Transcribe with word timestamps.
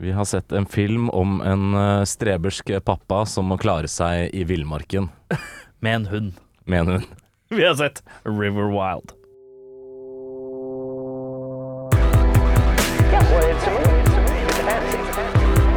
Vi 0.00 0.12
har 0.12 0.24
sett 0.24 0.52
en 0.52 0.66
film 0.66 1.10
om 1.10 1.40
en 1.40 1.74
eh, 1.74 2.04
strebersk 2.04 2.70
pappa 2.84 3.26
som 3.26 3.50
må 3.52 3.58
klare 3.60 3.88
seg 3.88 4.30
i 4.34 4.44
villmarken 4.48 5.08
Med 5.84 5.94
en 5.94 6.06
hund. 6.06 6.32
med 6.64 6.80
en 6.80 6.88
hund. 6.88 7.04
Vi 7.48 7.64
har 7.66 7.74
sett 7.74 8.02
River 8.24 8.70
Wild. 8.72 9.12
Yeah, 11.90 13.24
well, 13.32 13.44
it's 13.50 13.66
a 13.66 13.70
movie. 13.70 14.00
It's 14.00 14.16
a 14.16 14.22
movie. 14.22 14.46
It's 14.46 14.60
a 14.60 14.64
fantasy. 14.64 14.98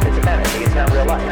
It's 0.08 0.18
a 0.18 0.22
fantasy. 0.22 0.64
It's 0.64 0.74
not 0.74 0.88
real 0.94 1.06
life. 1.06 1.24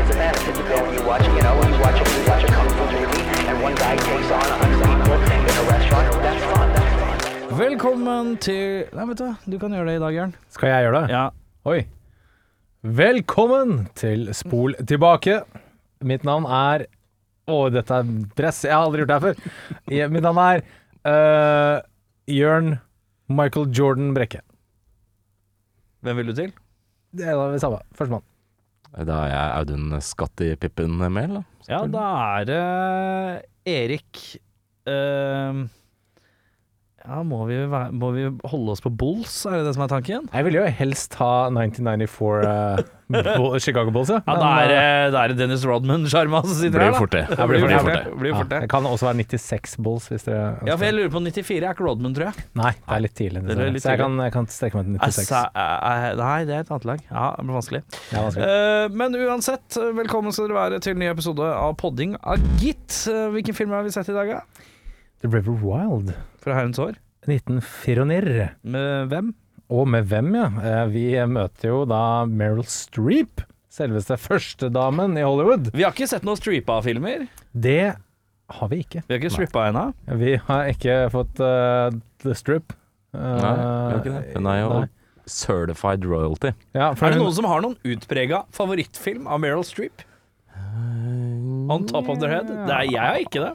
It's 0.00 0.10
a 0.10 0.16
fantasy. 0.16 0.50
You 0.58 0.64
go 0.68 0.76
and 0.86 0.94
you 0.98 1.02
watch, 1.06 1.24
you 1.26 1.42
know, 1.42 1.54
you 1.68 1.78
watch 1.84 1.98
a, 2.00 2.04
you 2.16 2.22
watch 2.30 2.44
a 2.44 2.50
kung 2.56 2.68
fu 2.78 2.84
movie, 2.90 3.48
and 3.50 3.62
one 3.62 3.74
guy 3.74 3.94
takes 3.96 4.30
on 4.30 4.42
a 4.42 4.56
hundred 4.62 4.80
people 4.88 5.14
in 5.14 5.54
a 5.60 5.64
restaurant. 5.70 6.06
That's 6.26 6.44
fun. 6.50 6.68
That's 6.72 6.94
fun. 6.98 7.58
Velkommen 7.58 8.36
til 8.40 8.86
Nei, 8.96 9.04
vet 9.12 9.18
du 9.20 9.24
hva, 9.28 9.34
du 9.44 9.58
kan 9.62 9.74
gjøre 9.76 9.90
det 9.92 9.96
i 9.98 10.02
dag, 10.06 10.14
Jørn. 10.16 10.32
Skal 10.56 10.72
jeg 10.72 10.86
gjøre 10.88 11.02
det? 11.02 11.12
Ja. 11.12 11.24
Oi. 11.68 11.80
Velkommen 12.82 13.84
til 13.94 14.24
Spol 14.34 14.72
tilbake. 14.90 15.36
Mitt 16.02 16.24
navn 16.26 16.48
er 16.50 16.88
Å, 17.46 17.68
dette 17.70 17.94
er 17.94 18.08
dress. 18.34 18.64
Jeg 18.66 18.74
har 18.74 18.88
aldri 18.88 19.04
gjort 19.04 19.12
det 19.12 19.18
her 19.18 19.22
før. 19.22 20.08
Mitt 20.10 20.24
navn 20.26 20.40
er 20.42 20.64
uh, 21.06 21.78
Jørn 22.26 22.72
Michael 23.30 23.70
Jordan 23.70 24.10
Brekke. 24.16 24.42
Hvem 26.02 26.18
vil 26.18 26.32
du 26.32 26.34
til? 26.40 26.50
Det 27.14 27.30
er 27.30 27.38
det 27.54 27.62
samme. 27.62 27.78
Førstemann. 27.94 28.26
Da 28.90 29.20
er 29.28 29.30
jeg 29.30 29.54
Audun 29.60 29.94
Skattipippen 30.02 30.98
Mehl, 31.06 31.38
da. 31.38 31.44
Ja, 31.70 31.84
da 31.86 32.08
er 32.40 32.50
det 32.50 32.62
Erik 33.78 34.24
ehm, 34.90 35.68
Ja, 37.02 37.18
må 37.26 37.40
vi, 37.48 37.56
må 37.98 38.12
vi 38.14 38.28
holde 38.46 38.74
oss 38.76 38.82
på 38.82 38.90
Bulls, 38.94 39.34
er 39.48 39.58
det 39.58 39.66
det 39.66 39.74
som 39.74 39.82
er 39.82 39.90
tanken? 39.90 40.28
Jeg 40.30 40.46
ville 40.46 40.60
jo 40.60 40.66
helst 40.78 41.16
ha 41.18 41.48
1994 41.50 42.44
uh, 42.46 42.82
Bull- 43.12 43.58
Chicago 43.60 43.90
Bulls, 43.90 44.12
ja. 44.12 44.20
Ja, 44.22 44.36
da 44.38 44.50
er 44.62 44.70
det, 44.70 44.84
da 45.12 45.24
er 45.24 45.34
Dennis 45.36 45.64
Rodman-sjarma 45.66 46.44
som 46.46 46.54
sitter 46.60 46.84
her, 46.84 46.94
da. 46.94 47.00
fort 47.02 47.16
det. 47.16 47.24
Ja, 47.26 47.48
blir 47.50 47.66
Blir 47.66 47.74
fort 47.82 47.90
det. 47.90 48.14
Blir 48.20 48.36
fort 48.36 48.46
ja, 48.46 48.50
det. 48.52 48.60
det 48.64 48.70
kan 48.70 48.86
også 48.86 49.08
være 49.08 49.26
96 49.26 49.74
Bulls, 49.82 50.06
hvis 50.12 50.28
dere 50.28 50.44
Ja, 50.68 50.76
for 50.76 50.86
jeg 50.86 50.96
lurer 50.96 51.12
på 51.16 51.24
94 51.26 51.58
er 51.58 51.68
ikke 51.72 51.88
Rodman, 51.88 52.14
tror 52.16 52.30
jeg. 52.30 52.46
Nei, 52.62 52.72
det 52.78 52.96
er 52.96 53.04
litt 53.08 53.16
tidlig. 53.18 53.44
Det 53.48 53.58
er 53.58 53.74
litt 53.74 53.84
så 53.84 53.96
jeg 53.96 54.02
kan, 54.04 54.18
jeg 54.22 54.36
kan 54.38 54.50
strekke 54.54 54.78
meg 54.78 54.86
til 54.86 54.98
96. 55.02 55.18
Altså, 55.18 55.42
eh, 55.66 56.06
eh, 56.06 56.08
nei, 56.22 56.38
det 56.48 56.56
er 56.56 56.66
et 56.66 56.72
annet 56.76 56.90
lag. 56.92 57.06
Ja, 57.10 57.28
det 57.34 57.48
blir 57.48 57.58
vanskelig. 57.58 57.82
Ja, 58.12 58.26
vanskelig. 58.28 58.52
Uh, 58.52 58.98
men 59.02 59.22
uansett, 59.26 59.66
eh, 59.82 59.94
velkommen 59.98 60.38
skal 60.38 60.46
dere 60.46 60.60
være 60.60 60.82
til 60.86 60.94
en 60.94 61.02
ny 61.02 61.10
episode 61.10 61.50
av 61.50 61.74
Podding 61.82 62.14
av 62.22 62.46
Gitt. 62.62 63.02
Uh, 63.10 63.26
hvilken 63.34 63.58
film 63.58 63.74
har 63.74 63.82
vi 63.82 63.94
sett 63.98 64.14
i 64.14 64.16
dag, 64.16 64.36
da? 64.38 64.61
The 65.22 65.28
River 65.30 65.54
Wild. 65.62 66.12
Fra 66.42 66.54
Herrens 66.58 66.78
år. 66.82 66.96
1994. 67.28 68.48
Med 68.62 69.08
hvem? 69.12 69.32
Og 69.72 69.86
med 69.88 70.04
hvem, 70.10 70.32
ja? 70.36 70.46
Eh, 70.60 70.86
Vi 70.92 71.04
møter 71.30 71.68
jo 71.70 71.84
da 71.88 72.00
Meryl 72.28 72.64
Streep, 72.68 73.40
selveste 73.72 74.18
førstedamen 74.20 75.14
i 75.16 75.22
Hollywood. 75.24 75.70
Vi 75.72 75.84
har 75.86 75.94
ikke 75.94 76.08
sett 76.10 76.26
noen 76.26 76.36
Streepa-filmer. 76.40 77.28
Det 77.54 77.94
har 78.52 78.68
vi 78.68 78.82
ikke. 78.84 79.04
Vi 79.06 79.14
har 79.14 79.22
ikke 79.22 79.32
strippa 79.32 79.68
ennå. 79.70 79.86
Vi 80.20 80.34
har 80.48 80.66
ikke 80.74 80.96
fått 81.14 81.40
uh, 81.40 81.88
The 82.26 82.34
Strip. 82.36 82.74
Uh, 83.14 83.22
Nei, 83.22 83.54
vi 83.54 83.94
har 83.94 83.96
ikke 84.02 84.12
det. 84.18 84.24
Hun 84.36 84.50
er 84.52 84.58
jo 84.60 84.68
nei. 84.74 84.88
certified 85.30 86.04
royalty. 86.04 86.52
Ja, 86.76 86.90
for 86.98 87.06
Er 87.06 87.14
det 87.14 87.20
hun- 87.22 87.28
noen 87.30 87.38
som 87.38 87.48
har 87.48 87.62
noen 87.64 87.78
utprega 87.86 88.42
favorittfilm 88.52 89.26
av 89.30 89.40
Meryl 89.40 89.64
Streep? 89.64 90.02
On 91.72 91.86
top 91.88 92.08
of 92.10 92.18
their 92.20 92.28
head? 92.34 92.48
Det 92.50 92.74
er, 92.74 92.88
jeg 92.90 93.00
har 93.00 93.20
ikke 93.22 93.40
det. 93.46 93.52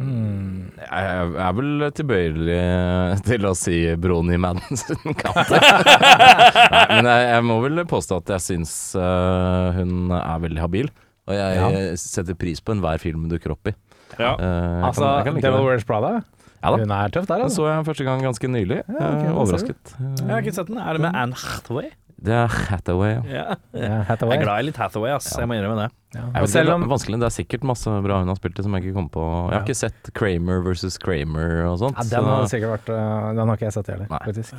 Hmm. 0.00 0.70
Jeg 0.80 1.28
er 1.44 1.52
vel 1.58 1.84
tilbøyelig 1.92 2.58
til 3.28 3.44
å 3.44 3.52
si 3.58 3.76
Brony 4.00 4.38
i 4.38 4.40
Madison 4.40 5.14
County. 5.20 5.60
Nei, 5.60 6.86
men 6.96 7.08
jeg, 7.10 7.26
jeg 7.34 7.46
må 7.50 7.58
vel 7.66 7.82
påstå 7.90 8.20
at 8.22 8.32
jeg 8.36 8.44
syns 8.46 8.72
uh, 8.96 9.70
hun 9.76 10.08
er 10.16 10.42
veldig 10.46 10.62
habil. 10.64 10.88
Og 11.28 11.36
jeg 11.36 11.98
setter 12.00 12.34
pris 12.38 12.58
på 12.64 12.72
enhver 12.74 12.98
film 13.02 13.26
hun 13.26 13.30
dukker 13.34 13.52
opp 13.54 13.68
i. 13.70 13.74
Ja. 14.18 14.32
Uh, 14.40 14.88
Altså, 14.88 15.04
kan- 15.04 15.28
kan 15.28 15.36
like 15.38 15.44
Devil. 15.46 15.66
Wears 15.68 15.84
Prada. 15.86 16.14
Ja 16.60 16.72
da. 16.74 16.80
Hun 16.82 16.90
er 16.92 17.12
tøff 17.14 17.24
der, 17.28 17.38
Den 17.40 17.46
altså. 17.46 17.62
så 17.62 17.68
jeg 17.70 17.84
første 17.86 18.04
gang 18.08 18.24
ganske 18.24 18.48
nylig. 18.52 18.80
Ja, 18.84 18.96
okay, 19.12 19.28
da 19.30 19.36
overrasket. 19.44 19.92
Jeg 20.00 20.28
har 20.32 20.42
ikke 20.42 20.52
sett 20.58 20.68
den. 20.72 20.80
Er 20.82 20.96
det 20.98 21.04
med 21.06 21.16
Anne 21.16 21.38
Hathaway? 21.44 21.92
Det 22.22 22.34
er 22.36 22.46
Hathaway, 22.68 23.14
ja. 23.32 23.54
Ja. 23.72 24.02
Hathaway. 24.04 24.34
Jeg 24.36 24.42
er 24.42 24.44
glad 24.44 24.60
i 24.60 24.66
litt 24.68 24.76
Hathaway, 24.76 25.10
ass. 25.16 25.30
Jeg 25.38 25.48
må 25.48 25.54
innrømme 25.56 25.86
det. 25.86 25.90
Ja. 26.18 26.24
Vet, 26.34 26.50
Selv 26.52 26.66
det 26.68 26.74
er 26.74 26.88
vanskelig. 26.90 27.18
Det 27.22 27.28
er 27.30 27.34
sikkert 27.36 27.62
masse 27.64 27.92
bra 28.04 28.18
hun 28.20 28.28
har 28.28 28.36
spilt 28.36 28.58
i 28.58 28.64
som 28.66 28.74
jeg 28.76 28.84
ikke 28.84 28.94
kom 28.98 29.08
på. 29.14 29.22
Jeg 29.24 29.52
har 29.54 29.54
Ja. 29.54 29.60
ikke 29.64 29.76
sett 29.78 30.10
Kramer 30.14 30.60
versus 30.66 30.98
Kramer 30.98 31.64
og 31.70 31.78
sånt. 31.80 31.96
ja, 31.96 32.04
Den 32.10 32.24
har 32.28 32.42
så 32.44 32.50
sikkert 32.52 32.74
vært 32.76 32.90
eh, 32.92 33.34
Den 33.38 33.48
har 33.48 33.56
ikke 33.56 33.68
jeg 33.70 33.72
sett 33.78 33.86
heller, 33.94 34.06
Nei. 34.10 34.18
faktisk. 34.26 34.54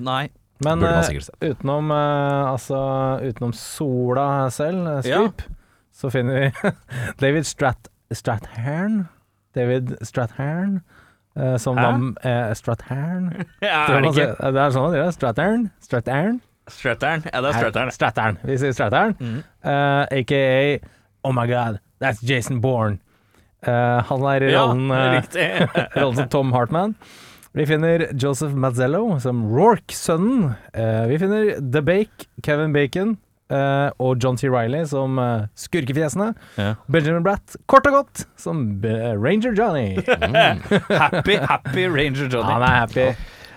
Nei. 0.00 0.28
Men 0.64 0.82
eh, 0.82 1.10
utenom, 1.50 1.90
eh, 1.90 2.50
altså, 2.52 2.78
utenom 3.22 3.52
sola 3.54 4.48
selv, 4.50 5.02
Scoop, 5.04 5.42
Ja. 5.46 5.54
Så 5.96 6.10
finner 6.12 6.34
vi 6.52 6.70
David 7.22 7.44
Strat 7.48 7.88
Strathern. 8.12 9.06
David 9.54 9.96
Strathern. 10.02 10.80
eh, 11.36 11.56
som 11.56 11.76
Hæ? 11.76 11.82
var 11.82 11.94
eh, 12.24 12.52
Strathern. 12.54 13.30
Ja, 13.62 13.86
er 13.88 14.00
det 14.02 14.12
ikke 14.12 14.52
det 14.52 14.60
er 14.60 14.70
sånn 14.74 14.82
man 14.82 14.92
sier 14.92 15.04
det. 15.04 15.14
Strathern. 15.16 15.70
Strathern. 15.80 16.40
Strattern? 16.68 17.24
Ja, 17.32 17.40
det 17.40 17.52
er 17.52 17.58
Strattern. 17.60 17.90
Strathern. 17.94 18.38
Vi 18.46 18.58
sier 18.58 18.72
Strathern. 18.76 19.16
mm. 19.20 19.42
uh, 19.64 20.06
AKA 20.10 20.78
Oh 21.26 21.32
my 21.34 21.46
God, 21.46 21.80
that's 22.00 22.22
Jason 22.22 22.60
Bourne. 22.60 23.00
Uh, 23.66 24.02
han 24.06 24.22
er 24.30 24.44
i 24.46 24.50
rollen, 24.54 24.88
ja, 24.90 25.06
riktig. 25.16 25.46
rollen 25.96 26.16
som 26.20 26.28
Tom 26.30 26.52
Hartman. 26.52 26.94
Vi 27.56 27.66
finner 27.66 28.06
Joseph 28.14 28.54
Mazzello 28.54 29.18
som 29.18 29.46
Rorke-sønnen. 29.50 30.52
Uh, 30.76 31.06
vi 31.10 31.18
finner 31.18 31.56
The 31.58 31.82
Bake, 31.82 32.28
Kevin 32.44 32.72
Bacon 32.72 33.16
eh, 33.50 33.90
og 34.02 34.22
John 34.22 34.36
T. 34.36 34.48
Riley 34.50 34.86
som 34.90 35.18
eh, 35.18 35.46
skurkefjesene. 35.58 36.32
Ja. 36.58 36.74
Benjamin 36.90 37.24
Bratt, 37.26 37.56
kort 37.70 37.86
og 37.88 38.00
godt, 38.00 38.24
som 38.40 38.66
eh, 38.84 39.12
Ranger 39.14 39.54
Johnny. 39.56 39.96
Happy, 40.90 41.36
happy 41.36 41.86
Ranger 41.86 42.28
Johnny. 42.30 42.52
Han 42.52 42.62
er 42.62 42.74
happy. 42.80 43.06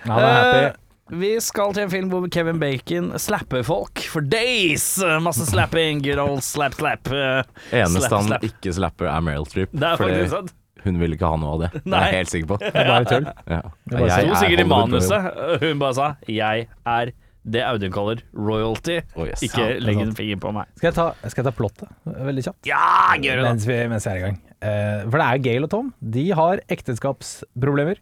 Han 0.06 0.18
er 0.18 0.38
happy. 0.38 0.76
Vi 1.10 1.30
skal 1.42 1.72
til 1.74 1.82
en 1.86 1.90
film 1.90 2.10
hvor 2.12 2.26
Kevin 2.30 2.60
Bacon 2.62 3.10
slapper 3.18 3.64
folk 3.66 4.02
for 4.12 4.22
days. 4.22 4.84
Masse 5.24 5.46
slapping. 5.50 6.02
Good 6.04 6.20
old 6.22 6.44
slap, 6.46 6.76
slap. 6.78 7.10
Eh, 7.10 7.40
Eneste 7.74 8.04
slap, 8.04 8.12
han 8.14 8.28
slap. 8.28 8.44
ikke 8.46 8.74
slapper, 8.76 9.08
er 9.10 9.24
Meryl 9.26 9.46
Streep. 9.50 9.72
Det 9.74 9.88
er 9.88 9.98
fordi 9.98 10.20
faktisk 10.20 10.36
sant. 10.36 10.52
hun 10.84 11.00
vil 11.02 11.16
ikke 11.16 11.32
ha 11.32 11.40
noe 11.42 11.56
av 11.56 11.64
det. 11.64 11.70
Det 11.82 11.96
er 11.96 12.06
jeg 12.06 12.18
helt 12.20 12.34
sikker 12.34 12.50
på. 12.52 12.60
Det 12.62 12.70
er 12.74 12.92
bare 12.92 13.08
tull. 13.10 13.26
Ja. 13.50 13.60
Det 13.90 14.04
Sto 14.04 14.20
er 14.22 14.38
sikkert 14.44 14.62
i 14.62 14.68
manuset. 14.70 15.42
Hun 15.64 15.82
bare 15.82 15.98
sa 15.98 16.06
'jeg 16.28 16.68
er 16.86 17.12
det 17.50 17.62
Audun 17.64 17.90
kaller 17.92 18.22
royalty'. 18.36 19.00
Oh, 19.16 19.26
yes. 19.26 19.42
Ikke 19.42 19.64
Ja, 19.64 19.78
legg 19.80 19.98
en 19.98 20.14
finger 20.14 20.36
på 20.36 20.52
meg. 20.52 20.66
Skal 20.76 20.88
jeg 20.92 20.94
ta, 20.94 21.12
skal 21.26 21.42
jeg 21.44 21.52
ta 21.52 21.56
plottet 21.56 21.88
veldig 22.06 22.44
kjapt? 22.44 22.66
Ja, 22.68 23.16
gjør 23.16 23.36
det, 23.40 23.44
da. 23.44 23.50
Mens 23.50 23.66
vi, 23.66 23.88
mens 23.88 24.06
vi 24.06 24.10
er 24.12 24.16
i 24.16 24.24
gang. 24.28 24.38
Uh, 24.62 25.10
for 25.10 25.16
det 25.18 25.26
er 25.26 25.38
Gail 25.48 25.64
og 25.64 25.70
Tom. 25.70 25.92
De 26.00 26.30
har 26.30 26.60
ekteskapsproblemer. 26.68 27.96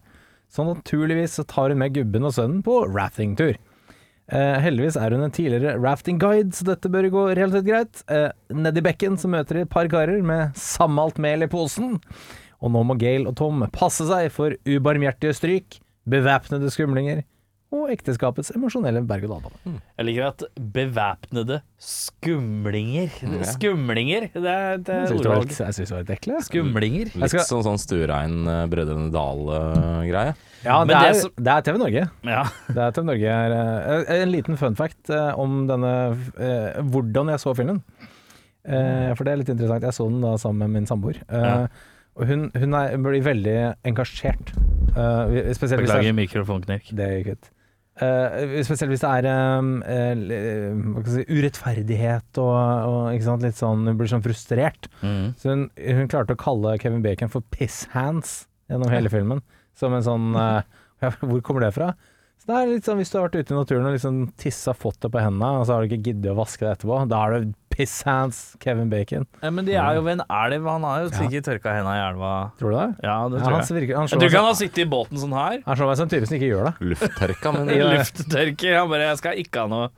Så 0.49 0.65
naturligvis 0.65 1.37
tar 1.47 1.69
hun 1.69 1.81
med 1.81 1.93
gubben 1.93 2.25
og 2.25 2.33
sønnen 2.35 2.63
på 2.65 2.81
raftingtur. 2.89 3.57
Eh, 4.29 4.57
heldigvis 4.61 4.97
er 4.97 5.13
hun 5.13 5.25
en 5.25 5.33
tidligere 5.33 5.77
raftingguide, 5.81 6.53
så 6.53 6.67
dette 6.67 6.89
bør 6.93 7.09
gå 7.13 7.23
relativt 7.37 7.65
greit. 7.69 8.03
Eh, 8.09 8.29
Nedi 8.53 8.83
bekken 8.85 9.17
så 9.17 9.29
møter 9.31 9.57
de 9.57 9.65
et 9.65 9.73
par 9.73 9.89
karer 9.89 10.21
med 10.25 10.57
sammalt 10.57 11.17
mel 11.21 11.45
i 11.45 11.49
posen. 11.49 11.97
Og 12.59 12.73
nå 12.73 12.83
må 12.85 12.97
Gail 12.99 13.25
og 13.29 13.37
Tom 13.39 13.63
passe 13.73 14.05
seg 14.09 14.29
for 14.35 14.57
ubarmhjertige 14.67 15.37
stryk, 15.37 15.79
bevæpnede 16.09 16.69
skumlinger 16.73 17.23
og 17.71 17.91
ekteskapets 17.93 18.49
emosjonelle 18.55 19.03
berg-og-dal-bane. 19.05 19.79
Jeg 19.99 20.05
liker 20.07 20.23
at 20.31 20.43
bevæpnede 20.73 21.59
skumlinger 21.77 23.11
Skumlinger? 23.45 24.25
Det 24.33 24.49
er, 24.53 24.77
det 24.81 24.95
er 24.95 25.05
syns 25.11 25.21
ordvalg. 25.21 25.51
jeg 25.53 25.75
synes 25.77 25.89
det 25.91 25.95
var 25.95 26.01
litt 26.05 26.13
ekle. 26.15 26.39
Skumlinger? 26.47 27.11
Litt 27.13 27.29
skal- 27.33 27.45
sånn, 27.45 27.63
sånn 27.67 27.77
Sturein, 27.81 28.35
eh, 28.47 28.63
Brødrene 28.71 29.11
Dal-greie. 29.13 30.33
Ja, 30.65 30.79
Men 30.83 30.87
det 30.87 30.99
det 30.99 31.09
er, 31.09 31.19
som- 31.21 31.35
det 31.37 31.53
er 31.53 31.61
TV 31.61 31.77
Norge. 31.77 32.09
Ja. 32.23 32.43
Det 32.73 32.77
er 32.87 32.91
TV 32.91 33.05
Norge 33.05 33.35
er, 33.37 33.51
eh, 34.09 34.21
En 34.23 34.31
liten 34.33 34.57
fun 34.57 34.75
fact 34.75 35.09
eh, 35.09 35.31
om 35.39 35.67
denne 35.69 35.93
Hvordan 36.89 37.29
jeg 37.29 37.39
så 37.45 37.53
filmen. 37.55 37.83
Eh, 38.65 39.13
for 39.15 39.23
det 39.23 39.31
er 39.33 39.37
litt 39.43 39.49
interessant. 39.53 39.83
Jeg 39.85 39.93
så 39.95 40.09
den 40.09 40.21
da 40.21 40.35
sammen 40.37 40.65
med 40.65 40.69
min 40.81 40.85
samboer. 40.89 41.21
Eh, 41.29 41.45
Ja. 41.45 41.67
Og 42.19 42.25
hun, 42.27 42.49
hun 42.51 42.73
er, 42.75 42.97
blir 42.97 43.21
veldig 43.23 43.75
engasjert. 43.87 44.49
Uh, 44.97 45.29
Beklager 45.55 46.11
mikrofonknirk. 46.17 46.89
Det 46.91 47.05
gikk 47.23 47.29
ut. 47.37 47.49
Eh, 48.05 48.57
spesielt 48.65 48.93
hvis 48.93 49.03
det 49.03 49.11
er 49.11 49.59
um, 49.59 49.71
jeg 49.85 51.13
si, 51.13 51.25
urettferdighet 51.29 52.41
og, 52.41 52.57
og 52.89 53.25
sant, 53.25 53.45
litt 53.45 53.59
sånn 53.59 53.87
Hun 53.87 53.99
blir 53.99 54.11
sånn 54.11 54.25
frustrert. 54.25 54.89
Mm. 55.01 55.33
Så 55.39 55.53
hun, 55.53 55.65
hun 55.75 56.11
klarte 56.11 56.37
å 56.37 56.39
kalle 56.39 56.77
Kevin 56.81 57.03
Bacon 57.05 57.31
for 57.33 57.45
piss 57.55 57.83
hands 57.95 58.43
gjennom 58.71 58.93
hele 58.93 59.11
filmen. 59.13 59.43
Som 59.79 59.95
en 59.95 60.05
sånn 60.05 60.31
uh, 60.35 60.61
Hvor 61.27 61.43
kommer 61.45 61.67
det 61.67 61.73
fra? 61.77 61.93
Det 62.49 62.55
er 62.57 62.69
litt 62.71 62.87
sånn 62.87 62.97
Hvis 62.97 63.11
du 63.13 63.19
har 63.19 63.27
vært 63.27 63.35
ute 63.43 63.53
i 63.53 63.57
naturen 63.59 63.85
og 63.85 63.93
liksom 63.93 64.15
tissa 64.41 64.73
fått 64.73 64.97
det 65.05 65.11
på 65.13 65.21
hendene, 65.21 65.59
og 65.61 65.67
så 65.69 65.75
har 65.75 65.83
du 65.85 65.91
ikke 65.91 66.07
giddet 66.09 66.31
å 66.31 66.37
vaske 66.39 66.65
det 66.65 66.71
etterpå, 66.79 66.95
da 67.11 67.19
er 67.27 67.35
du 67.45 67.51
piss 67.69 67.93
hands 68.07 68.39
Kevin 68.63 68.89
Bacon. 68.91 69.27
Ja, 69.43 69.51
men 69.53 69.67
de 69.69 69.75
er 69.77 69.99
jo 69.99 70.01
ved 70.03 70.17
en 70.17 70.23
elv. 70.25 70.65
Han 70.67 70.87
har 70.87 71.03
jo 71.05 71.11
sikkert 71.13 71.45
tørka 71.45 71.75
hendene 71.77 71.93
i 71.95 72.01
elva. 72.09 72.31
Tror 72.59 72.73
du 72.73 72.77
det? 72.79 72.87
Ja, 73.05 73.19
det 73.29 73.37
Ja, 73.39 73.43
tror 73.45 73.53
han 73.53 73.61
jeg. 73.61 73.75
virker, 73.77 73.95
han 74.01 74.09
Jeg 74.09 74.17
tror 74.17 74.27
ikke 74.31 74.41
han 74.41 74.49
har 74.49 74.57
sittet 74.59 74.81
i 74.83 74.87
båten 74.89 75.21
sånn 75.21 75.37
her. 75.37 75.61
han 75.67 75.77
slår 75.79 75.91
meg 75.91 76.01
som 76.01 76.09
en 76.09 76.13
type 76.15 76.27
som 76.31 76.35
ikke 76.39 76.49
gjør 76.49 76.65
det. 76.71 76.73
Lufttørka, 76.89 77.53
men 77.55 77.69
Ja. 77.79 77.93
Lufttørker. 77.93 78.73
Han 78.81 78.89
bare 78.89 79.07
'Jeg 79.07 79.21
skal 79.21 79.39
ikke 79.45 79.59
ha 79.63 79.67
noe 79.67 79.89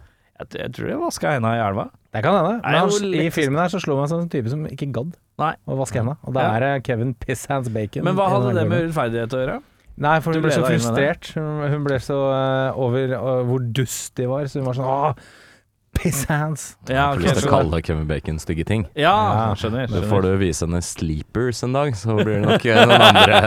Jeg, 0.41 0.47
jeg 0.59 0.71
tror 0.73 0.87
jeg 0.89 0.99
vaska 0.99 1.31
hendene 1.37 1.55
i 1.55 1.63
elva. 1.69 1.89
Det 2.11 2.23
kan 2.25 2.33
hende. 2.35 2.53
Men 2.65 2.75
han, 2.81 2.89
litt... 3.07 3.21
I 3.23 3.29
filmen 3.31 3.61
her 3.61 3.69
så 3.71 3.79
slår 3.79 3.99
meg 4.01 4.09
som 4.11 4.19
en 4.19 4.29
type 4.29 4.49
som 4.49 4.65
ikke 4.67 4.91
gadd 4.91 5.15
Nei. 5.39 5.53
å 5.69 5.77
vaske 5.79 6.01
hendene. 6.01 6.17
Og 6.27 6.33
da 6.33 6.47
er 6.57 6.59
det 6.65 6.71
Kevin 6.83 7.13
Piss 7.13 7.45
Hands 7.47 7.69
Bacon. 7.69 8.03
Men 8.03 8.15
hva 8.17 8.27
hadde 8.27 8.53
det 8.57 8.67
med 8.67 8.89
rettferdighet 8.89 9.31
å 9.37 9.41
gjøre? 9.45 9.59
Nei, 10.01 10.17
for 10.25 10.33
hun 10.33 10.41
ble 10.41 10.49
ble 10.49 10.57
så 10.57 10.65
frustrert. 10.65 11.31
Hun, 11.37 11.83
ble 11.85 11.99
så 12.01 12.17
uh, 12.17 12.79
over 12.81 13.13
uh, 13.13 13.29
hvor 13.47 13.61
dust 13.77 14.15
de 14.17 14.25
var, 14.31 14.47
så 14.49 14.59
hun 14.61 14.67
var 14.71 14.77
sånn 14.79 14.89
Åh, 14.89 15.13
piss 15.93 16.21
hands! 16.29 16.63
Ja, 16.87 17.09
okay, 17.11 17.19
ok, 17.19 17.21
lyst 17.21 17.27
til 17.27 17.35
å 17.35 17.41
skjønner. 17.43 17.51
kalle 17.51 17.81
Kevin 17.85 18.05
Bacon 18.09 18.37
stygge 18.39 18.63
ting. 18.65 18.85
Ja, 18.95 19.11
Ja. 19.11 19.41
skjønner. 19.59 19.91
Da 19.91 20.01
får 20.07 20.23
du 20.25 20.29
vise 20.41 20.63
henne 20.65 20.79
Sleepers 20.87 21.59
en 21.67 21.75
dag, 21.75 21.91
så 21.99 22.15
blir 22.15 22.39
det 22.39 22.45
nok 22.45 22.65
eh, 22.65 22.79
noen 22.87 23.03
andre 23.09 23.41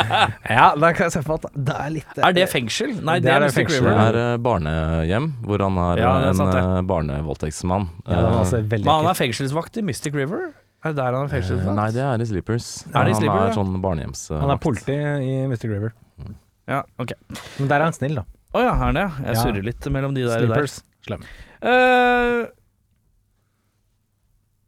Ja, 0.58 0.66
da 0.76 0.90
kan 0.92 1.08
jeg 1.08 1.14
se 1.16 1.22
for 1.24 1.40
at 1.40 1.48
det 1.56 1.78
er 1.86 1.94
litt 1.96 2.20
Er 2.20 2.36
det 2.36 2.44
fengsel? 2.52 2.92
Nei, 3.00 3.16
Det 3.24 3.30
det 3.30 3.32
er 3.32 3.46
er 3.48 3.56
fengsel. 3.56 3.88
Det 3.88 3.96
er 4.04 4.20
uh, 4.20 4.36
barnehjem, 4.44 5.30
hvor 5.48 5.64
han 5.64 5.80
er 5.88 6.04
Ja, 6.04 6.12
er 6.28 6.60
en 6.60 6.86
barnevoldtektsmann. 6.92 7.88
Ja, 8.06 8.20
Eh, 8.20 8.38
altså 8.44 8.62
han 8.62 9.10
er 9.10 9.18
fengselsvakt 9.18 9.80
i 9.80 9.86
Mystic 9.88 10.14
River? 10.14 10.52
Er 10.86 10.92
det 10.94 10.98
der 11.00 11.12
han 11.16 11.22
er 11.24 11.28
eh, 11.28 11.32
fengselsvakt? 11.34 11.76
Nei, 11.80 11.86
det 11.96 12.02
er 12.06 12.22
i 12.22 12.26
Sleepers. 12.30 12.66
Er 12.92 13.08
det 13.08 13.14
i 13.16 13.26
han 13.26 13.38
er 13.42 13.54
sånn 13.56 13.76
barnehjemsvakt. 13.82 14.40
Han 14.44 14.52
er 14.54 14.60
politi 14.62 14.96
i 14.96 15.36
Mr. 15.50 15.66
Graver. 15.66 15.94
Mm. 16.22 16.34
Ja, 16.70 16.82
ok. 17.02 17.12
Men 17.58 17.68
der 17.72 17.80
er 17.80 17.84
han 17.88 17.96
snill, 17.96 18.20
da. 18.20 18.24
Å 18.56 18.62
ja, 18.62 18.70
er 18.72 18.78
han 18.84 18.94
det? 18.96 19.06
Jeg 19.26 19.34
Ja. 19.34 19.42
surrer 19.42 19.66
litt 19.66 19.88
mellom 19.92 20.14
de 20.16 20.22
der. 20.28 20.38
Sleepers. 20.46 20.78
Slem. 21.06 21.26
der. 21.60 21.72
Eh, 21.72 22.46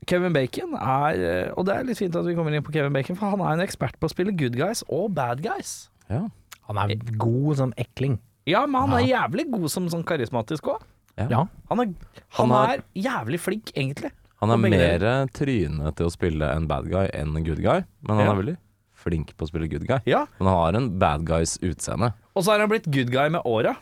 Kevin 0.08 0.32
Bacon 0.32 0.74
er 0.74 1.18
eh, 1.20 1.52
Og 1.56 1.66
det 1.68 1.74
er 1.76 1.84
litt 1.84 1.98
fint 2.00 2.14
at 2.16 2.24
vi 2.24 2.34
kommer 2.36 2.54
inn 2.56 2.64
på 2.64 2.72
Kevin 2.72 2.94
Bacon, 2.94 3.16
for 3.18 3.34
han 3.34 3.40
er 3.44 3.58
en 3.58 3.64
ekspert 3.66 3.98
på 4.00 4.08
å 4.08 4.12
spille 4.12 4.32
good 4.36 4.56
guys 4.56 4.82
og 4.88 5.12
bad 5.16 5.42
guys. 5.44 5.90
Ja. 6.08 6.22
Han 6.68 6.78
er 6.80 6.94
god 7.20 7.56
som 7.60 7.74
ekling. 7.80 8.18
Ja, 8.48 8.62
men 8.66 8.80
han 8.88 8.94
er 8.96 9.04
jævlig 9.08 9.50
god 9.52 9.68
som 9.72 9.88
sånn 9.92 10.04
karismatisk 10.08 10.70
òg. 10.72 10.80
Ja. 11.18 11.44
Han, 11.68 11.80
er, 11.82 11.92
han 12.38 12.48
Han 12.48 12.52
er- 12.70 12.78
er 12.78 12.82
jævlig 12.94 13.40
flink, 13.42 13.72
egentlig. 13.74 14.12
Han 14.40 14.50
er 14.54 14.60
mer 14.62 15.04
tryne 15.34 15.92
til 15.98 16.06
å 16.06 16.12
spille 16.14 16.48
en 16.54 16.68
bad 16.70 16.86
guy 16.90 17.08
enn 17.12 17.34
en 17.36 17.44
good 17.44 17.58
guy, 17.62 17.82
men 18.06 18.16
han 18.16 18.24
Ja. 18.26 18.32
er 18.32 18.42
veldig 18.42 18.56
flink 18.98 19.36
på 19.36 19.46
å 19.46 19.48
spille 19.50 19.68
good 19.70 19.86
guy. 19.86 19.98
Ja. 20.06 20.26
Men 20.38 20.48
han 20.48 20.56
har 20.56 20.74
en 20.78 20.98
bad 20.98 21.24
guys 21.26 21.58
utseende. 21.58 22.12
Og 22.36 22.44
så 22.44 22.52
har 22.52 22.60
han 22.60 22.68
blitt 22.70 22.86
good 22.90 23.10
guy 23.10 23.28
med 23.28 23.42
åra. 23.44 23.76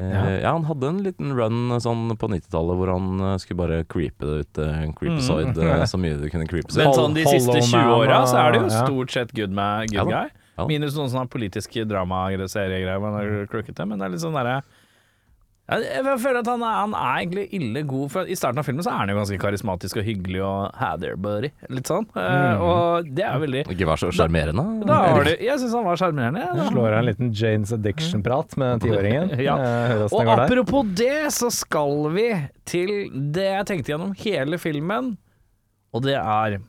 Eh, 0.00 0.40
ja. 0.40 0.52
han 0.52 0.64
hadde 0.64 0.88
en 0.88 1.02
liten 1.04 1.32
run 1.36 1.74
sånn 1.82 2.16
på 2.16 2.28
90-tallet 2.32 2.78
hvor 2.80 2.88
han 2.88 3.20
eh, 3.20 3.34
skulle 3.42 3.60
bare 3.60 3.80
creepe 3.84 4.24
det 4.24 4.36
ut, 4.46 4.60
eh, 4.64 4.86
creepazoid, 4.96 5.58
eh, 5.60 5.84
så 5.92 6.00
mye 6.00 6.16
det 6.22 6.30
kunne 6.32 6.48
creepes 6.48 6.78
Men 6.80 6.88
ut. 6.88 6.96
sånn 6.96 7.16
de 7.18 7.24
siste 7.28 7.58
20 7.68 7.76
Man 7.76 7.90
åra 7.98 8.22
så 8.24 8.38
er 8.40 8.54
det 8.54 8.62
jo 8.62 8.70
stort 8.72 9.12
sett 9.12 9.34
good, 9.36 9.52
med, 9.52 9.90
good 9.92 10.00
Ja 10.00 10.04
guy. 10.08 10.30
Ja. 10.56 10.66
Minus 10.68 10.96
noen 10.96 11.12
sånne 11.12 11.28
politiske 11.32 11.84
crookete, 13.48 13.86
men 13.88 14.00
det 14.00 14.06
er 14.08 14.12
litt 14.14 14.24
sånn 14.24 14.36
derre 14.36 14.56
ja, 14.58 14.62
jeg 15.70 16.18
føler 16.22 16.40
at 16.40 16.48
han 16.50 16.62
er, 16.66 16.74
han 16.80 16.94
er 16.98 17.18
egentlig 17.20 17.44
ille 17.54 17.82
god. 17.86 18.08
For 18.10 18.26
I 18.26 18.36
starten 18.38 18.58
av 18.58 18.66
filmen 18.66 18.82
så 18.82 18.90
er 18.90 19.02
han 19.04 19.12
jo 19.12 19.16
ganske 19.20 19.38
karismatisk 19.42 20.00
og 20.00 20.06
hyggelig 20.08 20.40
og 20.42 20.80
there, 21.02 21.16
buddy. 21.20 21.50
Litt 21.70 21.86
sånn. 21.90 22.08
Eh, 22.18 22.64
og 22.64 23.10
det 23.14 23.24
er 23.26 23.38
veldig 23.44 23.62
Ikke 23.74 23.86
vær 23.88 24.00
så 24.02 24.10
sjarmerende. 24.14 24.64
da 24.88 24.98
har 25.14 25.24
du, 25.28 25.30
Jeg 25.38 25.60
syns 25.62 25.76
han 25.78 25.86
var 25.86 26.00
sjarmerende. 26.00 26.46
Slår 26.70 26.88
av 26.90 26.98
en 27.02 27.08
liten 27.10 27.30
Janes 27.36 27.74
Addiction-prat 27.76 28.56
med 28.60 28.72
den 28.74 28.84
tiåringen. 28.88 29.34
Ja. 29.46 29.54
Eh, 29.56 30.06
Og 30.10 30.26
apropos 30.34 30.90
det, 30.98 31.30
så 31.36 31.50
skal 31.54 32.10
vi 32.14 32.26
til 32.68 32.90
det 33.34 33.46
jeg 33.50 33.68
tenkte 33.70 33.94
gjennom 33.94 34.12
hele 34.24 34.58
filmen, 34.60 35.14
og 35.94 36.02
det 36.04 36.16
er 36.18 36.58
I 36.58 36.60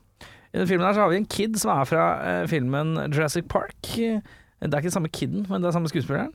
denne 0.56 0.68
filmen 0.68 0.86
her 0.86 0.94
så 0.96 1.04
har 1.04 1.10
vi 1.12 1.18
en 1.20 1.28
kid 1.30 1.58
som 1.60 1.70
er 1.74 1.86
fra 1.88 2.06
eh, 2.28 2.46
filmen 2.50 2.94
Jurassic 3.12 3.46
Park. 3.50 3.92
Det 4.62 4.76
er 4.76 4.84
ikke 4.84 4.92
samme 4.94 5.10
kiden, 5.10 5.42
men 5.50 5.62
det 5.64 5.68
er 5.70 5.74
samme 5.74 5.90
skuespilleren. 5.90 6.30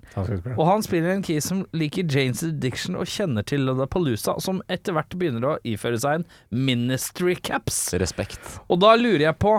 Og 0.58 0.66
han 0.68 0.84
spiller 0.84 1.14
en 1.16 1.24
key 1.24 1.40
som 1.44 1.62
liker 1.78 2.04
Janes 2.12 2.44
Addiction 2.44 2.98
og 3.00 3.08
kjenner 3.08 3.46
til 3.48 3.64
Lollapalooza, 3.64 4.34
Palusa, 4.34 4.44
som 4.44 4.60
etter 4.68 4.98
hvert 4.98 5.16
begynner 5.16 5.46
å 5.48 5.56
iføre 5.64 6.00
seg 6.04 6.20
en 6.20 6.26
ministry 6.52 7.38
caps. 7.40 7.80
Respekt. 7.96 8.42
Og 8.68 8.82
da 8.84 8.98
lurer 9.00 9.30
jeg 9.30 9.40
på 9.40 9.54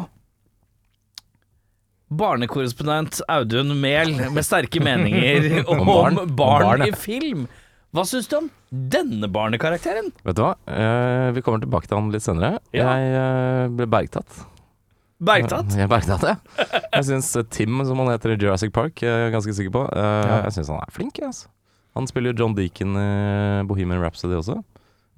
Barnekorrespondent 2.09 3.21
Audun 3.29 3.73
Mehl 3.81 4.15
med 4.33 4.45
sterke 4.47 4.81
meninger 4.85 5.59
om, 5.71 5.83
barn. 5.85 6.15
barn, 6.15 6.21
Om 6.29 6.37
barn, 6.37 6.85
i 6.89 6.93
film. 6.97 7.47
Hva 7.97 8.05
syns 8.09 8.29
du 8.29 8.37
om 8.43 8.49
denne 8.69 9.29
barnekarakteren? 9.33 10.11
Vet 10.25 10.37
du 10.37 10.45
hva, 10.45 10.55
Eh, 10.69 11.31
vi 11.37 11.41
kommer 11.45 11.61
tilbake 11.65 11.89
til 11.89 11.97
han 11.97 12.13
litt 12.13 12.25
senere. 12.25 12.59
Ja. 12.77 12.93
Jeg 13.01 13.17
eh, 13.17 13.69
ble 13.77 13.89
bergtatt. 13.89 14.43
Bergtatt? 15.19 15.75
Jeg 15.75 15.91
bergtatt, 15.91 16.23
ja. 16.23 16.37
Jeg 16.95 17.05
syns 17.09 17.33
Tim, 17.51 17.81
som 17.89 17.99
han 18.05 18.13
heter 18.13 18.37
i 18.37 18.39
Jurassic 18.39 18.71
Park, 18.75 19.01
jeg 19.03 19.11
er 19.27 19.33
ganske 19.35 19.51
sikker 19.57 19.73
på, 19.75 19.83
eh, 19.91 20.35
jeg 20.47 20.55
syns 20.59 20.71
han 20.71 20.79
er 20.85 20.93
flink. 20.95 21.19
jeg, 21.19 21.27
Altså. 21.33 21.49
Han 21.99 22.07
spiller 22.07 22.37
John 22.39 22.55
Deacon 22.55 22.95
i 22.95 23.07
Bohemian 23.67 23.99
Rhapsody 23.99 24.37
også. 24.39 24.61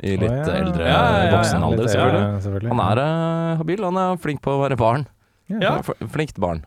I 0.01 0.15
litt 0.17 0.31
oh, 0.31 0.39
ja. 0.49 0.55
eldre 0.57 0.87
Ja, 0.87 0.93
ja, 0.97 1.25
ja, 1.27 1.33
voksen 1.35 1.61
ja. 1.61 1.67
alder, 1.67 1.89
selvfølgelig. 1.93 2.23
ja, 2.25 2.41
selvfølgelig. 2.47 2.71
Han 2.73 2.81
er 2.87 3.01
uh, 3.05 3.59
habil. 3.61 3.83
Han 3.85 3.99
er 4.01 4.15
flink 4.23 4.41
på 4.41 4.55
å 4.55 4.63
være 4.63 4.79
barn. 4.81 5.05
Ja. 5.53 5.75
Flinkt 6.15 6.41
barn. 6.41 6.63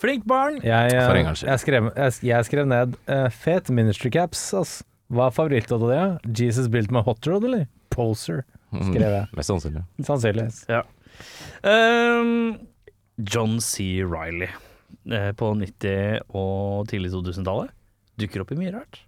Flinkt 0.00 0.24
barn. 0.30 0.56
Jeg, 0.64 0.94
eh, 0.96 1.04
For 1.04 1.18
en 1.20 1.28
gangs 1.28 1.42
skyld. 1.42 1.50
jeg, 1.50 1.60
skrev, 1.60 1.90
jeg, 1.92 2.16
jeg 2.30 2.48
skrev 2.48 2.70
ned 2.72 2.96
uh, 3.10 3.28
fet 3.28 3.68
ministry 3.68 4.08
caps. 4.16 4.46
Ass. 4.56 4.78
Hva 5.12 5.28
er 5.28 5.36
favorittlåta 5.36 5.90
di? 5.92 5.98
Ja? 6.00 6.08
Jesus 6.40 6.72
Built 6.72 6.94
My 6.94 7.04
Hot 7.04 7.28
Rod, 7.28 7.44
eller? 7.50 7.68
Poser, 7.92 8.46
Mm, 8.74 8.88
skrev 8.88 9.12
jeg. 9.12 9.26
Mest 9.38 9.50
sannsynlig. 9.52 9.82
Sannsynligvis. 10.02 10.64
Um, 11.64 12.58
John 13.18 13.60
C. 13.60 14.02
Riley 14.04 14.48
eh, 15.10 15.30
på 15.38 15.52
90- 15.56 16.20
og 16.34 16.86
tidlig 16.90 17.12
2000-tallet 17.14 17.70
dukker 18.20 18.44
opp 18.44 18.52
i 18.54 18.58
mye 18.58 18.72
rart. 18.74 19.00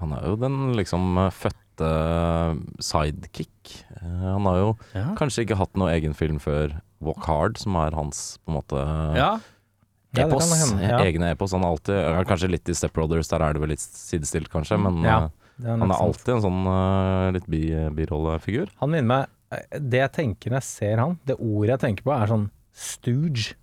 Han 0.00 0.12
er 0.12 0.26
jo 0.28 0.36
den 0.40 0.74
liksom 0.76 1.14
fødte 1.32 1.90
sidekick. 2.84 3.84
Eh, 4.00 4.24
Han 4.34 4.46
har 4.48 4.56
jo 4.60 4.70
Ja. 4.94 5.14
kanskje 5.18 5.44
ikke 5.46 5.56
hatt 5.60 5.76
noe 5.76 5.92
egen 5.94 6.14
film 6.14 6.38
før 6.42 6.80
Walk 7.00 7.24
Hard, 7.28 7.58
som 7.58 7.76
er 7.76 7.94
hans 7.94 8.38
på 8.44 8.52
en 8.52 8.58
måte 8.60 8.82
ja. 9.16 9.38
Epos. 10.16 10.48
ja. 10.80 10.98
Egne 11.04 11.30
epos. 11.34 11.52
Han 11.52 11.62
er 11.64 11.74
alltid 11.74 12.26
Kanskje 12.26 12.48
litt 12.50 12.68
i 12.68 12.74
Step 12.74 12.92
Brothers, 12.96 13.28
der 13.28 13.42
er 13.44 13.52
det 13.52 13.60
vel 13.60 13.68
litt 13.74 13.80
sidestilt, 13.84 14.48
kanskje, 14.52 14.78
men 14.80 15.04
eh, 15.04 15.28
er 15.64 15.76
han 15.78 15.90
er 15.90 15.96
alltid 16.00 16.34
en 16.34 16.42
sånn 16.44 17.32
litt 17.32 17.46
bi- 17.48 17.88
birollefigur. 17.96 18.68
Han 18.80 18.90
minner 18.92 19.08
meg 19.08 19.26
Det 19.78 20.02
jeg 20.02 20.12
tenker 20.16 20.52
når 20.52 20.60
jeg 20.60 20.68
ser 20.68 21.02
han, 21.02 21.16
det 21.28 21.38
ordet 21.38 21.76
jeg 21.76 21.84
tenker 21.84 22.06
på, 22.06 22.14
er 22.16 22.32
sånn 22.32 22.48
stooge. 22.76 23.54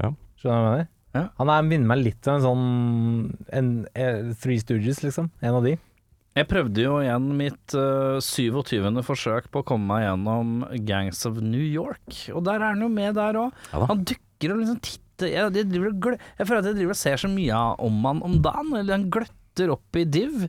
Ja. 0.00 0.14
Skjønner 0.40 0.40
du 0.40 0.48
hva 0.48 0.56
jeg 0.62 0.66
mener? 0.70 0.90
Ja. 1.10 1.24
Han 1.40 1.50
er, 1.50 1.66
minner 1.66 1.90
meg 1.90 2.02
litt 2.04 2.28
om 2.30 2.36
en 2.36 2.44
sånn 2.44 2.66
en, 3.58 3.70
en, 3.98 4.34
Three 4.38 4.62
Stooges, 4.62 5.02
liksom. 5.02 5.30
En 5.42 5.56
av 5.58 5.66
de. 5.66 5.74
Jeg 6.38 6.46
prøvde 6.46 6.84
jo 6.84 7.00
igjen 7.02 7.26
mitt 7.34 7.74
uh, 7.74 8.22
27. 8.22 8.86
forsøk 9.02 9.48
på 9.50 9.64
å 9.64 9.66
komme 9.66 9.90
meg 9.90 10.04
gjennom 10.04 10.52
Gangs 10.86 11.24
of 11.26 11.40
New 11.42 11.64
York, 11.64 12.06
og 12.30 12.44
der 12.46 12.60
er 12.60 12.68
han 12.70 12.84
jo 12.84 12.90
med 12.92 13.18
der 13.18 13.40
òg. 13.40 13.64
Ja 13.74 13.88
han 13.90 14.04
dukker 14.06 14.54
og 14.54 14.62
liksom 14.62 14.78
titter 14.86 15.32
jeg, 15.34 15.50
jeg, 15.58 15.66
driver 15.68 15.90
og 15.90 15.98
glø, 16.00 16.12
jeg 16.38 16.48
føler 16.48 16.62
at 16.62 16.68
jeg 16.70 16.78
driver 16.78 16.94
og 16.94 17.00
ser 17.02 17.20
så 17.20 17.28
mye 17.28 17.62
om 17.84 17.98
han 18.06 18.22
om 18.24 18.38
dagen, 18.46 18.70
eller 18.78 18.96
han 18.96 19.08
gløtter 19.12 19.74
opp 19.74 19.98
i 19.98 20.06
div. 20.08 20.46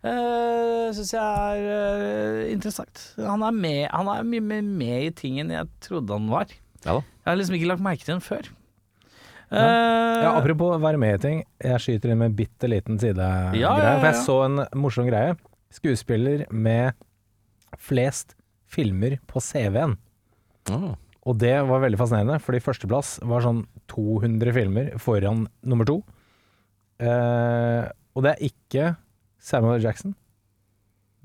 Uh, 0.00 0.88
Syns 0.96 1.10
jeg 1.12 1.20
er 1.20 1.66
uh, 1.68 2.46
interessant. 2.52 3.02
Han 3.20 3.42
er, 3.44 3.52
med, 3.52 3.82
han 3.92 4.08
er 4.08 4.24
mye 4.26 4.44
mer 4.44 4.62
med 4.64 5.04
i 5.04 5.10
ting 5.16 5.36
enn 5.42 5.52
jeg 5.52 5.68
trodde 5.84 6.16
han 6.16 6.30
var. 6.32 6.52
Ja 6.86 6.94
da. 6.96 7.02
Jeg 7.20 7.28
har 7.28 7.36
liksom 7.42 7.56
ikke 7.58 7.68
lagt 7.68 7.84
merke 7.84 8.06
til 8.06 8.14
ham 8.16 8.22
før. 8.24 8.48
Ja. 9.50 9.60
Eh, 9.60 10.22
Ja, 10.24 10.30
apropos 10.38 10.76
være 10.82 10.98
med 11.00 11.14
i 11.16 11.20
ting. 11.22 11.38
Jeg 11.64 11.80
skyter 11.82 12.12
inn 12.12 12.18
med 12.20 12.30
en 12.30 12.36
bitte 12.38 12.68
liten 12.70 12.98
sidegreie. 13.00 13.54
Ja, 13.60 13.72
ja. 13.80 13.92
For 14.00 14.08
jeg 14.08 14.18
så 14.24 14.36
en 14.46 14.60
morsom 14.78 15.08
greie. 15.08 15.34
Skuespiller 15.74 16.44
med 16.50 16.92
flest 17.80 18.34
filmer 18.70 19.18
på 19.30 19.40
CV-en. 19.42 19.96
Ah, 20.70 20.92
Og 21.26 21.38
det 21.40 21.54
var 21.68 21.82
veldig 21.82 21.98
fascinerende, 22.00 22.38
fordi 22.42 22.60
førsteplass 22.62 23.18
var 23.26 23.42
sånn 23.44 23.64
200 23.90 24.52
filmer 24.56 24.92
foran 25.02 25.44
nummer 25.66 25.88
to. 25.88 25.98
Uh, 27.00 27.88
og 28.14 28.24
det 28.26 28.34
er 28.34 28.44
ikke 28.50 28.88
Samuel. 29.40 29.80
Jackson. 29.84 30.14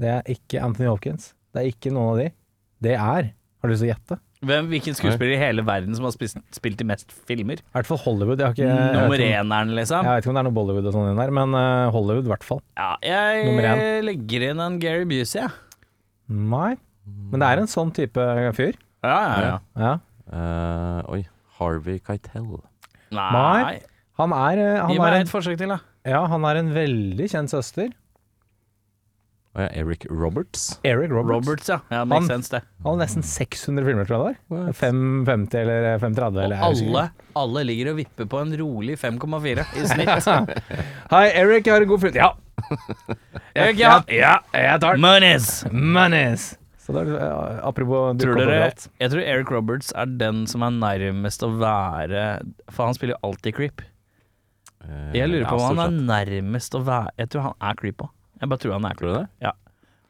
Det 0.02 0.12
er 0.12 0.30
ikke 0.32 0.62
Anthony 0.64 0.88
Hopkins. 0.90 1.34
Det 1.56 1.62
er 1.62 1.72
ikke 1.72 1.92
noen 1.96 2.14
av 2.14 2.22
de. 2.24 2.30
Det 2.84 2.96
er 2.96 3.32
Har 3.32 3.70
du 3.70 3.72
lyst 3.74 3.82
til 3.84 3.90
å 3.90 3.94
gjette? 3.94 4.18
Hvem, 4.46 4.68
hvilken 4.70 4.94
skuespiller 4.98 5.34
i 5.34 5.40
hele 5.42 5.64
verden 5.66 5.96
som 5.98 6.06
har 6.06 6.12
spist, 6.14 6.38
spilt 6.54 6.82
i 6.84 6.86
mest 6.86 7.14
filmer? 7.26 7.62
I 7.64 7.78
hvert 7.78 7.88
fall 7.90 7.98
Hollywood. 8.04 8.42
Jeg 8.42 8.46
har 8.52 8.54
ikke 8.58 8.68
jeg 8.68 8.98
Nummer 9.00 9.24
er 9.24 9.32
eneren, 9.40 9.72
liksom? 9.78 10.06
Jeg 10.06 10.20
vet 10.20 10.26
ikke 10.26 10.34
om 10.34 10.38
det 10.38 10.42
er 10.44 10.48
noe 10.50 10.58
Bollywood 10.58 10.90
og 10.92 10.94
sånn 10.94 11.08
inni 11.10 11.22
der, 11.24 11.32
men 11.34 11.56
uh, 11.58 11.88
Hollywood 11.96 12.28
i 12.28 12.34
hvert 12.34 12.46
fall. 12.46 12.62
Ja, 12.78 12.92
jeg 13.02 14.04
legger 14.06 14.46
inn 14.52 14.62
en 14.62 14.78
Gary 14.84 15.08
Busey, 15.10 15.40
jeg. 15.42 15.80
Nei. 16.30 16.76
Men 17.32 17.42
det 17.42 17.50
er 17.56 17.64
en 17.64 17.72
sånn 17.72 17.94
type 17.96 18.28
fyr. 18.58 18.78
Ja, 19.06 19.18
ja, 19.18 19.42
ja. 19.48 19.58
Ja. 19.82 19.96
Uh, 20.30 21.02
oi, 21.16 21.22
Harvey 21.58 22.00
Keitel. 22.04 22.46
Nei. 23.16 23.32
Nei. 23.34 23.76
Han 24.20 24.32
er, 24.36 24.62
han 24.84 24.94
Gi 24.94 25.00
meg 25.02 25.12
er 25.16 25.26
et 25.26 25.32
forsøk 25.32 25.58
til, 25.60 25.74
da. 25.74 25.82
ja, 26.08 26.22
han 26.32 26.46
er 26.48 26.62
en 26.62 26.70
veldig 26.76 27.28
kjent 27.34 27.52
søster. 27.52 27.90
Ja, 29.56 29.70
Eric 29.72 30.06
Roberts. 30.12 30.80
Eric 30.84 31.12
Roberts. 31.16 31.48
Roberts, 31.48 31.70
ja. 31.72 31.78
ja 31.90 32.02
Han- 32.06 32.26
sense, 32.28 32.52
det. 32.52 32.62
Han 32.84 32.98
har 32.98 33.06
nesten 33.06 33.24
600 33.24 33.86
filmer, 33.88 34.06
tror 34.10 34.26
jeg 34.28 34.36
det 34.36 34.58
var. 34.58 34.74
550 34.74 35.62
eller 35.62 36.00
530 36.02 36.40
Og 36.40 36.44
eller 36.44 36.66
alle, 36.68 37.06
alle 37.40 37.64
ligger 37.70 37.94
og 37.94 38.02
vipper 38.02 38.28
på 38.34 38.42
en 38.44 38.52
rolig 38.60 38.98
5,4 39.00 39.64
i 39.80 39.86
snitt. 39.88 40.28
Hei, 41.14 41.24
Eric, 41.40 41.66
jeg 41.70 41.74
har 41.78 41.86
en 41.88 41.88
god 41.94 42.04
film. 42.04 42.20
Ja. 42.20 42.34
Eric, 43.56 43.80
ja. 43.80 43.96
ja, 44.12 44.36
jeg 44.52 44.82
tar 44.84 45.00
den. 45.00 45.08
Monies! 45.96 46.48
Så 46.86 46.94
da, 46.94 47.02
eh, 47.02 47.60
apropos 47.66 48.20
Tror 48.22 48.38
dere. 48.38 48.68
Jeg 49.02 49.10
tror 49.10 49.24
Eric 49.24 49.50
Roberts 49.50 49.90
er 49.98 50.12
den 50.20 50.44
som 50.52 50.62
er 50.68 50.76
nærmest 50.76 51.42
å 51.42 51.50
være 51.58 52.26
For 52.70 52.86
han 52.86 52.94
spiller 52.98 53.16
jo 53.16 53.32
alltid 53.32 53.56
creep. 53.58 53.82
Eh, 54.86 55.16
Jeg 55.18 55.32
lurer 55.32 55.48
på 55.50 55.58
ja, 55.58 55.72
om 55.72 55.80
han 55.82 55.96
er 56.04 56.28
nærmest 56.28 56.78
å 56.78 56.84
være 56.86 57.10
Jeg 57.18 57.32
tror 57.34 57.48
han 57.48 57.58
er 57.72 57.80
creep 57.80 58.06
òg. 58.06 58.12
Jeg 58.46 58.52
bare 58.54 58.62
tror 58.62 58.76
han 58.78 58.86
er 58.92 58.98
Tror 59.00 59.10
du 59.10 59.16
det? 59.18 59.26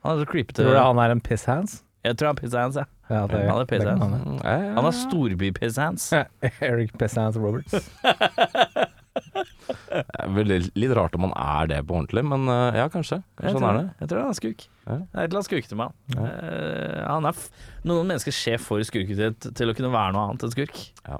Han 0.05 0.11
er 0.11 0.19
så 0.21 0.27
creepete. 0.29 0.59
Tror 0.61 0.75
du 0.75 0.81
han 0.83 0.99
er 1.01 1.13
en 1.15 1.21
pisshands? 1.23 1.79
Jeg 2.05 2.17
tror 2.19 2.27
han 2.29 2.35
er 2.37 2.41
pisshands, 2.43 2.75
ja. 2.77 2.83
Ja, 3.09 3.21
det, 3.29 3.39
Han 3.47 3.61
er 3.61 3.67
pisshands. 3.69 4.01
han, 4.01 4.11
Mm, 4.25 4.39
ja, 4.43 4.51
ja, 4.51 4.73
Han 4.75 4.83
ja. 4.83 4.89
er 4.89 4.97
storby-pisshands. 4.99 6.11
ja. 6.13 6.23
Eric 6.67 6.91
Pisshands 6.99 7.37
Roberts. 7.39 7.73
Det 9.15 10.01
er 10.19 10.31
veldig, 10.35 10.57
litt 10.75 10.91
rart 10.97 11.13
om 11.15 11.23
han 11.27 11.33
er 11.39 11.67
det 11.71 11.77
på 11.87 11.95
ordentlig, 11.95 12.23
men 12.27 12.49
uh, 12.51 12.75
ja, 12.75 12.85
kanskje. 12.91 13.21
Kanskje 13.39 13.59
han 13.61 13.67
er 13.69 13.77
det. 13.77 13.85
jeg 14.01 14.09
tror 14.11 14.19
han 14.21 14.29
er 14.33 14.37
skurk. 14.37 14.65
Ja. 14.85 14.95
Det 14.99 14.99
er 14.99 15.21
et 15.23 15.29
eller 15.29 15.39
annet 15.39 15.47
skurkete 15.49 15.77
med 15.79 15.85
han. 15.85 15.95
Uh, 16.19 16.99
han 17.07 17.27
er 17.29 17.33
f 17.35 17.45
Noen 17.87 18.09
mennesker 18.11 18.35
ser 18.35 18.59
for 18.63 18.83
skurkethet 18.85 19.47
til 19.55 19.71
å 19.71 19.75
kunne 19.77 19.91
være 19.95 20.11
noe 20.15 20.23
annet 20.29 20.45
enn 20.47 20.53
skurk. 20.55 20.75
Det 21.05 21.15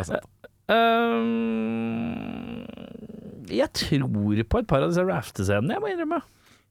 er 0.00 0.08
sant. 0.08 0.24
Um, 0.68 2.64
jeg 3.52 3.68
tror 3.76 4.42
på 4.48 4.60
et 4.62 4.68
par 4.70 4.84
av 4.84 4.88
disse 4.92 5.04
raftescenene, 5.08 5.76
jeg 5.76 5.84
må 5.84 5.92
innrømme. 5.92 6.20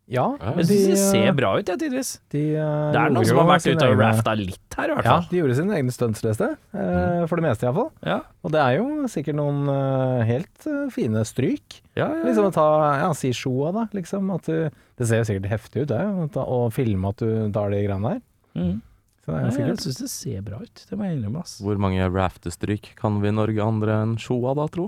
Ja, 0.07 0.23
men 0.39 0.61
Jeg 0.63 0.67
de 0.69 0.75
eh, 0.93 0.99
ser 1.11 1.33
bra 1.35 1.49
ut, 1.59 1.67
jeg, 1.67 1.79
tidvis. 1.81 2.09
de, 2.31 2.41
uh, 2.55 2.91
Det 2.95 2.99
er 3.01 3.09
noen 3.11 3.25
som 3.27 3.39
har 3.41 3.47
vært 3.49 3.65
ute 3.67 3.87
og 3.91 3.97
rafta 3.99 4.35
litt 4.39 4.77
her, 4.77 4.93
i 4.93 4.95
hvert 4.95 5.03
Ja, 5.09 5.15
de 5.27 5.39
gjorde 5.41 5.55
sine 5.57 5.73
egne 5.75 5.91
stunts, 5.91 6.21
leste 6.23 6.47
jeg. 6.47 6.57
eh, 6.79 7.25
For 7.27 7.35
det 7.35 7.43
meste, 7.43 7.65
iallfall. 7.67 7.89
Ja, 8.07 8.21
Og 8.47 8.53
det 8.55 8.61
er 8.63 8.77
jo 8.77 8.85
sikkert 9.11 9.35
noen 9.35 9.67
uh, 9.67 10.23
helt 10.23 10.67
eh, 10.71 10.85
fine 10.95 11.25
stryk. 11.27 11.81
ja, 11.99 12.07
ja. 12.07 12.23
Liksom 12.23 12.47
å 12.47 12.53
ta 12.55 12.67
ja, 13.01 13.09
si 13.19 13.33
sjoa, 13.35 13.73
da. 13.75 13.83
Liksom 13.91 14.31
at 14.33 14.47
du 14.47 14.69
Det 14.95 15.07
ser 15.09 15.19
jo 15.19 15.27
sikkert 15.27 15.49
heftig 15.51 15.81
ut, 15.83 15.89
det. 15.91 15.99
Å 16.39 16.59
filme 16.71 17.09
at 17.11 17.17
du 17.19 17.51
tar 17.51 17.69
de 17.75 17.81
greiene 17.83 18.13
der. 18.15 18.21
Mm. 18.55 18.77
Så 19.25 19.33
det 19.33 19.35
er 19.35 19.43
ganske 19.43 19.59
jeg 19.59 19.69
kult. 19.73 19.83
syns 19.83 19.99
det 19.99 20.09
ser 20.13 20.41
bra 20.47 20.61
ut. 20.63 20.85
Det 20.89 20.97
må 20.97 21.03
jeg 21.03 21.17
innrømme. 21.17 21.41
ass. 21.43 21.57
Hvor 21.59 21.77
mange 21.83 22.07
raftestryk 22.07 22.93
kan 22.95 23.19
vi 23.19 23.27
i 23.27 23.35
Norge 23.35 23.59
andre 23.59 23.99
enn 24.05 24.15
sjoa, 24.15 24.55
da, 24.55 24.69
tro? 24.71 24.87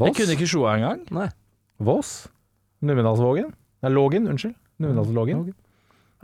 Jeg 0.00 0.16
kunne 0.16 0.38
ikke 0.38 0.48
sjoa 0.48 0.72
engang. 0.80 1.04
Voss. 1.78 2.14
Numedalsvågen. 2.80 3.52
Nei, 3.84 3.92
Lågen. 3.92 4.26
Unnskyld. 4.32 4.56
Numedalslågen. 4.82 5.44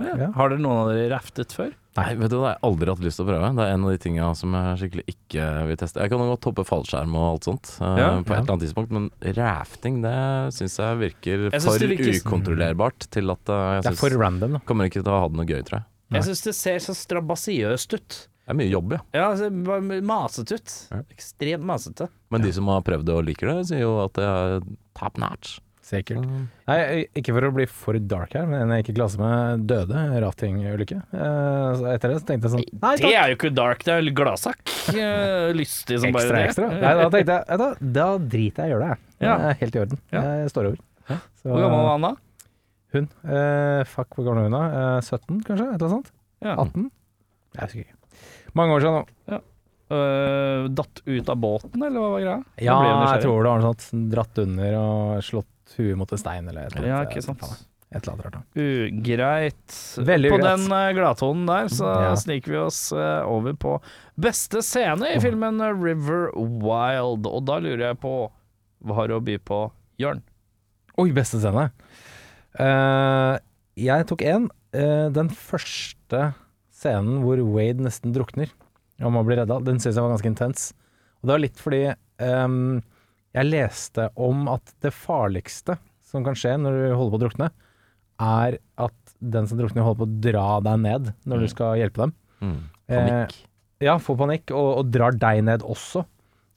Ja. 0.01 0.15
Ja. 0.17 0.31
Har 0.33 0.49
dere 0.49 0.63
noen 0.65 0.79
av 0.81 0.89
dere 0.95 1.11
raftet 1.13 1.53
før? 1.53 1.75
Nei, 1.99 2.15
vet 2.17 2.31
du, 2.31 2.37
det 2.39 2.45
har 2.47 2.53
jeg 2.55 2.63
aldri 2.65 2.89
hatt 2.95 3.03
lyst 3.05 3.19
til 3.21 3.27
å 3.27 3.29
prøve. 3.29 3.49
Det 3.59 3.65
er 3.67 3.73
en 3.75 3.83
av 3.85 3.91
de 3.93 3.99
tinga 4.01 4.29
som 4.39 4.55
jeg 4.57 4.79
skikkelig 4.81 5.05
ikke 5.13 5.49
vil 5.69 5.79
teste. 5.83 6.01
Jeg 6.01 6.13
kan 6.13 6.23
godt 6.31 6.47
hoppe 6.49 6.65
fallskjerm 6.65 7.17
og 7.19 7.27
alt 7.27 7.49
sånt 7.51 7.73
uh, 7.83 7.99
Ja. 7.99 8.07
på 8.25 8.33
et 8.33 8.39
eller 8.39 8.55
annet 8.55 8.65
tidspunkt, 8.65 8.95
men 8.97 9.11
rafting 9.37 9.99
det 10.07 10.15
syns 10.57 10.79
jeg 10.81 11.01
virker 11.03 11.45
Jeg 11.51 11.63
for 11.67 11.85
virker- 11.85 12.21
ukontrollerbart 12.23 13.09
til 13.13 13.35
at 13.35 13.53
uh, 13.53 13.59
jeg 13.77 13.85
Det 13.85 13.93
er 13.93 14.01
for 14.01 14.17
random, 14.23 14.57
da. 14.57 14.63
kommer 14.71 14.89
ikke 14.89 15.03
til 15.03 15.13
å 15.13 15.19
ha 15.21 15.29
det 15.29 15.41
noe 15.43 15.51
gøy, 15.51 15.61
tror 15.69 15.81
jeg. 15.83 15.87
Jeg 16.17 16.27
syns 16.31 16.45
det 16.49 16.55
ser 16.63 16.79
så 16.87 16.95
strabasiøst 16.97 17.99
ut. 17.99 18.21
Det 18.41 18.55
er 18.55 18.59
mye 18.59 18.71
jobb, 18.73 18.95
ja. 18.97 19.03
Ja, 19.15 19.27
altså, 19.35 19.51
masete 20.03 20.57
ut. 20.59 20.77
Ja. 20.91 21.03
Ekstremt 21.13 21.67
masete. 21.69 22.09
Men 22.33 22.43
de 22.47 22.55
som 22.57 22.71
har 22.73 22.81
prøvd 22.87 23.05
det 23.11 23.15
og 23.21 23.27
liker 23.29 23.53
det, 23.53 23.59
sier 23.69 23.85
jo 23.85 23.93
at 24.07 24.17
det 24.17 24.25
er 24.27 24.65
top 24.99 25.21
notch. 25.23 25.59
Sikkert. 25.91 26.23
Nei, 26.71 26.77
ikke 27.19 27.33
for 27.35 27.47
å 27.49 27.51
bli 27.55 27.65
for 27.67 27.97
dark 28.07 28.35
her, 28.39 28.45
men 28.47 28.61
en 28.63 28.73
jeg 28.77 28.85
gikk 28.85 28.93
i 28.93 28.97
klasse 29.01 29.19
med 29.19 29.65
døde 29.67 30.03
i 30.15 30.21
raftingulykke. 30.23 30.99
Eh, 31.19 31.81
etter 31.97 32.13
det 32.13 32.21
så 32.21 32.29
tenkte 32.29 32.47
jeg 32.47 32.53
sånn 32.55 32.67
Nei, 32.85 32.93
Det 33.01 33.11
er 33.19 33.33
jo 33.33 33.39
ikke 33.41 33.51
dark, 33.57 33.83
det 33.89 33.97
er 33.97 34.11
gladsak. 34.23 34.61
Eh, 34.91 35.51
Lystig 35.55 36.01
som 36.03 36.11
bare 36.15 36.31
det. 36.35 36.45
ekstra. 36.49 36.69
Nei, 36.73 36.95
da 36.99 37.09
tenkte 37.13 37.37
jeg 37.41 37.61
da, 37.61 37.69
da 37.99 38.07
driter 38.23 38.65
jeg 38.65 38.71
i 38.71 38.73
å 38.73 38.77
gjøre 38.77 38.87
det. 38.89 38.97
jeg. 38.97 39.21
Det 39.21 39.51
er 39.51 39.59
helt 39.61 39.77
i 39.77 39.83
orden. 39.85 40.01
Ja. 40.15 40.23
Jeg 40.41 40.51
står 40.55 40.71
over. 40.71 40.81
Så, 41.11 41.47
Hvor 41.51 41.63
gammel 41.65 41.85
var 41.85 41.93
han 41.97 42.07
da? 42.07 42.13
Hun. 42.95 43.07
Eh, 43.35 43.83
fuck, 43.91 44.09
hvor 44.19 44.27
gammel 44.31 44.47
er 44.47 44.51
hun 44.51 44.57
da? 44.57 44.65
Eh, 44.99 45.11
17, 45.11 45.43
kanskje? 45.47 45.67
Et 45.67 45.75
eller 45.75 45.87
annet 45.87 45.95
sånt? 45.99 46.11
Ja. 46.43 46.55
18? 46.59 46.91
Jeg 47.55 47.63
husker 47.67 47.85
ikke. 47.85 47.97
Mange 48.59 48.75
år 48.79 48.83
siden 48.87 48.99
nå. 49.01 49.41
Øh, 49.91 50.69
datt 50.79 51.01
ut 51.03 51.31
av 51.33 51.39
båten, 51.43 51.83
eller 51.83 51.99
hva 51.99 52.11
var 52.13 52.21
greia? 52.23 52.37
Ja, 52.63 52.75
jeg 53.11 53.23
tror 53.25 53.41
det 53.43 53.51
var 53.51 53.63
noe 53.63 53.73
sånt. 53.73 53.87
Dratt 54.13 54.39
under 54.39 54.77
og 54.79 55.25
slått 55.27 55.49
huet 55.79 55.99
mot 55.99 56.11
en 56.13 56.21
stein 56.21 56.49
eller 56.49 56.67
et 56.69 56.77
eller 56.77 56.89
Ja, 56.89 57.03
ikke 57.07 57.23
sant. 57.25 57.43
Et 57.91 57.99
eller 58.05 58.13
annet 58.13 58.27
rart. 58.27 58.45
Ugreit. 58.55 59.77
Veldig 60.07 60.31
på 60.31 60.37
ugreit. 60.39 60.61
den 60.61 60.73
uh, 60.73 60.91
gladtonen 60.95 61.47
der 61.49 61.71
så 61.75 61.89
Ja. 61.91 62.13
sniker 62.17 62.53
vi 62.55 62.59
oss 62.63 62.93
eh, 62.95 63.23
over 63.27 63.57
på 63.59 63.73
beste 64.21 64.63
scene 64.63 65.09
i 65.17 65.19
filmen 65.23 65.59
eh, 65.61 65.75
River 65.75 66.31
Wild. 66.37 67.27
Og 67.27 67.43
da 67.49 67.59
lurer 67.59 67.89
jeg 67.89 67.99
på 68.03 68.15
Hva 68.87 68.95
har 68.95 69.11
du 69.11 69.17
å 69.19 69.21
by 69.25 69.37
på, 69.43 69.59
Jørn? 70.01 70.23
Oi, 71.03 71.11
beste 71.13 71.41
scene. 71.43 71.67
Uh, 72.59 73.37
jeg 73.77 74.07
tok 74.07 74.23
én. 74.23 74.49
den 74.73 75.29
første 75.35 76.33
scenen 76.71 77.25
hvor 77.25 77.41
Wade 77.43 77.83
nesten 77.83 78.13
drukner 78.15 78.53
og 79.03 79.11
må 79.15 79.23
bli 79.27 79.35
redda, 79.41 79.57
den 79.65 79.81
syns 79.81 79.97
jeg 79.97 80.05
var 80.05 80.13
ganske 80.15 80.31
intens. 80.31 80.69
Og 81.21 81.27
det 81.29 81.35
var 81.35 81.43
litt 81.43 81.61
fordi 81.61 81.81
ehm, 82.23 82.81
jeg 83.37 83.47
leste 83.51 84.09
om 84.19 84.49
at 84.51 84.73
det 84.83 84.93
farligste 84.97 85.77
som 86.11 86.25
kan 86.27 86.35
skje 86.39 86.57
når 86.59 86.79
du 86.79 86.87
holder 86.99 87.13
på 87.15 87.19
å 87.21 87.25
drukne, 87.27 87.51
er 88.21 88.57
at 88.83 89.15
den 89.21 89.47
som 89.49 89.61
drukner, 89.61 89.85
holder 89.87 90.01
på 90.03 90.09
å 90.09 90.21
dra 90.27 90.47
deg 90.67 90.81
ned 90.83 91.13
når 91.29 91.45
du 91.45 91.51
skal 91.53 91.77
hjelpe 91.81 92.07
dem. 92.07 92.15
Mm. 92.41 92.57
Eh, 92.91 93.37
Ja, 93.81 93.95
får 94.03 94.17
panikk, 94.21 94.51
og, 94.53 94.67
og 94.83 94.91
drar 94.93 95.15
deg 95.17 95.39
ned 95.47 95.63
også. 95.65 96.03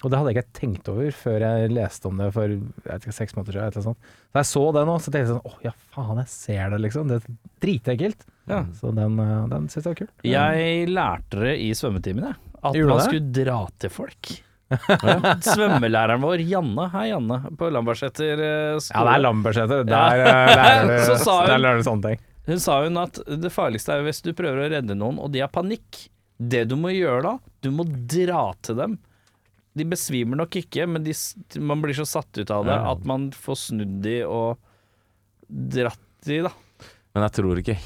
Og 0.04 0.12
det 0.12 0.18
hadde 0.20 0.32
jeg 0.34 0.42
ikke 0.42 0.58
tenkt 0.58 0.90
over 0.92 1.14
før 1.16 1.44
jeg 1.46 1.70
leste 1.72 2.10
om 2.10 2.18
det 2.20 2.26
for 2.36 2.52
ikke, 2.52 3.14
seks 3.16 3.38
måneder 3.38 3.56
siden. 3.56 3.70
eller 3.70 3.86
sånt. 3.86 4.10
Da 4.36 4.42
jeg 4.42 4.50
så 4.50 4.64
det 4.76 4.82
nå, 4.90 4.96
så 5.00 5.14
tenkte 5.14 5.22
jeg 5.22 5.30
sånn 5.30 5.46
Å 5.48 5.62
ja, 5.64 5.72
faen, 5.96 6.20
jeg 6.20 6.32
ser 6.34 6.74
det, 6.74 6.80
liksom. 6.84 7.08
Det 7.14 7.20
er 7.22 7.38
dritekkelt. 7.64 8.26
Ja. 8.52 8.58
Så 8.76 8.92
den, 8.98 9.16
eh, 9.24 9.46
den 9.54 9.70
syns 9.72 9.86
jeg 9.86 9.94
var 9.94 10.00
kul. 10.02 10.10
Jeg 10.28 10.90
lærte 10.92 11.40
det 11.46 11.54
i 11.64 11.70
svømmetimen, 11.80 12.26
jeg. 12.34 12.42
At 12.64 12.76
man 12.90 13.00
skulle 13.06 13.32
dra 13.40 13.62
til 13.80 13.94
folk. 14.02 14.34
Svømmelæreren 15.44 16.22
vår, 16.24 16.42
Janne, 16.48 16.88
hei 16.94 17.08
Janne, 17.12 17.40
på 17.60 17.70
Lambertseter 17.74 18.42
skole. 18.84 18.98
Ja, 19.00 19.06
det 19.08 19.14
er 19.18 19.24
Lambertseter. 19.26 19.84
Der 19.88 20.24
eh, 20.24 20.52
lærer 20.58 20.92
du, 20.92 21.16
Så 21.24 21.38
hun- 21.40 21.48
der 21.52 21.62
lærer 21.64 21.82
du 21.82 21.88
sånne 21.88 22.12
ting. 22.14 22.24
Hun 22.48 22.60
sa 22.60 22.82
hun 22.84 22.98
at 23.00 23.22
det 23.40 23.54
farligste 23.56 23.96
er 23.96 24.04
hvis 24.04 24.20
du 24.26 24.34
prøver 24.36 24.66
å 24.66 24.70
redde 24.74 24.98
noen, 25.00 25.20
og 25.24 25.32
de 25.32 25.40
har 25.46 25.52
panikk. 25.54 26.08
Det 26.44 26.66
du 26.68 26.76
må 26.76 26.92
gjøre 26.92 27.22
da, 27.24 27.34
du 27.64 27.70
må 27.72 27.86
dra 27.88 28.50
til 28.66 28.76
dem. 28.82 28.98
De 29.74 29.86
besvimer 29.90 30.38
nok 30.42 30.58
ikke, 30.60 30.86
men 30.90 31.06
de, 31.06 31.14
man 31.64 31.80
blir 31.82 31.96
så 31.98 32.06
satt 32.06 32.36
ut 32.38 32.52
av 32.54 32.66
det 32.68 32.76
Ja. 32.76 32.92
at 32.92 33.06
man 33.10 33.30
får 33.32 33.56
snudd 33.64 34.02
de 34.04 34.20
og 34.28 34.58
dratt 35.50 36.02
de, 36.28 36.42
da. 36.46 36.52
Men 37.16 37.26
jeg 37.28 37.36
tror 37.40 37.62
ikke 37.62 37.78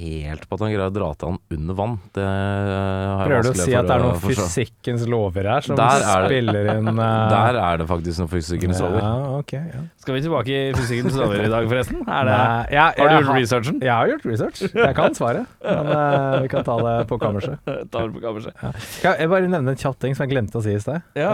helt 0.00 0.44
på 0.48 0.58
at 0.58 0.64
han 0.66 0.72
greier 0.74 0.86
å 0.90 0.94
dra 0.94 1.10
til 1.20 1.32
han 1.32 1.40
under 1.56 1.78
vann. 1.80 1.96
Det 2.16 2.26
har 2.26 3.24
Prøver 3.30 3.48
du 3.48 3.50
å 3.52 3.56
si 3.60 3.74
at 3.78 3.88
det 3.88 3.96
er 3.96 4.04
noen 4.04 4.20
fysikkens 4.24 5.06
lover 5.10 5.48
her 5.54 5.66
som 5.66 5.78
Der 5.80 6.04
er 6.04 6.26
det- 6.26 6.30
spiller 6.30 6.70
inn 6.76 6.92
uh... 6.92 7.08
Der 7.36 7.60
er 7.62 7.80
det 7.82 7.88
faktisk 7.90 8.22
noen 8.24 8.32
fysikkens 8.34 8.82
lover. 8.84 9.00
Ja, 9.00 9.14
okay, 9.40 9.64
Ja. 9.70 9.86
Skal 10.00 10.16
vi 10.16 10.22
tilbake 10.24 10.48
i 10.56 10.70
fysikkens 10.74 11.16
lover 11.18 11.42
i 11.44 11.50
dag, 11.52 11.66
forresten? 11.68 12.00
Er 12.08 12.24
det, 12.28 12.36
ja, 12.72 12.86
har 12.96 13.10
du 13.10 13.16
gjort 13.18 13.30
gjort 13.30 13.38
researchen? 13.40 13.80
Jeg 13.84 13.92
har 13.92 14.10
gjort 14.10 14.26
research. 14.28 14.62
Jeg 14.74 14.94
kan 14.96 15.16
svaret, 15.16 15.50
men 15.64 15.90
uh, 15.90 16.38
vi 16.44 16.50
kan 16.52 16.64
ta 16.66 16.76
det 16.84 16.94
på 17.10 17.18
kammerset. 17.20 17.58
Ta 17.92 18.02
det 18.06 18.14
på 18.14 18.22
kammerset. 18.22 18.56
Skal 18.96 19.18
jeg 19.20 19.30
bare 19.32 19.50
nevne 19.50 19.74
en 19.74 19.80
kjapp 19.80 19.98
ting 20.02 20.16
som 20.16 20.26
jeg 20.26 20.32
glemte 20.34 20.60
å 20.60 20.64
si 20.64 20.74
i 20.76 20.80
sted? 20.82 21.04
Ja. 21.18 21.30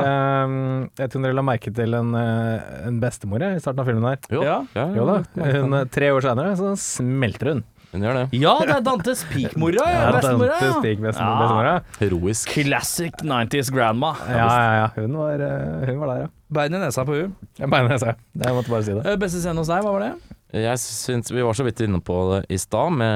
Um, 0.47 0.89
jeg 0.99 1.13
tror 1.13 1.27
dere 1.27 1.37
la 1.37 1.45
merke 1.47 1.73
til 1.77 1.97
en, 1.99 2.13
eh, 2.19 2.67
en 2.89 3.01
bestemor 3.03 3.45
i 3.47 3.55
starten 3.63 3.83
av 3.83 3.89
filmen 3.91 4.09
her. 4.11 4.21
Jo, 4.33 4.43
Ja. 4.47 4.59
ja, 4.77 4.87
Jo 4.97 5.07
da, 5.09 5.17
hun, 5.37 5.79
Tre 5.93 6.11
år 6.15 6.25
senere 6.27 6.57
så 6.59 6.75
smelter 6.81 7.55
hun. 7.55 7.65
Hun 7.97 8.07
gjør 8.07 8.19
det. 8.21 8.25
Ja, 8.39 8.55
det 8.63 8.77
er 8.77 8.85
Dantes 8.87 9.25
peak-mora, 9.33 9.89
ja. 9.91 10.07
Bestemora. 10.19 10.61
Dante 10.63 10.95
Ja. 11.17 11.67
Ja. 11.67 11.75
Heroisk. 11.99 12.55
Classic 12.55 13.19
90s 13.25 13.73
grandma. 13.75 14.15
Ja, 14.29 14.47
ja, 14.47 14.73
ja. 14.83 14.89
Hun 15.01 15.17
var, 15.19 15.43
eh, 15.49 15.87
hun 15.91 16.01
var 16.05 16.13
der, 16.15 16.25
ja. 16.27 16.33
Bein 16.57 16.77
i 16.79 16.79
nesa 16.79 17.03
på 17.09 17.17
hun. 17.19 17.33
Jeg 17.59 17.69
mener 17.73 17.97
det, 17.97 18.01
jeg. 18.07 18.17
Jeg 18.45 18.55
måtte 18.55 18.71
bare 18.71 18.87
si 18.87 18.95
det. 18.95 19.03
Eh, 19.11 19.17
Beste 19.19 19.43
scene 19.43 19.59
hos 19.65 19.73
deg, 19.73 19.83
hva 19.83 19.95
var 19.97 20.05
det? 20.07 20.15
Jeg 20.57 20.79
syns 20.79 21.33
Vi 21.35 21.43
var 21.43 21.57
så 21.59 21.65
vidt 21.67 21.81
inne 21.83 21.99
på 22.07 22.15
det 22.31 22.39
i 22.55 22.57
stad, 22.63 22.95
men 22.95 23.11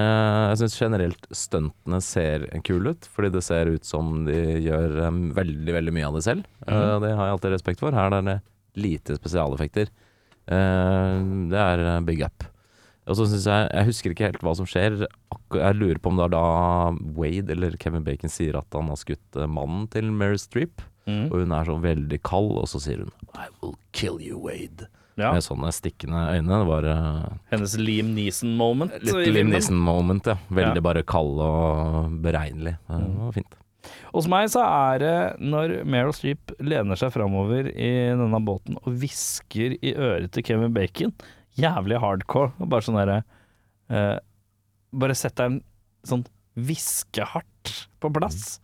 jeg 0.51 0.59
syns 0.65 0.75
generelt 0.81 1.29
stuntene 1.31 2.01
ser 2.03 2.49
kule 2.67 2.97
ut. 2.97 3.07
Fordi 3.15 3.31
det 3.37 3.45
ser 3.47 3.71
ut 3.71 3.87
som 3.87 4.25
de 4.27 4.35
gjør 4.67 4.99
em, 5.07 5.21
veldig, 5.37 5.77
veldig 5.79 5.95
mye 5.95 6.09
av 6.11 6.19
det 6.19 6.25
selv. 6.27 6.49
Eh, 6.67 6.97
det 7.07 7.13
har 7.15 7.29
jeg 7.31 7.37
alltid 7.37 7.55
respekt 7.55 7.85
for. 7.85 7.95
Her 7.95 8.19
er 8.19 8.27
det 8.27 8.39
lite 8.83 9.15
spesialeffekter. 9.21 9.93
Eh, 10.51 11.15
det 11.55 11.63
er 11.63 11.85
eh, 11.87 12.01
big 12.09 12.25
up. 12.27 12.50
Og 13.11 13.17
så 13.19 13.27
syns 13.27 13.47
jeg 13.51 13.71
Jeg 13.75 13.89
husker 13.91 14.15
ikke 14.15 14.29
helt 14.31 14.45
hva 14.47 14.53
som 14.59 14.69
skjer. 14.71 15.01
Jeg 15.57 15.77
lurer 15.81 15.99
på 15.99 16.13
om 16.13 16.21
det 16.21 16.29
er 16.29 16.35
da 16.37 16.45
Wade 17.19 17.51
eller 17.57 17.75
Kevin 17.83 18.05
Bacon 18.07 18.31
sier 18.33 18.59
at 18.61 18.71
han 18.77 18.89
har 18.93 19.01
skutt 19.01 19.37
eh, 19.41 19.51
mannen 19.51 19.89
til 19.91 20.11
Meryl 20.15 20.39
Streep. 20.41 20.85
Mm. 21.11 21.27
Og 21.33 21.41
hun 21.43 21.53
er 21.57 21.67
så 21.67 21.75
veldig 21.83 22.21
kald, 22.29 22.53
og 22.61 22.69
så 22.71 22.79
sier 22.83 23.03
hun 23.03 23.13
I 23.35 23.49
will 23.61 23.75
kill 23.97 24.21
you, 24.23 24.39
Wade. 24.45 24.87
Ja. 25.19 25.33
Med 25.35 25.43
sånne 25.45 25.73
stikkende 25.75 26.21
øyne. 26.37 26.61
Det 26.63 26.69
var 26.71 26.87
eh, 26.89 27.25
Hennes 27.51 27.75
Liam 27.81 28.13
Neeson-moment. 28.17 28.95
Litt 29.03 29.33
Liam. 29.35 29.51
Neeson-moment, 29.53 30.31
ja. 30.31 30.39
Veldig 30.49 30.81
Ja. 30.81 30.87
bare 30.87 31.03
kald 31.03 31.41
og 31.45 32.15
beregnelig. 32.25 32.77
Det 32.89 33.01
var 33.19 33.35
fint. 33.37 33.57
Hos 34.13 34.27
meg 34.29 34.49
så 34.53 34.61
er 34.63 34.99
det 35.01 35.13
når 35.41 35.75
Meryl 35.89 36.13
Streep 36.15 36.53
lener 36.61 36.99
seg 37.01 37.13
framover 37.15 37.69
i 37.73 37.91
denne 38.13 38.41
båten 38.45 38.77
og 38.81 38.91
hvisker 39.01 39.77
i 39.81 39.95
øret 39.97 40.31
til 40.37 40.45
Kevin 40.47 40.75
Bacon, 40.77 41.15
jævlig 41.63 42.01
hardcore. 42.03 42.53
og 42.61 42.69
Bare 42.73 42.87
sånn 42.87 42.99
derre 43.01 43.21
uh, 43.93 44.19
Bare 44.93 45.15
sett 45.19 45.37
deg 45.39 45.53
en 45.53 45.61
sånn 46.09 46.25
hviskehardt 46.59 47.87
på 48.03 48.11
plass. 48.17 48.59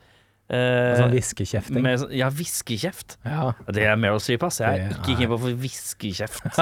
Uh, 0.46 0.94
Sånn 1.00 1.10
hviskekjefting. 1.10 1.82
med 1.82 1.98
sånn- 1.98 2.12
ja, 2.14 2.28
hviskekjeft. 2.30 3.16
Ja. 3.26 3.48
Det 3.66 3.82
er 3.82 3.96
Meryl 3.98 4.20
Streep, 4.22 4.44
ass. 4.46 4.60
Jeg 4.62 4.78
er 4.84 4.92
ikke 4.94 5.16
keen 5.18 5.30
på 5.32 5.38
å 5.38 5.42
få 5.42 5.50
hviskekjeft. 5.58 6.60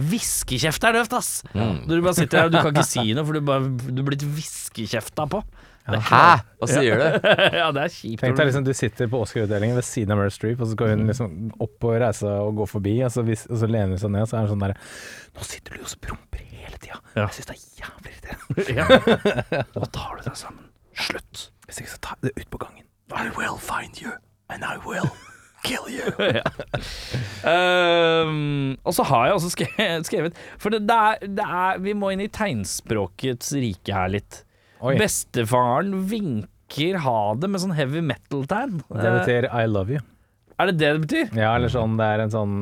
Hviskekjeft 0.00 0.86
er 0.88 0.96
døvt, 0.96 1.16
ass! 1.18 1.30
Mm. 1.52 1.82
du 1.88 1.96
bare 2.00 2.16
sitter 2.16 2.38
her 2.42 2.48
og 2.48 2.54
du 2.54 2.60
kan 2.62 2.72
ikke 2.72 2.86
si 2.88 3.04
noe, 3.16 3.26
for 3.28 3.36
du, 3.36 3.42
bare, 3.44 3.68
du 3.92 4.02
blir 4.06 4.24
hviskekjefta 4.24 5.26
på. 5.32 5.42
Hæ? 6.10 6.24
Hva 6.60 6.68
sier 6.70 7.00
du? 7.00 7.28
ja, 7.60 7.70
det 7.74 7.84
er 7.86 7.94
kjipt. 7.94 8.20
Tenk 8.22 8.38
deg 8.38 8.50
liksom 8.50 8.66
du 8.66 8.72
sitter 8.76 9.10
på 9.10 9.22
Oscar-utdelingen 9.24 9.78
ved 9.78 9.86
siden 9.88 10.14
av 10.14 10.20
Meryl 10.20 10.34
Streep, 10.34 10.60
og 10.62 10.70
så 10.70 10.78
går 10.78 10.94
hun 10.94 11.06
liksom 11.10 11.36
opp 11.66 11.88
og 11.88 11.96
reise 12.02 12.34
og 12.44 12.60
gå 12.60 12.68
forbi, 12.70 12.96
og 13.06 13.14
så, 13.14 13.24
vis, 13.26 13.46
og 13.50 13.62
så 13.62 13.70
lener 13.70 13.96
hun 13.96 14.02
seg 14.02 14.14
ned, 14.14 14.26
og 14.26 14.30
så 14.30 14.38
er 14.38 14.46
hun 14.46 14.52
sånn 14.54 14.66
derre 14.66 14.78
Nå 15.36 15.46
sitter 15.46 15.76
du 15.76 15.84
og 15.84 15.90
så 15.92 16.00
promper 16.02 16.44
hele 16.60 16.76
tida. 16.76 17.00
Ja. 17.14 17.26
Jeg 17.26 17.38
syns 17.38 17.50
det 17.50 17.56
er 17.56 17.64
jævlig 17.80 18.14
irriterende. 18.14 18.66
ja. 18.78 19.64
Nå 19.74 19.90
tar 19.94 20.14
du 20.18 20.28
deg 20.28 20.38
sammen. 20.38 20.70
Slutt. 21.00 21.48
Hvis 21.66 21.82
ikke 21.82 21.94
så 21.94 22.00
tar 22.04 22.20
jeg 22.20 22.30
det 22.30 22.44
ut 22.44 22.52
på 22.54 22.62
gangen. 22.66 22.86
I 23.10 23.26
will 23.36 23.58
find 23.58 23.98
you, 24.02 24.12
and 24.48 24.62
I 24.62 24.76
will 24.86 25.10
kill 25.64 25.86
you. 25.90 26.06
um, 27.52 28.76
og 28.84 28.94
så 28.94 29.06
har 29.10 29.26
jeg 29.26 29.34
også 29.34 29.50
skrevet 29.50 30.38
For 30.58 30.72
det, 30.72 30.82
det, 30.88 30.96
er, 30.96 31.26
det 31.36 31.46
er 31.46 31.82
Vi 31.84 31.94
må 31.96 32.12
inn 32.14 32.24
i 32.24 32.30
tegnspråkets 32.32 33.52
rike 33.58 33.96
her 33.96 34.14
litt. 34.16 34.44
Oi. 34.80 34.94
Bestefaren 35.00 35.92
vinker 36.10 37.00
ha 37.04 37.18
det 37.36 37.50
med 37.50 37.60
sånn 37.62 37.74
heavy 37.76 38.00
metal-tegn. 38.04 38.80
Det 38.88 39.12
betyr 39.18 39.48
I 39.50 39.66
love 39.68 39.96
you. 39.96 40.04
er 40.60 40.70
det 40.70 40.76
det 40.80 40.92
det 40.92 41.00
betyr? 41.06 41.32
Ja, 41.40 41.54
eller 41.56 41.72
sånn 41.72 41.96
det 41.96 42.06
er 42.06 42.20
en 42.20 42.32
sånn 42.32 42.54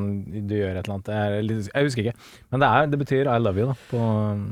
Du 0.48 0.54
gjør 0.54 0.76
et 0.78 0.86
eller 0.86 0.96
annet. 0.96 1.08
Det 1.08 1.18
er 1.18 1.36
jeg 1.74 1.88
husker 1.88 2.06
ikke. 2.06 2.30
Men 2.50 2.62
det, 2.62 2.70
er, 2.70 2.88
det 2.94 3.00
betyr 3.02 3.30
I 3.30 3.38
love 3.42 3.62
you, 3.62 3.68
da, 3.68 3.76
på 3.90 4.00
um, 4.02 4.42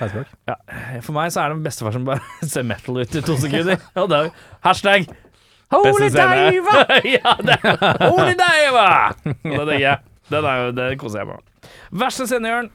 tegnspråk. 0.00 0.34
Ja, 0.50 0.56
for 1.04 1.16
meg 1.16 1.32
så 1.34 1.44
er 1.44 1.52
det 1.52 1.58
en 1.58 1.64
bestefar 1.68 1.96
som 1.96 2.08
bare 2.08 2.20
ser 2.54 2.66
metal 2.68 3.00
ut 3.00 3.16
i 3.16 3.24
to 3.24 3.38
sekunder. 3.40 3.80
Og 4.02 4.14
er 4.18 4.30
hashtag 4.66 5.08
Holy 5.68 6.08
diva! 6.08 6.84
ja, 7.04 7.34
det 7.44 7.58
er 7.60 8.04
Holy 8.08 8.34
diva! 8.40 8.88
Det 9.44 9.64
digger 9.68 9.84
jeg. 9.84 9.98
Den 10.32 10.44
er 10.48 10.60
jo, 10.60 10.72
det 10.76 10.86
koser 11.00 11.22
jeg 11.22 11.28
meg 11.28 11.40
med. 11.40 11.72
Verste 12.02 12.26
scene, 12.28 12.52
Jørn? 12.52 12.70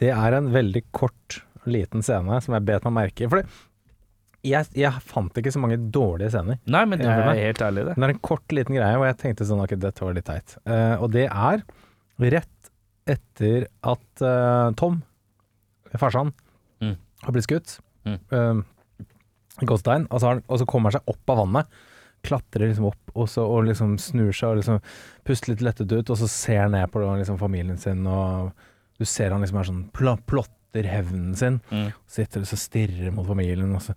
Det 0.00 0.10
er 0.12 0.36
en 0.36 0.50
veldig 0.52 0.82
kort, 0.96 1.40
liten 1.68 2.04
scene 2.04 2.40
som 2.44 2.56
jeg 2.56 2.64
bet 2.68 2.84
meg 2.88 2.94
merke 2.98 3.24
i. 3.24 3.30
For 3.32 3.40
jeg, 4.46 4.68
jeg 4.78 5.02
fant 5.10 5.38
ikke 5.40 5.52
så 5.54 5.60
mange 5.62 5.76
dårlige 5.92 6.30
scener. 6.34 6.58
Nei, 6.70 6.84
men 6.88 7.00
det 7.02 7.08
er 7.10 7.24
er 7.32 7.40
helt 7.48 7.62
ærlig, 7.66 7.84
det. 7.88 7.94
Det 7.98 8.06
er 8.08 8.14
en 8.14 8.22
kort, 8.30 8.46
liten 8.54 8.76
greie, 8.78 8.96
og 9.00 9.04
jeg 9.08 9.18
tenkte 9.22 9.46
sånn 9.48 9.62
ok, 9.64 9.74
dette 9.82 10.04
var 10.06 10.14
litt 10.16 10.28
teit. 10.28 10.56
Uh, 10.68 10.94
og 11.02 11.10
det 11.14 11.26
er 11.28 11.64
rett 12.36 12.70
etter 13.06 13.66
at 13.86 14.22
uh, 14.24 14.70
Tom, 14.78 15.02
farsan, 15.96 16.32
Mm. 16.82 16.96
har 17.24 17.32
blitt 17.32 17.46
skutt. 17.46 17.78
Mm. 18.04 18.18
Uh, 18.30 18.62
Godstein. 19.64 20.06
Og, 20.10 20.20
så 20.20 20.26
han- 20.34 20.42
og 20.48 20.58
så 20.60 20.66
kommer 20.68 20.90
han 20.92 21.00
seg 21.00 21.08
opp 21.14 21.30
av 21.32 21.38
vannet. 21.40 21.66
Klatrer 22.26 22.68
liksom 22.68 22.88
opp 22.90 23.12
og, 23.14 23.28
så, 23.32 23.44
og 23.48 23.64
liksom 23.64 23.94
snur 24.02 24.32
seg 24.34 24.50
og 24.50 24.56
liksom 24.60 24.80
puster 25.24 25.52
litt 25.54 25.62
lettet 25.64 25.92
ut, 25.92 26.10
og 26.10 26.18
så 26.20 26.28
ser 26.28 26.60
han 26.66 26.72
ned 26.76 26.90
på 26.92 27.00
liksom 27.00 27.38
familien 27.40 27.78
sin, 27.78 28.04
og 28.06 28.52
du 28.98 29.04
ser 29.08 29.30
han 29.32 29.40
liksom 29.44 29.58
er 29.60 29.68
sånn 29.70 29.84
pl 29.94 30.10
plotter 30.72 30.88
hevnen 30.88 31.34
sin. 31.36 31.60
Mm. 31.70 31.92
Sitter 32.06 32.40
og 32.40 32.46
stirrer 32.58 33.12
mot 33.14 33.26
familien, 33.26 33.74
og 33.74 33.82
så 33.82 33.94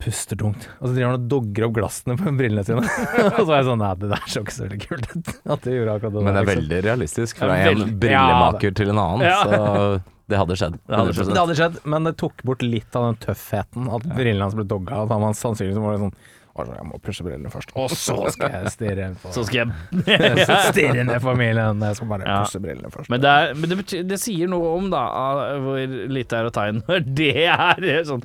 puster 0.00 0.36
tungt. 0.40 0.68
Og 0.80 0.88
så 0.88 0.94
driver 0.94 1.10
han 1.12 1.18
og 1.20 1.26
dogger 1.28 1.66
opp 1.68 1.74
glassene 1.76 2.16
på 2.16 2.32
brillene 2.36 2.64
sine. 2.64 2.80
og 3.38 3.42
så 3.44 3.52
er 3.52 3.58
jeg 3.60 3.66
sånn 3.68 3.82
Nei, 3.82 3.92
det 4.00 4.10
der 4.14 4.24
så 4.26 4.40
ikke 4.42 4.54
så 4.56 4.64
veldig 4.66 4.80
kult 4.86 5.10
ut. 5.12 5.32
At 5.54 5.62
du 5.66 5.70
gjorde 5.74 5.96
akkurat 5.98 6.14
det 6.16 6.22
Men 6.24 6.32
det 6.32 6.32
der, 6.32 6.40
er 6.40 6.46
liksom. 6.46 6.62
veldig 6.62 6.80
realistisk 6.88 7.38
fra 7.42 7.56
en 7.58 7.68
veldig- 7.68 7.98
brillemaker 8.00 8.74
til 8.80 8.90
en 8.94 9.02
annen, 9.04 9.26
Ja. 9.28 9.42
så 9.44 10.00
det 10.30 10.38
hadde 10.38 10.54
skjedd. 10.56 10.76
Det 10.86 10.94
hadde 10.94 11.12
skjedd. 11.16 11.30
Det 11.34 11.40
hadde 11.42 11.54
skjedd, 11.58 11.78
men 11.90 12.04
det 12.06 12.12
tok 12.20 12.42
bort 12.46 12.60
litt 12.62 12.94
av 12.96 13.08
den 13.08 13.16
tøffheten. 13.24 13.88
At 13.90 14.04
brillene 14.14 14.46
hans 14.46 14.54
ble 14.54 14.62
dogga. 14.70 15.00
Og 15.02 15.10
han 15.10 15.24
var 15.26 15.34
sannsynligvis 15.34 15.80
var 15.82 15.96
det 15.96 16.04
sånn 16.04 16.14
«Å, 16.60 16.76
Jeg 16.76 16.86
må 16.90 17.00
pushe 17.04 17.24
brillene 17.26 17.50
først, 17.52 17.72
og 17.78 17.90
så 17.94 18.16
skal 18.34 18.52
jeg 18.58 18.74
stirre 18.76 19.08
på 19.22 19.32
Så 19.36 19.46
skal 19.48 19.72
jeg 19.72 20.46
Stirre 20.70 21.06
ned 21.08 21.20
familien. 21.24 21.80
Jeg 21.88 21.98
skal 22.00 22.10
bare 22.12 22.28
Ja. 22.28 22.42
pushe 22.44 22.60
brillene 22.62 22.92
først. 22.92 23.10
Men 23.12 23.24
det, 23.24 23.30
er, 23.30 23.54
men 23.56 23.72
det, 23.72 23.80
betyr, 23.82 24.04
det 24.10 24.20
sier 24.22 24.50
noe 24.52 24.76
om 24.76 24.90
da 24.92 25.02
av 25.24 25.42
hvor 25.64 25.98
lite 26.14 26.38
er 26.40 26.48
å 26.50 26.54
ta 26.54 26.68
inn 26.70 26.82
når 26.86 27.04
det 27.22 27.34
er 27.50 28.04
sånn 28.08 28.24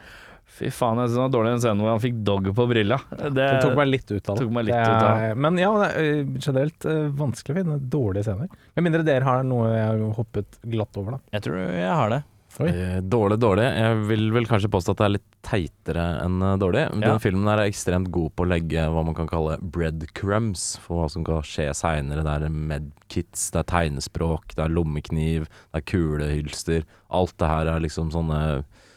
Fy 0.55 0.69
faen, 0.71 0.95
jeg 1.01 1.09
synes 1.09 1.17
det 1.17 1.23
var 1.25 1.31
dårlig 1.33 1.49
den 1.51 1.61
scenen 1.65 1.81
hvor 1.83 1.89
han 1.91 1.99
fikk 1.99 2.19
dog 2.23 2.45
på 2.55 2.65
brilla. 2.69 2.95
Det, 3.11 3.31
det 3.35 3.47
tok 3.59 3.73
meg 3.75 3.89
litt 3.89 4.07
ut 4.13 4.29
av 4.31 4.37
det. 4.39 4.45
meg 4.55 4.67
litt 4.69 4.77
det 4.77 4.85
ut 4.85 5.01
av 5.03 5.17
er, 5.25 5.33
men 5.43 5.57
ja, 5.59 5.71
det 5.81 5.87
er 5.89 6.05
øh, 6.13 6.29
generelt 6.45 6.85
øh, 6.87 7.01
vanskelig 7.19 7.51
å 7.51 7.57
finne 7.59 7.75
dårlige 7.91 8.23
scener. 8.29 8.53
Med 8.77 8.85
mindre 8.87 9.01
dere 9.03 9.27
har 9.27 9.43
noe 9.43 9.73
jeg 9.73 9.83
har 9.89 10.03
hoppet 10.15 10.55
glatt 10.63 10.95
over, 11.01 11.17
da. 11.17 11.19
Jeg 11.35 11.43
tror 11.49 11.59
jeg 11.59 11.91
har 11.91 12.13
det. 12.13 12.21
Oi. 12.63 12.69
Eh, 12.69 12.99
Dårlig, 13.03 13.37
dårlig. 13.43 13.65
Jeg 13.67 13.97
vil 14.07 14.29
vel 14.31 14.45
kanskje 14.47 14.69
påstå 14.71 14.93
at 14.93 15.01
det 15.01 15.05
er 15.05 15.13
litt 15.17 15.25
teitere 15.45 16.05
enn 16.23 16.37
eh, 16.39 16.55
dårlig. 16.61 16.85
Ja. 16.85 16.93
Denne 16.93 17.23
filmen 17.23 17.49
er 17.51 17.63
ekstremt 17.65 18.11
god 18.15 18.31
på 18.35 18.45
å 18.45 18.49
legge 18.49 18.85
hva 18.93 19.03
man 19.03 19.17
kan 19.17 19.27
kalle 19.29 19.57
breadcrumbs 19.59 20.63
for 20.83 21.01
hva 21.01 21.09
som 21.11 21.25
kan 21.27 21.43
skje 21.45 21.67
seinere. 21.75 22.23
Det 22.23 22.47
er 22.47 22.55
medkits, 22.71 23.49
det 23.51 23.61
er 23.63 23.69
tegnespråk, 23.73 24.55
det 24.55 24.63
er 24.65 24.75
lommekniv, 24.75 25.49
det 25.73 25.81
er 25.81 25.87
kulehylster. 25.91 26.87
Alt 27.11 27.35
det 27.41 27.51
her 27.51 27.73
er 27.73 27.83
liksom 27.83 28.13
sånne 28.15 28.41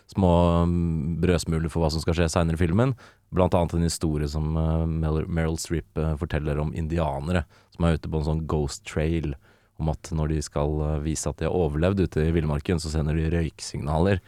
små 0.08 0.32
mm, 0.70 1.18
brødsmuler 1.20 1.68
for 1.72 1.84
hva 1.84 1.90
som 1.92 2.04
skal 2.04 2.16
skje 2.16 2.30
seinere 2.32 2.56
i 2.56 2.62
filmen. 2.62 2.94
Blant 3.34 3.58
annet 3.58 3.74
en 3.76 3.88
historie 3.88 4.30
som 4.30 4.54
eh, 4.54 5.24
Meryl 5.26 5.58
Streep 5.60 5.98
forteller 6.22 6.62
om 6.62 6.70
indianere 6.78 7.42
som 7.74 7.84
er 7.86 7.98
ute 7.98 8.10
på 8.10 8.22
en 8.22 8.30
sånn 8.30 8.46
ghost 8.50 8.86
trail. 8.88 9.34
Om 9.78 9.92
at 9.92 10.10
når 10.14 10.34
de 10.34 10.42
skal 10.42 10.80
eh, 10.86 11.00
vise 11.06 11.30
at 11.30 11.38
de 11.38 11.46
har 11.46 11.56
overlevd 11.56 12.02
ute 12.06 12.26
i 12.26 12.34
villmarken, 12.34 12.80
så 12.82 12.90
sender 12.92 13.18
de 13.18 13.30
røyksignaler. 13.34 14.22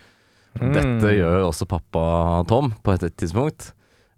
Mm. 0.58 0.72
Dette 0.74 1.14
gjør 1.14 1.40
jo 1.42 1.48
også 1.48 1.66
pappa 1.70 2.04
Tom 2.50 2.72
på 2.84 2.94
et 2.94 3.06
tidspunkt. 3.18 3.72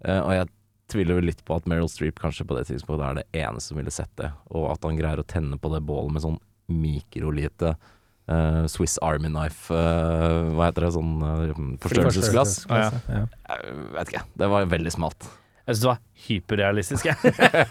Eh, 0.05 0.19
og 0.19 0.33
jeg 0.35 0.49
tviler 0.93 1.17
vel 1.17 1.29
litt 1.31 1.41
på 1.45 1.57
at 1.57 1.67
Meryl 1.69 1.89
Streep 1.89 2.21
kanskje 2.21 2.45
på 2.47 2.57
det 2.57 2.67
tidspunktet 2.69 3.05
er 3.07 3.19
det 3.21 3.43
eneste 3.45 3.71
som 3.71 3.81
ville 3.81 3.93
sett 3.93 4.13
det. 4.19 4.29
Og 4.53 4.69
at 4.73 4.85
han 4.85 4.99
greier 4.99 5.21
å 5.21 5.27
tenne 5.27 5.57
på 5.61 5.71
det 5.73 5.83
bålet 5.85 6.15
med 6.15 6.25
sånn 6.25 6.39
mikrolite 6.73 7.73
uh, 8.31 8.63
Swiss 8.71 8.95
Army 9.03 9.27
Knife 9.27 9.73
uh, 9.75 10.53
Hva 10.55 10.69
heter 10.69 10.85
det? 10.87 10.91
Sånn 10.95 11.15
uh, 11.19 11.63
forstørrelsesglass? 11.83 12.57
Ja. 12.69 12.89
Ja. 13.09 13.23
Jeg 13.49 13.79
vet 13.97 14.13
ikke. 14.13 14.25
Det 14.39 14.51
var 14.53 14.69
veldig 14.71 14.93
smalt. 14.95 15.27
Jeg 15.63 15.75
syns 15.77 15.81
det 15.83 15.87
var 15.87 15.99
hyperrealistisk, 16.25 17.05
jeg. 17.07 17.15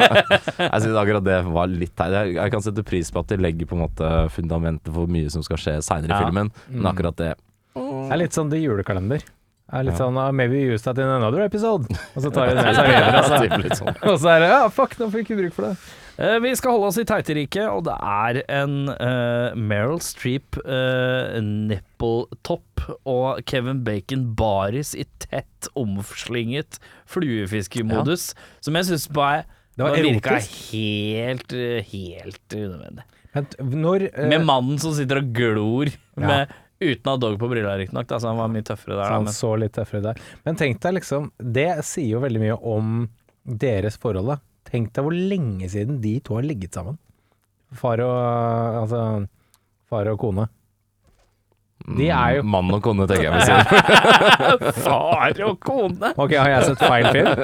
Jeg 0.73 0.81
synes 0.81 0.97
akkurat 0.97 1.25
det 1.27 1.35
var 1.53 1.69
litt 1.69 1.93
teit. 1.99 2.15
Jeg, 2.15 2.35
jeg 2.39 2.53
kan 2.55 2.65
sette 2.65 2.85
pris 2.89 3.11
på 3.13 3.21
at 3.21 3.29
de 3.35 3.37
legger 3.37 3.69
på 3.69 3.77
en 3.77 3.83
måte 3.85 4.11
fundamentet 4.33 4.89
for 4.95 5.11
mye 5.13 5.29
som 5.33 5.45
skal 5.45 5.61
skje 5.61 5.75
seinere 5.85 6.09
i 6.09 6.17
Ja. 6.17 6.21
filmen, 6.25 6.51
men 6.73 6.89
akkurat 6.89 7.17
det 7.21 7.31
Det 7.77 8.13
er 8.13 8.21
litt 8.23 8.33
sånn 8.37 8.49
det 8.53 8.63
julekalender. 8.63 9.21
Det 9.21 9.79
er 9.81 9.85
litt 9.89 9.95
Ja. 9.99 10.07
sånn 10.07 10.17
uh, 10.21 10.31
Maybe 10.33 10.57
we 10.61 10.73
use 10.75 10.83
that 10.85 10.99
in 10.99 11.05
another 11.09 11.45
episode. 11.45 11.85
Og 12.17 12.23
så 12.25 12.33
tar 12.33 12.49
vi 12.49 12.57
det 12.57 12.65
med 12.65 12.75
seg 12.81 12.89
videre. 12.89 13.71
Og 13.71 13.77
så, 13.77 14.17
og 14.17 14.27
er 14.37 14.41
det 14.41 14.49
Ja, 14.53 14.63
fuck, 14.69 14.97
nå 15.01 15.11
fikk 15.13 15.29
vi 15.33 15.43
bruk 15.45 15.55
for 15.57 15.69
det. 15.69 15.77
Eh, 16.23 16.39
Vi 16.39 16.53
skal 16.57 16.77
holde 16.77 16.91
oss 16.93 16.99
i 17.03 17.07
teiteriket, 17.09 17.67
og 17.67 17.83
det 17.89 17.97
er 17.99 18.43
en 18.61 18.77
uh, 18.93 19.57
Meryl 19.59 19.99
Streep 20.05 20.59
uh, 20.63 21.35
nippletopp 21.43 22.85
og 23.11 23.43
Kevin 23.47 23.83
Bacon 23.87 24.29
baris 24.39 24.93
i 24.99 25.07
tett 25.23 25.69
omslynget 25.79 26.79
fluefiskemodus, 27.11 28.33
som 28.63 28.79
jeg 28.79 28.91
syns 28.91 29.09
bare 29.15 29.45
Det 29.75 29.87
bare 29.87 30.03
virka 30.05 30.39
helt, 30.43 31.55
eh, 31.57 31.83
helt 31.91 32.55
unødvendig. 32.55 33.07
Men 33.33 33.79
når 33.83 34.07
uh, 34.13 34.27
Med 34.29 34.47
mannen 34.47 34.79
som 34.83 34.95
sitter 34.95 35.23
og 35.23 35.33
glor, 35.35 35.91
Ja. 36.21 36.27
med, 36.27 36.55
uten 36.83 37.09
å 37.09 37.15
ha 37.15 37.23
dog 37.23 37.39
på 37.41 37.49
brilla, 37.51 37.77
riktignok, 37.79 38.11
så 38.11 38.29
han 38.29 38.39
var 38.39 38.51
mye 38.53 38.67
tøffere 38.67 38.99
der. 38.99 39.07
Så 39.07 39.13
han 39.17 39.27
men, 39.27 39.37
så 39.39 39.53
litt 39.59 39.75
tøffere 39.75 40.03
der. 40.11 40.23
Men 40.45 40.59
tenk 40.59 40.81
deg 40.83 40.99
liksom 40.99 41.31
Det 41.39 41.69
sier 41.87 42.17
jo 42.17 42.23
veldig 42.23 42.43
mye 42.43 42.59
om 42.63 43.09
deres 43.43 43.97
forhold, 43.99 44.35
da. 44.35 44.39
Tenk 44.73 44.95
deg 44.97 45.05
hvor 45.05 45.13
lenge 45.13 45.69
siden 45.69 46.01
de 46.01 46.17
to 46.25 46.39
har 46.39 46.47
ligget 46.49 46.73
sammen. 46.73 46.97
Far 47.77 48.01
og 48.05 48.81
Altså 48.83 49.01
Far 49.89 50.09
og 50.09 50.19
kone. 50.23 50.47
De 51.83 52.07
er 52.15 52.37
jo 52.37 52.43
Mann 52.47 52.71
og 52.75 52.83
kone, 52.85 53.07
tenker 53.11 53.27
jeg 53.27 53.33
vi 53.35 53.47
sier. 53.49 53.65
Far 54.85 55.39
og 55.47 55.57
kone! 55.65 56.13
Ok, 56.21 56.35
har 56.39 56.51
jeg 56.53 56.69
sett 56.71 56.83
feil 56.85 57.09
film? 57.11 57.43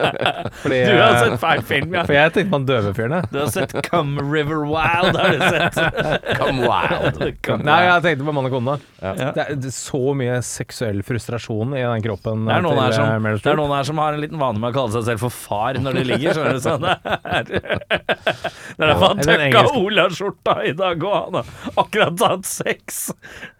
Fordi, 0.62 0.78
Du 0.86 1.00
har 1.00 1.16
sett 1.24 1.36
feil 1.42 1.62
film, 1.66 1.96
ja. 1.96 2.04
For 2.06 2.16
jeg 2.16 2.34
tenkte 2.36 2.52
på 2.52 2.60
han 2.60 2.68
døve 2.68 2.92
fyren. 2.96 3.16
Du 3.32 3.38
har 3.40 3.50
sett 3.54 3.74
Come 3.88 4.22
River 4.22 4.62
Wild, 4.68 5.18
har 5.18 5.34
du 5.34 5.42
sett? 5.42 5.80
Come 6.40 6.68
wild. 6.68 7.18
Come 7.46 7.66
Nei, 7.66 7.80
jeg 7.88 8.06
tenkte 8.06 8.28
på 8.28 8.36
mann 8.38 8.48
og 8.50 8.54
kone. 8.54 8.78
Ja. 9.02 9.14
Det 9.18 9.44
er 9.44 9.58
det 9.58 9.72
er 9.72 9.76
så 9.76 10.02
mye 10.18 10.38
seksuell 10.46 11.02
frustrasjon 11.06 11.74
i 11.76 11.82
den 11.82 12.06
kroppen 12.06 12.46
Det 12.48 12.54
er, 12.54 12.64
til 12.64 12.96
som, 12.98 13.28
eh, 13.28 13.36
det 13.42 13.52
er 13.52 13.60
noen 13.60 13.74
her 13.74 13.86
som 13.90 14.00
har 14.02 14.16
en 14.16 14.22
liten 14.22 14.40
vane 14.40 14.62
med 14.62 14.70
å 14.70 14.76
kalle 14.78 14.94
seg 14.96 15.06
selv 15.10 15.26
for 15.26 15.34
far 15.34 15.78
når 15.82 16.00
de 16.00 16.06
ligger, 16.12 16.38
skjønner 16.38 16.58
du. 16.58 16.64
Sånn. 16.68 16.88
Det 18.78 18.84
er 18.84 18.90
derfor 18.92 19.12
han 19.12 19.22
tøkka 19.24 19.62
Ola-skjorta 19.78 20.58
i 20.68 20.74
dag, 20.78 21.02
og 21.04 21.14
han 21.18 21.38
har 21.40 21.78
akkurat 21.82 22.18
tatt 22.20 22.48
sex. 22.48 23.08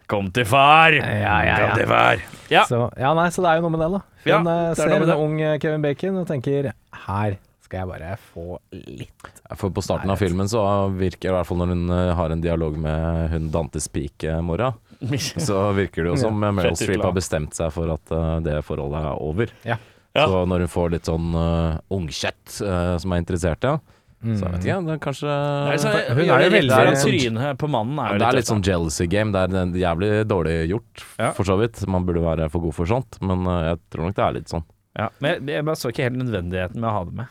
Kom 0.09 0.31
til 0.33 0.47
far! 0.49 0.95
Ja, 0.97 1.05
ja, 1.05 1.35
ja. 1.45 1.57
Kom 1.61 1.75
til 1.77 1.89
far. 1.91 2.23
Ja. 2.49 2.63
Så, 2.65 2.81
ja, 2.97 3.11
nei, 3.13 3.27
så 3.29 3.43
det 3.45 3.51
er 3.51 3.59
jo 3.59 3.67
noe 3.67 3.75
med 3.75 3.83
det, 3.83 3.89
da. 3.93 3.99
Ja, 4.25 4.39
Hun 4.39 4.49
eh, 4.49 4.63
det 4.73 4.87
er 4.87 4.89
ser 4.89 5.05
en 5.05 5.11
ung 5.13 5.35
eh, 5.41 5.59
Kevin 5.61 5.85
Bacon 5.85 6.17
og 6.23 6.25
tenker 6.29 6.71
her 7.05 7.37
skal 7.69 7.83
jeg 7.83 7.89
bare 7.91 8.15
få 8.17 8.57
litt 8.73 9.27
For 9.59 9.69
på 9.69 9.83
starten 9.85 10.09
av 10.09 10.17
filmen 10.17 10.49
så 10.49 10.63
virker 10.89 11.27
det 11.27 11.29
i 11.29 11.35
hvert 11.35 11.49
fall 11.51 11.61
når 11.61 11.73
hun 11.75 11.93
eh, 11.93 12.13
har 12.17 12.33
en 12.33 12.41
dialog 12.41 12.79
med 12.81 13.29
hun 13.35 13.51
Dantes 13.53 13.85
pike-mora, 13.93 14.71
så 15.47 15.61
virker 15.77 16.07
det 16.07 16.15
jo 16.15 16.17
som 16.25 16.41
ja. 16.41 16.51
Meryl 16.57 16.79
Streep 16.79 17.05
har 17.05 17.13
bestemt 17.13 17.53
seg 17.57 17.69
for 17.75 17.93
at 17.93 18.15
uh, 18.15 18.39
det 18.43 18.57
forholdet 18.67 19.05
er 19.05 19.21
over. 19.21 19.53
Ja. 19.61 19.77
Ja. 20.17 20.25
Så 20.25 20.41
når 20.49 20.65
hun 20.65 20.71
får 20.73 20.89
litt 20.95 21.07
sånn 21.07 21.29
uh, 21.37 21.77
ungkjøtt 21.93 22.57
uh, 22.65 22.97
som 22.99 23.13
er 23.13 23.21
interessert 23.21 23.61
i 23.63 23.75
henne, 24.23 24.35
så 24.39 24.45
jeg 24.45 24.51
vet 24.53 24.65
ikke, 24.67 24.85
det 24.85 24.93
er 24.95 25.01
kanskje 25.05 25.35
Nei, 25.69 25.75
så, 25.79 25.91
Hun 26.09 26.19
er 26.19 26.27
jo 26.27 26.37
det 26.39 26.51
veldig- 26.55 26.79
rett 26.89 26.97
sånn- 26.99 27.13
trynet 27.19 27.57
på 27.57 27.69
mannen 27.69 27.99
er 28.03 28.11
jo 28.13 28.19
det 28.19 28.27
er 28.27 28.37
litt 28.39 28.49
sånn 28.51 28.63
jealousy 28.63 29.07
game. 29.07 29.31
Det 29.31 29.43
er 29.47 29.65
jævlig 29.79 30.09
dårlig 30.27 30.55
gjort, 30.69 31.05
Ja. 31.19 31.31
for 31.31 31.43
så 31.43 31.57
vidt. 31.59 31.87
Man 31.87 32.05
burde 32.05 32.21
være 32.21 32.49
for 32.51 32.59
god 32.61 32.75
for 32.75 32.85
sånt, 32.85 33.17
men 33.21 33.45
eh, 33.47 33.69
jeg 33.73 33.79
tror 33.91 34.05
nok 34.05 34.15
det 34.15 34.25
er 34.25 34.33
litt 34.33 34.47
sånn. 34.49 34.63
Ja, 34.97 35.09
men 35.21 35.31
jeg, 35.35 35.47
jeg 35.47 35.65
bare 35.65 35.75
så 35.79 35.89
ikke 35.93 36.03
helt 36.09 36.17
nødvendigheten 36.19 36.75
med 36.75 36.89
å 36.89 36.91
ha 36.91 37.03
det 37.05 37.13
med. 37.13 37.27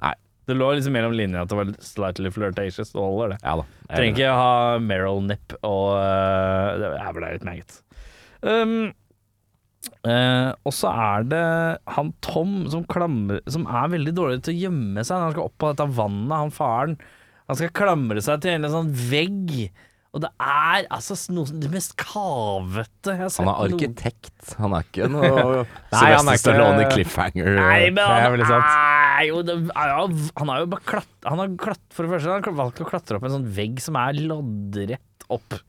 Nei. 0.00 0.14
Det 0.48 0.56
lå 0.56 0.70
liksom 0.74 0.92
mellom 0.96 1.12
linjene 1.12 1.42
at 1.42 1.48
det 1.48 1.56
var 1.60 1.66
slightly 1.84 2.30
flirtatious. 2.30 2.90
Det 2.90 2.98
holder, 2.98 3.34
det. 3.36 3.38
Ja 3.44 3.56
da. 3.60 3.64
er 3.90 3.96
Trenger 3.96 4.14
ikke 4.16 4.24
ikke 4.24 4.34
ha 4.40 4.78
Meryl 4.80 5.20
Nipp 5.26 5.52
og 5.62 5.92
uh, 5.94 6.78
Det 6.80 6.88
er 6.98 7.12
vel 7.12 7.26
litt 7.34 7.44
meget. 7.44 7.76
Um, 8.42 8.94
eh, 10.04 10.50
og 10.66 10.72
så 10.76 10.90
er 10.92 11.28
det 11.30 11.44
han 11.96 12.10
Tom 12.24 12.66
som 12.72 12.82
klamrer 12.90 13.40
Som 13.48 13.64
er 13.70 13.92
veldig 13.94 14.12
dårlig 14.16 14.42
til 14.44 14.54
å 14.56 14.62
gjemme 14.66 15.04
seg 15.06 15.16
når 15.16 15.28
han 15.28 15.36
skal 15.36 15.46
opp 15.48 15.56
på 15.62 15.70
dette 15.72 15.86
vannet, 16.00 16.34
han 16.36 16.52
faren. 16.54 16.98
Han 17.50 17.58
skal 17.58 17.72
klamre 17.74 18.22
seg 18.22 18.42
til 18.44 18.58
en 18.58 18.70
sånn 18.74 18.90
vegg. 19.10 19.54
Og 20.10 20.24
det 20.24 20.28
er 20.42 20.88
altså 20.90 21.14
noe 21.30 21.58
det 21.62 21.68
mest 21.70 21.92
kavete 21.98 23.12
jeg 23.14 23.20
har 23.20 23.28
sett. 23.30 23.44
Han 23.46 23.50
er 23.52 23.58
noen- 23.70 23.76
arkitekt, 23.78 24.54
han 24.58 24.72
er 24.74 24.86
ikke 24.88 25.08
noe 25.14 25.26
han 25.30 25.58
er 25.62 26.00
Sylvester 26.00 26.40
Stallone 26.42 26.86
Cliffhanger. 26.90 27.50
Nei, 27.60 27.90
men 27.94 28.04
han 28.04 28.64
er 28.64 29.26
jo 29.28 29.42
det, 29.46 29.56
Han 29.76 30.50
har 30.50 30.64
jo 30.64 30.70
bare 30.72 30.86
klatt, 30.92 31.12
Han 31.28 31.38
har 31.44 31.52
klatt, 31.62 31.84
For 31.94 32.06
det 32.06 32.14
første 32.16 32.32
han 32.32 32.42
har 32.48 32.58
valgt 32.58 32.82
å 32.82 32.88
klatre 32.88 33.18
opp 33.20 33.26
en 33.28 33.36
sånn 33.38 33.46
vegg 33.54 33.78
som 33.84 33.98
er 34.02 34.18
loddrett 34.18 35.28
opp. 35.30 35.60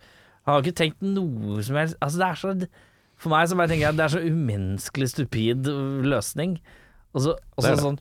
Han 0.48 0.56
har 0.56 0.64
ikke 0.66 0.80
tenkt 0.88 1.06
noe 1.06 1.62
som 1.62 1.78
helst 1.78 2.00
Altså, 2.02 2.18
det 2.24 2.30
er 2.32 2.42
så 2.42 2.56
For 3.22 3.30
meg 3.30 3.50
så 3.50 3.58
bare 3.60 3.70
tenker 3.70 3.88
jeg 3.90 4.00
det 4.00 4.06
er 4.08 4.16
så 4.16 4.24
umenneskelig 4.26 5.10
stupid 5.14 5.68
løsning. 6.10 6.58
Og 7.14 7.26
så, 7.28 7.36
Det 7.60 7.76
det. 7.76 7.84
sånn 7.84 8.00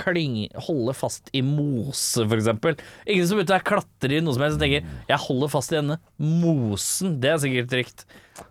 Kling, 0.00 0.46
holde 0.64 0.94
fast 0.96 1.28
i 1.36 1.42
mose, 1.44 2.22
for 2.24 2.38
eksempel. 2.38 2.78
Ingen 3.10 3.26
som 3.28 3.40
ute 3.42 3.52
å 3.52 3.64
klatrer 3.66 4.14
i 4.16 4.20
noe 4.24 4.32
som 4.32 4.44
helst 4.46 4.56
og 4.56 4.62
tenker 4.62 4.86
'jeg 5.08 5.18
holder 5.26 5.48
fast 5.52 5.72
i 5.72 5.76
denne 5.76 5.98
mosen'. 6.18 7.20
Det 7.20 7.28
er 7.28 7.36
sikkert 7.42 7.68
trygt. 7.68 8.04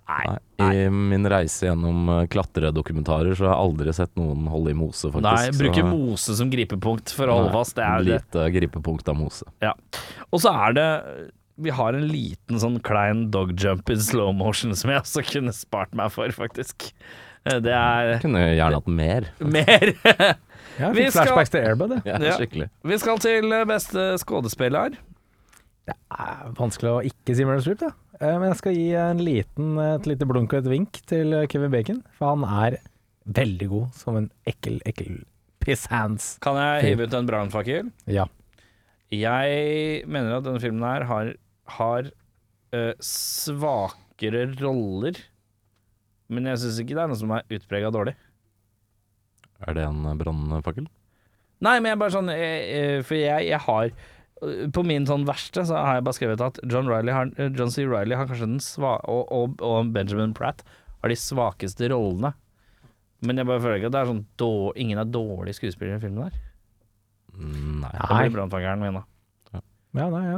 Nei. 0.07 0.37
Nei, 0.59 0.85
I 0.85 0.89
min 0.89 1.23
reise 1.25 1.65
gjennom 1.65 2.21
eh, 2.21 2.27
klatredokumentarer 2.27 3.33
så 3.33 3.47
har 3.47 3.55
jeg 3.55 3.65
aldri 3.65 3.93
sett 3.95 4.13
noen 4.15 4.45
holde 4.47 4.69
i 4.69 4.73
mose, 4.77 5.09
faktisk. 5.09 5.23
Nei, 5.23 5.49
bruke 5.49 5.81
så- 5.81 5.89
mose 5.89 6.35
som 6.37 6.51
gripepunkt 6.51 7.09
for 7.09 7.25
å 7.25 7.33
holde 7.39 7.51
fast. 7.51 7.75
Det 7.75 7.83
er 7.83 8.03
det. 8.03 8.21
Lite 8.21 8.51
gripepunkt 8.53 9.07
av 9.09 9.15
mose. 9.15 9.43
Ja. 9.61 9.73
Og 10.31 10.39
så 10.41 10.53
er 10.53 10.73
det 10.73 11.31
Vi 11.59 11.73
har 11.75 11.93
en 11.97 12.05
liten 12.07 12.59
sånn 12.61 12.77
klein 12.85 13.25
dog 13.33 13.51
jump 13.59 13.89
in 13.91 13.99
slow 13.99 14.31
motion 14.35 14.75
som 14.79 14.91
jeg 14.93 15.01
også 15.01 15.23
kunne 15.27 15.51
spart 15.55 15.91
meg 15.97 16.11
for, 16.15 16.31
faktisk. 16.31 16.91
Eh, 17.45 17.59
Det 17.59 17.73
er 17.75 18.19
Kunne 18.23 18.45
gjerne 18.55 18.79
hatt 18.79 18.87
mer. 18.87 19.27
mer. 19.39 19.93
Ja, 20.79 20.91
Vi 20.95 21.03
fikk 21.03 21.11
skal- 21.11 21.27
flashbacks 21.27 21.51
til 21.51 21.65
Airbud. 21.67 21.97
Ja, 22.05 22.17
Ja. 22.23 22.67
Vi 22.83 22.97
skal 23.01 23.17
til 23.19 23.51
eh, 23.51 23.65
beste 23.67 24.05
skuespiller. 24.21 24.95
Det 25.89 25.95
er 26.13 26.51
vanskelig 26.55 26.91
å 26.93 27.01
ikke 27.03 27.35
si 27.35 27.43
Meryl 27.47 27.61
Streep, 27.65 27.79
da. 27.81 27.89
Eh, 28.21 28.37
Men 28.37 28.49
jeg 28.51 28.57
skal 28.61 28.75
gi 28.77 28.87
en 28.95 29.17
liten, 29.25 29.73
et 29.95 30.05
lite 30.07 30.27
blunk 30.29 30.53
og 30.53 30.59
et 30.63 30.69
vink 30.71 31.01
til 31.09 31.33
Kevin 31.49 31.71
Bacon, 31.71 32.03
for 32.17 32.35
han 32.35 32.43
er 32.69 32.77
veldig 33.27 33.67
god 33.69 33.93
som 33.93 34.15
en 34.19 34.29
ekkel, 34.47 34.79
ekkel 34.85 35.23
pisshands. 35.59 36.37
Kan 36.39 36.55
jeg 36.55 36.83
hive 36.95 37.07
ut 37.07 37.13
en 37.17 37.27
brannfakkel? 37.27 37.91
Ja. 38.07 38.25
Jeg 39.11 40.05
mener 40.07 40.37
at 40.37 40.43
denne 40.45 40.61
filmen 40.61 40.85
her 40.85 41.03
har, 41.09 41.33
har 41.77 42.09
uh, 42.09 42.93
svakere 43.03 44.47
roller. 44.59 45.19
Men 46.29 46.49
jeg 46.51 46.61
syns 46.63 46.79
ikke 46.83 46.95
det 46.97 47.03
er 47.03 47.11
noe 47.11 47.19
som 47.19 47.33
er 47.33 47.57
utprega 47.57 47.91
dårlig. 47.93 48.15
Er 49.67 49.75
det 49.75 49.83
en 49.83 50.05
brannfakkel? 50.19 50.87
Nei, 51.65 51.75
men 51.81 51.91
jeg 51.91 51.99
bare 51.99 52.15
sånn 52.15 52.31
jeg, 52.31 52.59
eh, 52.71 52.97
For 53.03 53.19
jeg, 53.19 53.49
jeg 53.49 53.59
har 53.65 53.89
eh, 53.89 54.67
På 54.75 54.83
min 54.87 55.07
sånn 55.09 55.25
verste 55.27 55.65
så 55.67 55.81
har 55.83 55.97
jeg 55.97 56.05
bare 56.07 56.15
skrevet 56.15 56.43
at 56.45 56.59
John, 56.63 56.87
Riley 56.87 57.15
har, 57.15 57.31
eh, 57.35 57.51
John 57.51 57.73
C. 57.73 57.83
Riley 57.87 58.15
har 58.15 58.29
kanskje 58.29 58.47
den 58.47 58.61
sva 58.63 58.95
og, 59.11 59.25
og, 59.35 59.57
og 59.65 59.91
Benjamin 59.95 60.35
Pratt 60.37 60.63
har 61.03 61.11
de 61.11 61.19
svakeste 61.19 61.89
rollene. 61.91 62.33
Men 63.23 63.39
jeg 63.39 63.47
bare 63.49 63.59
føler 63.63 63.81
ikke 63.81 63.89
at 63.91 63.95
det 63.97 64.01
er 64.01 64.11
sånn 64.13 64.25
dår, 64.39 64.77
ingen 64.79 64.99
er 65.01 65.11
dårlige 65.11 65.57
skuespillere 65.57 65.99
i 65.99 66.03
filmen. 66.03 66.35
Mm, 67.35 67.81
Nei. 67.83 67.91
Det 67.95 68.07
blir 68.07 68.33
brannfangeren 68.35 68.83
min, 68.83 68.99
da. 68.99 69.03
Ja, 69.97 70.05
nei, 70.13 70.21
ja. 70.27 70.37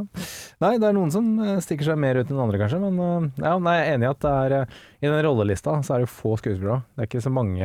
Nei, 0.63 0.75
det 0.79 0.87
er 0.87 0.95
noen 0.95 1.09
som 1.11 1.25
eh, 1.43 1.57
stikker 1.63 1.89
seg 1.89 1.97
mer 1.99 2.21
ut 2.21 2.29
enn 2.31 2.39
andre, 2.39 2.59
kanskje. 2.61 2.77
Men 2.79 2.99
eh, 3.03 3.43
ja, 3.43 3.57
nei, 3.59 3.73
jeg 3.75 3.89
er 3.89 3.97
enig 3.97 4.07
i 4.07 4.11
at 4.13 4.21
det 4.23 4.31
er 4.45 4.55
eh, 4.61 4.77
I 5.01 5.09
den 5.11 5.23
rollelista 5.25 5.73
så 5.83 5.95
er 5.95 6.01
det 6.01 6.07
jo 6.07 6.11
få 6.13 6.35
skuespillere. 6.39 6.79
Det 6.95 7.03
er 7.03 7.09
ikke 7.09 7.23
så 7.25 7.33
mange 7.35 7.59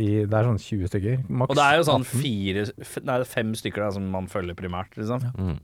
i 0.00 0.08
Det 0.24 0.38
er 0.38 0.48
sånn 0.48 0.62
20 0.64 0.92
stykker. 0.94 1.20
Maks 1.28 1.52
Og 1.52 1.60
det 1.60 1.66
er 1.66 1.76
jo 1.76 1.86
sånn 1.90 2.06
18. 2.06 2.24
fire 2.24 2.66
Nei, 3.10 3.18
fem 3.28 3.52
stykker 3.60 3.84
da 3.84 3.92
som 3.98 4.08
man 4.16 4.30
følger 4.32 4.56
primært, 4.56 4.96
liksom. 4.96 5.28
Mm. 5.36 5.58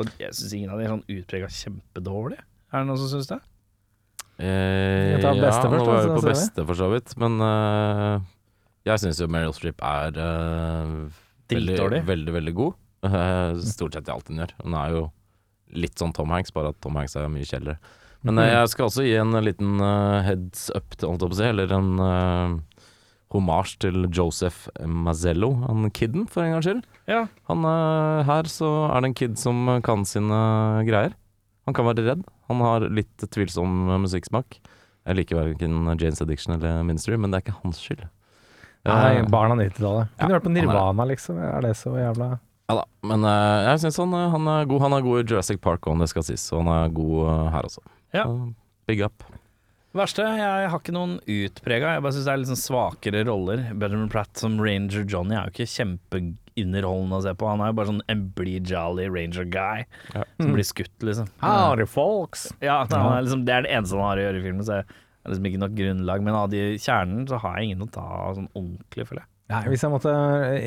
Og 0.00 0.12
jeg 0.22 0.32
syns 0.38 0.56
ingen 0.56 0.72
av 0.72 0.80
de 0.80 0.88
er 0.88 0.94
sånn 0.94 1.06
utprega 1.18 1.52
kjempedårlige. 1.52 2.46
Er 2.70 2.80
det 2.80 2.88
noen 2.88 3.00
som 3.02 3.12
syns 3.12 3.28
det? 3.28 3.40
Eh, 4.40 5.16
Jeg 5.18 5.20
tar 5.20 5.36
beste 5.36 5.66
ja, 5.66 5.68
først, 5.68 5.82
nå 5.84 5.88
var 5.90 6.06
vi 6.06 6.12
på 6.14 6.28
beste 6.30 6.64
for 6.70 6.78
så 6.78 6.86
vidt, 6.94 7.12
men 7.20 7.34
uh, 7.44 8.22
jeg 8.88 9.02
syns 9.02 9.20
jo 9.20 9.26
Meryl 9.28 9.52
Streep 9.52 9.82
er 9.84 10.16
uh, 10.16 10.94
veldig, 11.52 12.06
veldig, 12.08 12.36
veldig 12.38 12.54
god. 12.56 12.78
Eh, 13.06 13.56
stort 13.64 13.94
sett 13.94 14.08
i 14.08 14.12
alt 14.12 14.28
hun 14.28 14.42
gjør. 14.42 14.54
Hun 14.64 14.76
er 14.76 14.94
jo 14.94 15.02
litt 15.70 16.00
sånn 16.00 16.12
Tom 16.16 16.32
Hanks, 16.34 16.52
bare 16.52 16.74
at 16.74 16.80
Tom 16.84 16.98
Hanks 16.98 17.16
er 17.16 17.30
mye 17.32 17.48
kjeldere. 17.48 17.78
Men 18.26 18.40
eh, 18.42 18.50
jeg 18.52 18.72
skal 18.74 18.88
også 18.88 19.06
gi 19.06 19.14
en 19.20 19.36
liten 19.44 19.80
eh, 19.80 20.26
heads 20.26 20.68
up, 20.76 20.96
til, 20.98 21.14
å 21.14 21.30
si, 21.36 21.46
eller 21.46 21.72
en 21.72 21.94
uh, 22.02 22.82
homasj 23.32 23.78
til 23.86 24.04
Joseph 24.12 24.66
Mazzello, 24.84 25.54
han 25.64 25.88
kiden, 25.96 26.26
for 26.28 26.44
en 26.44 26.56
gangs 26.56 26.68
skyld. 26.68 26.84
Ja. 27.08 27.22
Han, 27.48 27.64
uh, 27.64 28.20
her 28.28 28.50
så 28.50 28.68
er 28.90 29.00
det 29.00 29.12
en 29.12 29.18
kid 29.22 29.40
som 29.40 29.64
kan 29.86 30.04
sine 30.08 30.42
greier. 30.88 31.16
Han 31.68 31.76
kan 31.76 31.88
være 31.88 32.04
redd. 32.04 32.28
Han 32.50 32.60
har 32.64 32.84
litt 32.90 33.28
tvilsom 33.30 33.94
musikksmak. 34.02 34.58
Jeg 35.06 35.16
liker 35.16 35.38
verken 35.38 35.78
Janes 35.94 36.20
Addiction 36.20 36.56
eller 36.58 36.82
Ministry, 36.84 37.16
men 37.16 37.32
det 37.32 37.40
er 37.40 37.46
ikke 37.46 37.60
hans 37.62 37.80
skyld. 37.80 38.02
Nei, 38.88 39.20
barn 39.28 39.54
av 39.54 39.60
90-tallet. 39.60 40.12
Kunne 40.16 40.28
Ja, 40.28 40.36
hørt 40.36 40.44
på. 40.44 40.52
Nirvana, 40.52 41.06
liksom. 41.08 41.38
Er 41.40 41.64
det 41.64 41.74
så 41.78 41.92
jævla 42.00 42.34
ja 42.70 42.76
da, 42.78 42.86
men 43.10 43.26
uh, 43.26 43.66
jeg 43.66 43.82
syns 43.82 43.98
han, 43.98 44.14
eh, 44.14 44.30
han 44.30 44.48
er 44.54 44.70
god. 44.70 44.84
Han 44.86 44.94
er 44.96 45.04
god 45.04 45.20
i 45.20 45.26
Jurassic 45.26 45.60
Park, 45.64 45.90
om 45.90 46.00
det 46.02 46.10
skal 46.12 46.24
sies, 46.26 46.46
og 46.54 46.62
han 46.62 46.72
er 46.76 46.94
god 46.94 47.16
uh, 47.26 47.48
her 47.56 47.66
også. 47.66 47.82
Ja. 48.14 48.24
Uh, 48.30 48.50
big 48.86 49.02
up. 49.04 49.26
Verste, 49.98 50.22
jeg 50.22 50.68
har 50.70 50.78
ikke 50.78 50.94
noen 50.94 51.16
utprega. 51.26 51.96
Jeg 51.96 52.02
bare 52.04 52.14
syns 52.14 52.28
det 52.28 52.30
er 52.32 52.40
litt 52.44 52.50
sånn 52.52 52.60
svakere 52.60 53.24
roller. 53.26 53.64
Benjamin 53.74 54.10
Pratt 54.12 54.38
som 54.38 54.54
Ranger 54.62 55.02
Johnny 55.02 55.34
er 55.34 55.48
jo 55.48 55.54
ikke 55.56 55.66
kjempeunderholdende 55.72 57.18
å 57.18 57.24
se 57.24 57.32
på. 57.34 57.48
Han 57.50 57.64
er 57.64 57.72
jo 57.72 57.76
bare 57.80 57.90
sånn 57.90 58.04
en 58.14 58.22
blid 58.38 58.70
jolly 58.70 59.08
ranger 59.10 59.48
guy 59.50 59.82
Ja. 60.14 60.22
som 60.38 60.54
blir 60.54 60.68
skutt, 60.68 60.94
liksom. 61.02 61.26
Howdy, 61.42 61.88
folks! 61.90 62.52
Ja, 62.62 62.84
han 62.86 63.16
er 63.16 63.26
liksom, 63.26 63.42
Det 63.48 63.56
er 63.56 63.66
det 63.66 63.74
eneste 63.74 63.98
han 63.98 64.06
har 64.06 64.22
å 64.22 64.28
gjøre 64.28 64.38
i 64.38 64.46
filmen, 64.46 64.62
så 64.62 64.78
det 64.78 64.84
er 65.26 65.34
liksom 65.34 65.50
ikke 65.50 65.62
nok 65.64 65.74
grunnlag. 65.82 66.22
Men 66.28 66.38
av 66.38 66.54
de 66.54 66.62
kjernen 66.78 67.26
så 67.26 67.42
har 67.42 67.58
jeg 67.58 67.72
ingen 67.72 67.82
å 67.88 67.90
ta 67.90 68.06
av 68.28 68.38
sånn 68.38 68.50
ordentlig, 68.54 69.08
føler 69.10 69.24
jeg. 69.24 69.30
Nei, 69.50 69.64
hvis 69.72 69.82
jeg 69.82 69.90
måtte 69.90 70.12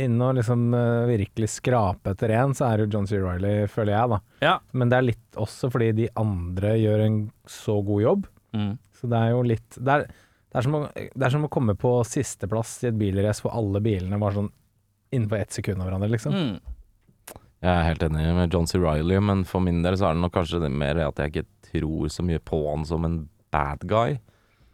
inn 0.04 0.18
og 0.20 0.34
liksom 0.36 0.74
eh, 0.76 1.06
virkelig 1.14 1.50
skrape 1.54 2.12
etter 2.14 2.34
en, 2.36 2.52
så 2.58 2.68
er 2.68 2.78
det 2.78 2.88
jo 2.88 2.98
John 2.98 3.08
C. 3.08 3.20
Reilly, 3.22 3.54
føler 3.72 3.96
jeg, 3.96 4.12
da. 4.12 4.20
Ja. 4.44 4.58
Men 4.76 4.92
det 4.92 4.98
er 4.98 5.08
litt 5.08 5.40
også 5.40 5.70
fordi 5.72 5.94
de 6.02 6.10
andre 6.20 6.74
gjør 6.82 7.06
en 7.06 7.22
så 7.50 7.78
god 7.86 8.04
jobb. 8.04 8.28
Mm. 8.58 8.74
Så 9.00 9.10
det 9.10 9.20
er 9.20 9.32
jo 9.34 9.40
litt 9.50 9.80
Det 9.80 9.94
er, 9.96 10.04
det 10.06 10.60
er, 10.60 10.66
som, 10.68 10.76
å, 10.78 10.82
det 10.94 11.26
er 11.26 11.34
som 11.34 11.48
å 11.48 11.52
komme 11.52 11.74
på 11.80 11.96
sisteplass 12.06 12.76
i 12.84 12.92
et 12.92 13.00
bilrace 13.00 13.42
hvor 13.42 13.56
alle 13.58 13.82
bilene 13.84 14.20
var 14.22 14.36
sånn 14.36 14.52
innenfor 15.14 15.40
ett 15.40 15.56
sekund 15.56 15.82
av 15.82 15.88
hverandre, 15.88 16.12
liksom. 16.14 16.36
Mm. 16.36 17.40
Jeg 17.64 17.72
er 17.72 17.88
helt 17.88 18.04
enig 18.04 18.28
med 18.36 18.54
John 18.54 18.68
C. 18.68 18.80
Reilly, 18.82 19.18
men 19.24 19.46
for 19.48 19.64
min 19.64 19.80
del 19.86 19.96
så 19.96 20.10
er 20.10 20.18
det 20.18 20.26
nok 20.26 20.36
kanskje 20.36 20.60
det 20.66 20.72
mer 20.76 21.00
at 21.06 21.22
jeg 21.22 21.32
ikke 21.32 21.48
tror 21.70 22.12
så 22.12 22.26
mye 22.28 22.42
på 22.44 22.60
han 22.66 22.84
som 22.90 23.08
en 23.08 23.22
bad 23.54 23.86
guy. 23.88 24.18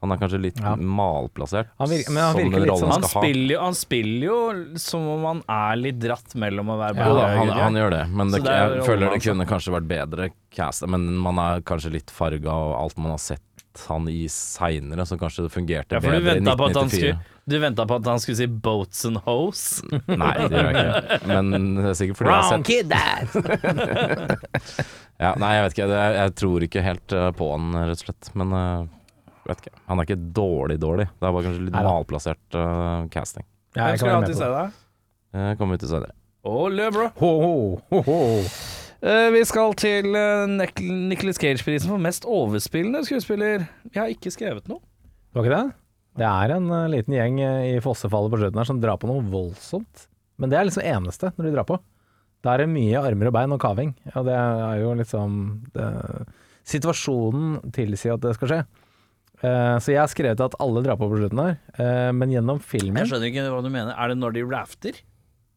Han 0.02 0.14
er 0.16 0.20
kanskje 0.22 0.40
litt 0.42 0.60
Ja. 0.64 0.76
malplassert. 0.78 1.68
Han 1.78 1.90
virker- 1.92 2.14
men 2.16 2.24
han 2.24 2.36
virker 2.38 2.62
litt 2.64 2.80
sånn- 2.80 2.92
Han 2.94 3.04
spiller, 3.04 3.54
jo, 3.56 3.60
han 3.66 3.74
spiller 3.76 4.26
jo 4.30 4.78
som 4.80 5.08
om 5.08 5.26
han 5.26 5.44
er 5.50 5.76
litt 5.82 6.00
dratt 6.00 6.36
mellom 6.36 6.72
å 6.72 6.78
være 6.80 6.96
bare 6.96 7.16
da, 7.18 7.28
han, 7.36 7.50
han 7.50 7.74
gjør 7.82 7.92
det, 7.98 8.08
men 8.10 8.32
det, 8.32 8.44
det 8.44 8.54
jeg 8.56 8.70
rollen 8.70 8.86
føler 8.88 9.12
det 9.12 9.22
kunne 9.28 9.46
kanskje 9.50 9.74
vært 9.76 9.88
bedre 9.92 10.30
cast. 10.56 10.88
Men 10.88 11.10
man 11.18 11.38
er 11.44 11.62
kanskje 11.62 11.92
litt 11.92 12.10
farga 12.10 12.48
av 12.50 12.78
alt 12.80 12.98
man 12.98 13.12
har 13.12 13.20
sett 13.20 13.42
han 13.88 14.08
i 14.10 14.26
seinere, 14.28 15.06
så 15.08 15.16
kanskje 15.20 15.44
det 15.46 15.52
fungerte 15.54 15.94
Ja, 15.96 16.00
for 16.02 16.10
bedre 16.12 16.20
i 16.20 16.40
venta 16.40 16.56
på 16.58 16.66
at 16.70 16.76
han 16.76 16.88
1994. 16.90 17.20
Du 17.50 17.56
ventet 17.60 17.88
på 17.88 17.96
at 17.96 18.06
han 18.06 18.20
skulle 18.20 18.38
si 18.38 18.46
boats 18.46 19.06
and 19.06 19.18
hoes. 19.26 19.82
Nei, 20.08 20.34
det 20.48 20.58
gjør 20.60 20.74
jeg 20.76 20.86
ikke. 20.86 21.28
Men 21.28 21.76
det 21.78 21.86
er 21.92 21.96
sikkert 21.98 22.18
fordi 22.20 22.30
jeg 22.30 22.40
har 22.40 22.52
sett 22.52 22.66
kid, 22.68 22.90
dad! 22.90 23.26
ja, 25.24 25.32
Nei, 25.40 25.52
jeg 25.56 25.64
vet 25.66 25.74
ikke. 25.78 25.88
Jeg, 25.90 26.16
jeg 26.20 26.34
tror 26.40 26.66
ikke 26.68 26.84
helt 26.86 27.16
eh, 27.18 27.30
på 27.40 27.50
han, 27.56 27.70
rett 27.90 27.98
og 27.98 28.04
slett. 28.06 28.30
Men 28.40 28.54
eh, 28.60 28.84
vet 29.50 29.64
ikke. 29.66 29.76
Han 29.90 30.02
er 30.02 30.08
ikke 30.08 30.20
dårlig 30.38 30.80
dårlig. 30.82 31.10
Det 31.12 31.28
er 31.28 31.36
bare 31.36 31.46
kanskje 31.48 31.66
litt 31.68 31.76
Neida. 31.76 31.94
malplassert 31.94 32.58
uh, 32.58 33.08
casting. 33.14 33.48
Ja, 33.78 33.92
jeg 33.92 34.02
skal 34.02 34.18
alltid 34.18 34.40
se 34.40 34.50
deg? 34.54 34.78
Jeg 35.40 35.60
kommer 35.60 35.78
ut 35.78 35.84
til 35.84 35.92
senere. 35.92 36.16
Lø, 36.50 36.86
bro. 36.96 37.10
Ho, 37.20 37.32
ho, 37.44 37.56
ho, 37.92 38.04
ho. 38.08 38.22
Eh, 39.00 39.30
vi 39.32 39.42
skal 39.48 39.76
til 39.80 40.12
uh, 40.12 40.44
Nicholas 40.50 41.40
Cage-prisen 41.40 41.88
for 41.88 42.02
mest 42.04 42.26
overspillende 42.28 43.06
skuespiller. 43.08 43.64
Jeg 43.94 44.00
har 44.02 44.12
ikke 44.12 44.34
skrevet 44.34 44.68
noe. 44.68 44.82
Var 45.36 45.46
ikke 45.46 45.54
det? 45.56 45.78
Det 46.20 46.28
er 46.28 46.56
en 46.58 46.68
uh, 46.68 46.90
liten 46.92 47.16
gjeng 47.16 47.40
eh, 47.46 47.68
i 47.78 47.84
fossefallet 47.84 48.34
på 48.34 48.42
slutten 48.42 48.60
her 48.60 48.68
som 48.68 48.82
drar 48.84 49.00
på 49.00 49.08
noe 49.08 49.24
voldsomt. 49.32 50.10
Men 50.40 50.52
det 50.52 50.60
er 50.60 50.68
liksom 50.68 50.84
eneste 50.84 51.32
når 51.38 51.48
de 51.48 51.54
drar 51.56 51.68
på. 51.70 51.80
Da 52.44 52.54
er 52.54 52.64
det 52.64 52.74
mye 52.74 53.00
armer 53.00 53.30
og 53.30 53.36
bein 53.36 53.56
og 53.56 53.62
kaving. 53.64 53.94
Og 54.16 54.28
det 54.28 54.36
er 54.36 54.84
jo 54.84 54.92
liksom 55.00 55.40
det, 55.76 55.88
Situasjonen 56.70 57.72
tilsier 57.74 58.16
at 58.16 58.24
det 58.24 58.36
skal 58.36 58.52
skje. 58.52 58.60
Eh, 59.42 59.76
så 59.80 59.94
jeg 59.94 60.00
har 60.02 60.10
skrevet 60.12 60.42
at 60.44 60.56
alle 60.60 60.82
drar 60.84 60.98
på 61.00 61.08
på 61.10 61.16
slutten 61.22 61.40
her, 61.40 61.54
uh, 61.80 62.12
men 62.12 62.30
gjennom 62.34 62.58
filmen 62.60 62.98
Jeg 63.00 63.08
skjønner 63.14 63.30
ikke 63.32 63.46
hva 63.54 63.62
du 63.64 63.70
mener. 63.72 63.94
Er 63.96 64.12
det 64.12 64.18
når 64.20 64.34
de 64.36 64.44
rafter? 64.52 64.98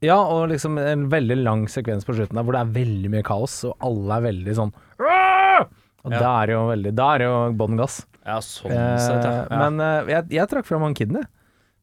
Ja, 0.03 0.17
og 0.23 0.49
liksom 0.51 0.79
en 0.79 1.09
veldig 1.11 1.37
lang 1.43 1.65
sekvens 1.71 2.07
på 2.07 2.15
slutten 2.15 2.35
der 2.39 2.43
hvor 2.47 2.55
det 2.55 2.63
er 2.63 2.73
veldig 2.77 3.11
mye 3.11 3.23
kaos, 3.27 3.57
og 3.67 3.75
alle 3.83 4.17
er 4.21 4.25
veldig 4.31 4.55
sånn 4.59 4.73
Og 4.73 6.11
Ja. 6.11 6.19
da 6.19 6.31
er 6.43 6.47
det 6.47 6.55
jo 6.57 6.63
veldig 6.71 6.95
Da 6.99 7.09
er 7.15 7.19
det 7.23 7.27
jo 7.29 7.37
bånn 7.59 7.77
gass. 7.79 8.01
Ja, 8.27 8.39
sånn 8.43 8.71
Eh, 8.75 8.99
sett, 8.99 9.25
ja. 9.27 9.47
ja. 9.51 9.59
Men 9.71 9.79
jeg, 10.11 10.29
jeg 10.31 10.49
trakk 10.51 10.67
fram 10.67 10.83
han 10.87 10.95
kiden, 10.95 11.19
jeg. 11.23 11.27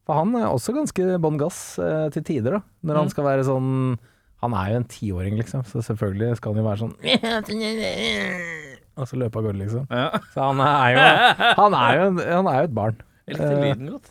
For 0.08 0.14
han 0.20 0.34
er 0.36 0.48
også 0.48 0.72
ganske 0.76 1.18
bånn 1.20 1.36
gass 1.40 1.76
til 2.12 2.22
tider, 2.24 2.58
da. 2.58 2.60
Når 2.84 2.96
han 2.96 3.06
Mm. 3.08 3.10
skal 3.10 3.24
være 3.24 3.44
sånn 3.44 3.98
Han 4.40 4.54
er 4.56 4.70
jo 4.70 4.76
en 4.80 4.84
tiåring, 4.88 5.36
liksom, 5.36 5.62
så 5.68 5.82
selvfølgelig 5.84 6.36
skal 6.40 6.54
han 6.54 6.62
jo 6.64 6.68
være 6.70 6.80
sånn 6.80 6.96
Og 9.00 9.08
så 9.08 9.16
løpe 9.20 9.40
av 9.40 9.46
gårde, 9.48 9.58
liksom. 9.64 9.86
ja. 9.90 10.08
Så 10.34 10.46
han 10.50 10.60
er 10.64 10.94
jo 10.94 11.04
Han 11.62 11.76
er 11.80 11.98
jo, 12.00 12.06
en- 12.10 12.24
han 12.30 12.50
er 12.52 12.58
jo 12.60 12.68
et 12.70 12.74
barn. 12.76 12.96
Jeg 13.26 13.36
likte 13.38 13.50
Eh, 13.50 13.62
lyden 13.70 13.90
godt. 13.96 14.10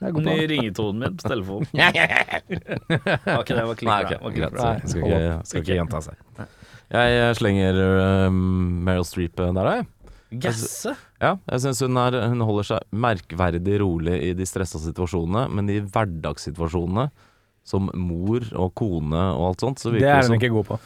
God 0.00 0.24
Ny 0.24 0.34
ringetonen 0.48 0.98
min 1.04 1.16
på 1.20 1.28
telefonen. 1.28 1.66
Var 1.76 3.44
det, 3.44 3.56
var 3.60 3.66
Nei, 3.68 3.76
klippet. 3.76 4.14
ok, 4.16 4.22
Var 4.24 4.34
greit. 4.36 4.88
Skal 4.88 5.02
ikke, 5.04 5.46
skal 5.46 5.60
ikke 5.64 5.76
gjenta 5.76 6.00
seg. 6.06 6.46
Jeg 6.90 7.18
eh, 7.20 7.32
slenger 7.38 7.80
um, 8.26 8.38
Meryl 8.86 9.04
Streep 9.06 9.36
der, 9.38 9.52
da. 9.54 9.74
jeg. 9.76 9.86
Gasse? 10.40 10.94
Ja, 11.20 11.34
jeg 11.50 11.62
syns 11.66 11.80
hun, 11.84 11.98
hun 11.98 12.44
holder 12.46 12.66
seg 12.70 12.86
merkverdig 13.04 13.76
rolig 13.82 14.16
i 14.28 14.32
de 14.38 14.46
stressa 14.48 14.78
situasjonene, 14.82 15.44
men 15.52 15.68
i 15.74 15.80
hverdagssituasjonene, 15.82 17.08
som 17.66 17.90
mor 17.98 18.46
og 18.56 18.72
kone 18.78 19.20
og 19.36 19.50
alt 19.50 19.60
sånt, 19.66 19.82
så 19.82 19.92
Det 19.92 20.02
er 20.06 20.22
hun 20.22 20.30
som 20.30 20.38
ikke 20.38 20.52
god 20.54 20.68
på. 20.72 20.78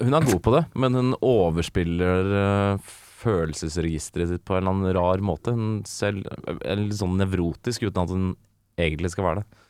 Hun 0.00 0.16
er 0.18 0.26
god 0.26 0.40
på 0.42 0.54
det, 0.56 0.64
men 0.74 0.98
hun 0.98 1.12
overspiller 1.24 2.32
eh, 2.40 2.88
følelsesregisteret 3.22 4.32
sitt 4.32 4.44
på 4.46 4.56
en 4.56 4.64
eller 4.64 4.74
annen 4.74 4.96
rar 4.98 5.22
måte. 5.24 5.54
Hun 5.54 5.84
selv 5.88 6.26
er 6.58 6.80
litt 6.80 6.98
sånn 6.98 7.16
nevrotisk 7.20 7.86
uten 7.86 8.02
at 8.02 8.12
hun 8.12 8.26
egentlig 8.76 9.14
skal 9.14 9.30
være 9.30 9.44
det. 9.44 9.62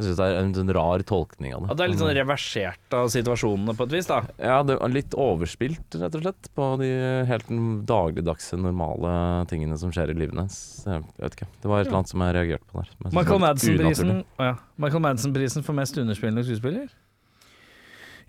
Jeg 0.00 0.06
synes 0.06 0.16
det 0.16 0.26
er 0.30 0.38
en 0.40 0.52
sånn 0.56 0.72
rar 0.72 1.02
tolkning 1.04 1.52
av 1.52 1.60
det. 1.60 1.74
At 1.74 1.76
det 1.76 1.84
er 1.84 1.90
litt 1.92 2.00
sånn 2.00 2.14
reversert 2.16 2.94
av 2.96 3.10
situasjonene 3.12 3.74
på 3.76 3.84
et 3.84 3.94
vis, 3.98 4.06
da. 4.08 4.22
Ja, 4.40 4.62
det 4.64 4.78
er 4.80 4.94
litt 4.94 5.12
overspilt, 5.12 5.98
rett 6.00 6.16
og 6.16 6.24
slett, 6.24 6.48
på 6.56 6.68
de 6.80 6.88
helt 7.28 7.52
dagligdagse, 7.90 8.56
normale 8.64 9.12
tingene 9.52 9.76
som 9.80 9.92
skjer 9.92 10.14
i 10.14 10.16
livene 10.16 10.46
hennes. 10.46 10.56
Jeg 10.88 11.04
vet 11.20 11.36
ikke. 11.36 11.50
Det 11.60 11.68
var 11.68 11.82
et 11.82 11.90
eller 11.90 12.00
annet 12.00 12.14
som 12.14 12.24
jeg 12.24 12.36
reagerte 12.38 12.70
på 12.72 12.80
der. 12.80 13.12
Michael 13.12 13.44
Madsen-prisen 13.44 14.16
oh, 14.24 14.46
ja. 14.48 14.56
Michael 14.80 15.62
for 15.68 15.76
mest 15.76 16.00
underspillende 16.00 16.48
skuespiller? 16.48 16.88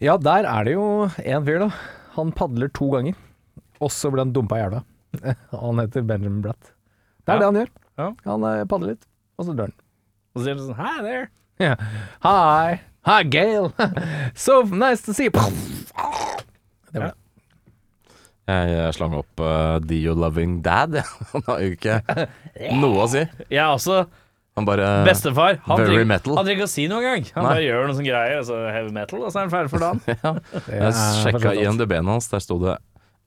Ja, 0.02 0.16
der 0.18 0.48
er 0.50 0.66
det 0.66 0.74
jo 0.74 0.86
en 1.22 1.46
fyr, 1.46 1.60
da. 1.62 1.70
Han 2.16 2.32
padler 2.36 2.72
to 2.74 2.90
ganger, 2.94 3.16
og 3.82 3.92
så 3.94 4.10
ble 4.12 4.24
han 4.26 4.34
dumpa 4.36 4.58
i 4.60 4.64
elva. 4.66 4.82
Han 5.52 5.80
heter 5.82 6.06
Benjamin 6.08 6.42
Bratt. 6.44 6.72
Det 7.28 7.34
er 7.34 7.38
Ja. 7.38 7.40
det 7.40 7.46
han 7.50 7.58
gjør. 7.60 7.70
Ja. 8.02 8.08
Han 8.26 8.44
eh, 8.50 8.64
padler 8.72 8.94
litt, 8.96 9.06
og 9.38 9.46
så 9.48 9.54
dør 9.58 9.70
han. 9.70 9.76
Og 10.34 10.40
så 10.40 10.46
sier 10.46 10.56
han 10.56 10.64
sånn 10.66 10.80
Hi 10.80 11.04
there. 11.06 11.26
Ja. 11.62 11.74
Hi. 12.26 12.80
Hi, 13.06 13.20
Gail. 13.34 13.70
so 14.46 14.62
nice 14.64 15.04
to 15.06 15.14
see 15.14 15.28
you. 15.30 15.32
Det 16.92 16.98
var 17.02 17.12
det. 17.12 17.18
Jeg 18.52 18.72
eh, 18.80 18.88
slang 18.98 19.14
opp 19.20 19.40
uh, 19.44 19.78
Dio 19.86 20.16
Loving 20.18 20.58
Dad. 20.66 20.98
Han 21.36 21.46
har 21.48 21.62
jo 21.62 21.76
ikke 21.78 22.00
noe 22.82 23.06
å 23.06 23.10
si. 23.12 23.22
Jeg 23.54 23.68
også 23.68 24.02
Han 24.60 24.68
bare 24.68 24.88
bestefar. 25.08 25.62
Han 25.64 25.80
very 25.80 25.88
trenger, 25.94 26.08
metal. 26.12 26.36
han 26.36 26.46
trenger 26.46 26.60
ikke 26.60 26.68
å 26.68 26.74
si 26.74 26.86
noe 26.92 27.00
engang. 27.00 27.28
Han 27.38 27.46
Nei. 27.46 27.52
bare 27.54 27.66
gjør 27.66 27.86
noe 27.88 27.98
sånn 27.98 28.08
greier, 28.08 28.40
og 28.42 28.48
så 28.50 28.60
heavy 28.68 28.94
metal, 28.98 29.24
og 29.24 29.32
så 29.32 29.40
er 29.40 29.46
han 29.48 29.54
ferdig 29.54 29.72
for 29.72 29.86
dagen. 29.86 30.02
ja. 30.26 30.34
Jeg 30.68 30.96
sjekka. 31.24 31.54
IMDb-en 31.64 32.12
hans, 32.12 32.28
der 32.34 32.44
sto 32.44 32.60
det 32.60 32.78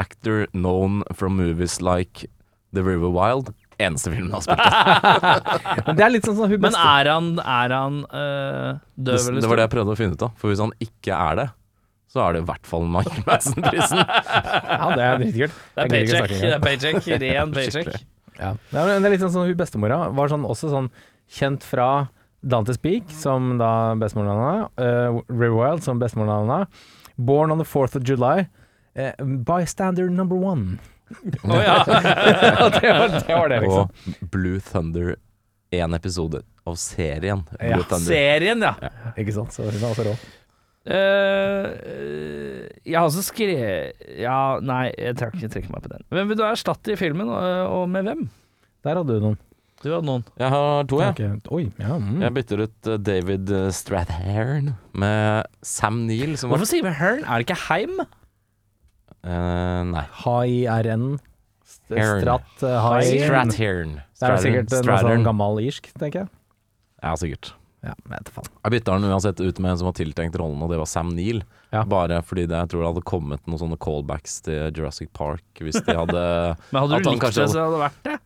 'Actor 0.02 0.46
known 0.52 1.02
from 1.14 1.36
movies 1.38 1.80
like 1.80 2.26
The 2.74 2.82
River 2.82 3.08
Wild'. 3.14 3.54
Eneste 3.78 4.12
filmen 4.12 4.30
han 4.30 4.38
har 4.38 4.44
spilt. 4.44 5.84
Men 5.88 5.96
det 5.98 6.04
er 6.04 6.12
litt 6.12 6.26
sånn 6.28 6.36
som 6.38 6.50
hun 6.50 6.60
Men 6.62 6.76
er 6.78 7.10
han, 7.10 7.30
er 7.40 7.72
han 7.74 8.00
øh, 8.06 8.70
døv 8.94 9.16
Det, 9.16 9.20
eller 9.32 9.40
det 9.40 9.50
var 9.50 9.58
det 9.58 9.66
jeg 9.66 9.72
prøvde 9.72 9.94
å 9.94 9.98
finne 9.98 10.14
ut 10.18 10.24
av. 10.28 10.34
For 10.38 10.52
hvis 10.52 10.62
han 10.62 10.74
ikke 10.84 11.16
er 11.16 11.40
det, 11.40 11.48
så 12.14 12.22
er 12.22 12.36
det 12.36 12.44
i 12.44 12.46
hvert 12.46 12.68
fall 12.70 12.84
Michael 12.86 13.24
Madsen-prisen. 13.26 14.02
Ja, 14.74 14.90
det 14.94 15.06
er 15.06 15.16
dritkult. 15.22 15.56
Det 15.74 15.86
er 15.86 15.90
paycheck. 15.90 16.34
Det 16.34 16.52
er 16.52 16.62
paycheck. 16.62 17.08
Ren 17.24 17.54
paycheck. 17.56 17.94
Ja. 18.38 18.54
Det 18.70 18.80
er, 18.80 18.92
det 18.98 19.08
er 19.08 19.14
litt 19.14 19.22
sånn 19.22 19.34
som 19.34 19.46
hun 19.46 19.58
bestemora 19.58 20.04
var 20.14 20.32
sånn, 20.32 20.46
også 20.48 20.72
sånn 20.72 20.90
kjent 21.30 21.64
fra 21.66 22.08
Dante's 22.44 22.80
Peak, 22.80 23.08
som 23.08 23.54
da 23.60 23.94
bestemoren 23.96 24.66
uh, 24.76 25.20
River 25.32 25.54
Wild, 25.56 25.84
som 25.84 26.00
bestemoren 26.02 26.44
hennes. 26.44 26.90
Born 27.16 27.54
on 27.54 27.62
the 27.62 27.64
4th 27.64 27.96
of 27.96 28.04
July. 28.04 28.48
Uh, 28.98 29.12
bystander 29.24 30.10
number 30.10 30.36
one. 30.36 30.78
Å 31.44 31.60
ja. 31.64 31.78
Det, 31.84 32.92
var, 32.92 33.08
det 33.14 33.34
var 33.34 33.48
det, 33.52 33.60
liksom. 33.64 33.88
Og 33.88 34.28
Blue 34.34 34.60
Thunder, 34.60 35.14
én 35.74 35.96
episode 35.96 36.42
av 36.64 36.76
serien. 36.80 37.44
Ja, 37.60 37.80
Thunder. 37.82 38.08
Serien, 38.08 38.64
ja. 38.64 38.74
Ikke 39.16 39.34
sant? 39.36 39.54
Så 39.54 39.66
hun 39.68 39.78
er 39.78 39.90
også 39.90 40.08
rå. 40.10 40.16
Eh, 40.84 41.66
øh, 41.88 42.68
jeg 42.84 42.98
har 42.98 43.06
også 43.08 43.22
skrevet 43.24 44.02
Ja, 44.20 44.58
nei, 44.60 44.90
jeg 45.00 45.16
trekker, 45.16 45.40
jeg 45.46 45.52
trekker 45.54 45.72
meg 45.72 45.86
på 45.86 45.92
den. 45.94 46.04
Hvem 46.12 46.28
vil 46.28 46.36
du 46.36 46.44
erstatte 46.44 46.92
i 46.92 46.98
filmen, 47.00 47.30
og, 47.32 47.46
og 47.78 47.86
med 47.88 48.04
hvem? 48.04 48.26
Der 48.84 49.00
hadde 49.00 49.16
du 49.16 49.22
noen. 49.24 49.38
Du 49.80 49.88
hadde 49.92 50.04
noen. 50.08 50.22
Jeg 50.40 50.48
har 50.52 50.84
to, 50.88 50.98
jeg. 51.00 51.40
Oi, 51.52 51.62
ja. 51.80 51.96
Mm. 52.00 52.20
Jeg 52.24 52.34
bytter 52.36 52.62
ut 52.66 52.90
eh, 52.92 52.98
David 53.04 53.50
eh, 53.52 53.70
Strathairn 53.72 54.74
med 54.92 55.48
Sam 55.64 56.02
Neill, 56.08 56.36
som 56.40 56.52
var 56.52 56.60
Hvorfor 56.60 56.70
sier 56.74 56.84
vi 56.86 56.92
Hearn? 57.00 57.24
Er 57.24 57.40
det 57.40 57.48
ikke 57.48 57.58
Heim? 57.68 58.04
Eh, 59.24 59.82
Nei. 59.88 60.04
HIRN. 60.20 61.08
St- 61.64 61.96
Hearn. 61.96 62.20
Stratt 62.24 62.64
uh, 62.64 62.78
HIRN. 63.00 63.24
Strathairn. 63.24 63.94
Det 64.20 64.30
er 64.30 64.40
sikkert 64.44 64.74
noe 64.84 65.00
sånn 65.04 65.24
gammel 65.26 65.60
irsk, 65.64 65.88
tenker 66.00 66.24
jeg. 66.24 66.32
Ja, 67.04 67.12
sikkert. 67.20 67.54
Ja, 67.84 67.94
vet 68.08 68.30
faen. 68.32 68.48
Jeg 68.64 68.74
bytta 68.78 68.96
den 68.96 69.12
uansett 69.12 69.40
ut 69.44 69.58
med 69.60 69.74
en 69.74 69.80
som 69.80 69.88
var 69.90 69.96
tiltenkt 69.98 70.38
rollen, 70.40 70.62
og 70.64 70.70
det 70.72 70.78
var 70.80 70.88
Sam 70.88 71.10
Neill. 71.12 71.42
Ja. 71.74 71.82
Bare 71.88 72.20
fordi 72.24 72.46
det, 72.48 72.56
jeg 72.56 72.72
tror 72.72 72.84
det 72.84 72.90
hadde 72.92 73.06
kommet 73.10 73.48
noen 73.50 73.60
sånne 73.60 73.78
callbacks 73.82 74.38
til 74.46 74.70
Jurassic 74.72 75.10
Park 75.16 75.60
hvis 75.60 75.80
de 75.84 75.96
hadde 75.98 76.22
Men 76.72 76.80
hadde 76.84 77.02
du 77.02 77.10
likt 77.10 77.28
det, 77.28 77.48
så 77.50 77.66
hadde 77.66 77.74
det 77.76 77.82
vært 77.84 78.00
det. 78.08 78.16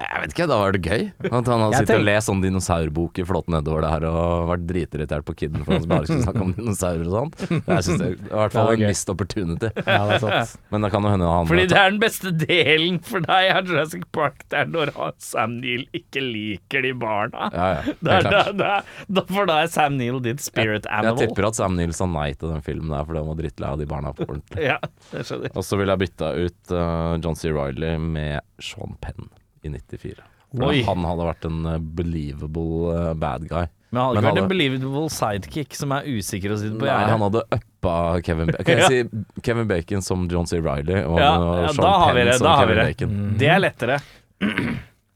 Jeg 0.00 0.20
vet 0.22 0.32
ikke, 0.32 0.46
da 0.48 0.56
var 0.60 0.72
det 0.74 0.80
gøy. 0.86 1.02
At 1.28 1.32
han 1.50 1.60
hadde 1.64 1.76
sittet 1.76 1.90
tenk- 1.90 2.00
og 2.00 2.06
lest 2.08 2.28
sånn 2.30 2.40
dinosaurbok 2.40 3.18
i 3.20 3.24
flått 3.28 3.50
nedover 3.52 3.84
det 3.84 3.90
her 3.92 4.06
og 4.08 4.46
vært 4.48 4.62
dritirritert 4.70 5.26
på 5.28 5.34
kiden 5.42 5.64
for 5.66 5.76
at 5.76 5.84
han 5.84 5.90
bare 5.90 6.08
skulle 6.08 6.24
snakke 6.24 6.44
om 6.46 6.54
dinosaurer 6.56 7.10
og 7.10 7.16
sånn. 7.16 7.60
Jeg 7.68 7.84
synes 7.86 8.00
det 8.00 8.06
er 8.08 8.14
i 8.16 8.38
hvert 8.40 8.54
fall 8.56 8.72
en 8.72 8.84
missed 8.86 9.12
opportunity. 9.12 9.70
Ja, 9.84 9.98
det 10.08 10.16
er 10.16 10.22
sant. 10.24 10.54
Men 10.72 10.86
det 10.86 10.90
kan 10.94 11.04
jo 11.04 11.12
hende 11.12 11.28
han 11.30 11.50
Fordi 11.50 11.66
det 11.72 11.78
er 11.82 11.92
den 11.92 12.00
beste 12.02 12.32
delen 12.40 13.00
for 13.10 13.26
deg 13.26 13.50
av 13.58 13.68
Jurassic 13.68 14.06
Park. 14.16 14.44
Det 14.52 14.62
er 14.62 14.70
når 14.72 14.92
Sam 15.20 15.58
Neill 15.60 15.84
ikke 15.96 16.22
liker 16.24 16.86
de 16.86 16.92
barna. 17.04 17.50
Ja, 17.52 17.68
ja. 17.80 17.96
Da, 18.00 18.20
klart. 18.24 18.50
da, 18.60 18.70
da, 19.08 19.24
for 19.28 19.50
da 19.50 19.58
er 19.66 19.72
Sam 19.72 19.98
Neill 20.00 20.20
ditt 20.24 20.40
spirit 20.44 20.88
Jeg 20.88 20.96
animal. 21.04 21.20
tipper 21.26 21.50
at 21.50 21.58
Sam 21.60 21.76
Neill 21.76 21.92
sa 21.96 22.08
nei 22.10 22.30
til 22.40 22.54
den 22.54 22.64
filmen 22.64 22.94
der 22.94 23.04
fordi 23.04 23.20
han 23.22 23.28
var 23.34 23.40
drittlei 23.42 23.74
av 23.74 23.82
de 23.82 23.88
barna 23.90 24.14
på 24.16 24.24
ordentlig. 24.28 24.64
Ja, 24.70 24.78
det 25.12 25.26
skjønner. 25.28 25.52
Og 25.56 25.66
så 25.66 25.76
ville 25.80 25.92
jeg 25.94 26.04
bytta 26.06 26.32
ut 26.40 26.72
uh, 26.74 27.18
John 27.20 27.36
C. 27.36 27.52
Reilly 27.54 27.94
med 28.00 28.40
Sean 28.62 28.96
Penn 29.04 29.28
i 29.64 29.72
94. 29.72 30.22
Oi. 30.66 30.80
han 30.82 31.04
hadde 31.06 31.26
vært 31.28 31.44
en 31.46 31.58
uh, 31.66 31.76
believable 31.78 32.90
uh, 32.90 33.12
bad 33.14 33.44
guy. 33.46 33.68
Men 33.90 34.00
han 34.00 34.08
hadde 34.08 34.16
ikke 34.16 34.22
vært 34.24 34.30
hadde- 34.30 34.42
en 34.42 34.50
believable 34.50 35.10
sidekick 35.14 35.74
som 35.78 35.92
er 35.94 36.06
usikker 36.10 36.54
å 36.54 36.58
sitte 36.58 36.78
på 36.78 36.86
gjerdet. 36.88 37.10
han 37.12 37.22
hadde 37.26 37.42
uppa 37.56 37.94
Kevin 38.26 38.50
Bacon. 38.50 38.64
Kan 38.68 38.80
jeg 38.82 38.90
si 38.90 39.42
Kevin 39.46 39.68
Bacon 39.70 40.02
som 40.06 40.24
John 40.30 40.46
C. 40.50 40.58
Reilly 40.62 41.00
og 41.04 41.18
Ja, 41.22 41.30
ja, 41.62 41.70
Sean 41.74 41.86
har 42.02 42.14
Penn 42.18 42.26
det, 42.30 42.34
som 42.38 42.46
da 42.48 42.56
har 42.58 42.66
vi 42.70 42.74
Kevin 42.74 42.82
det. 42.82 42.96
Bacon? 42.96 43.38
Det 43.44 43.50
er 43.54 43.62
lettere. 43.62 44.00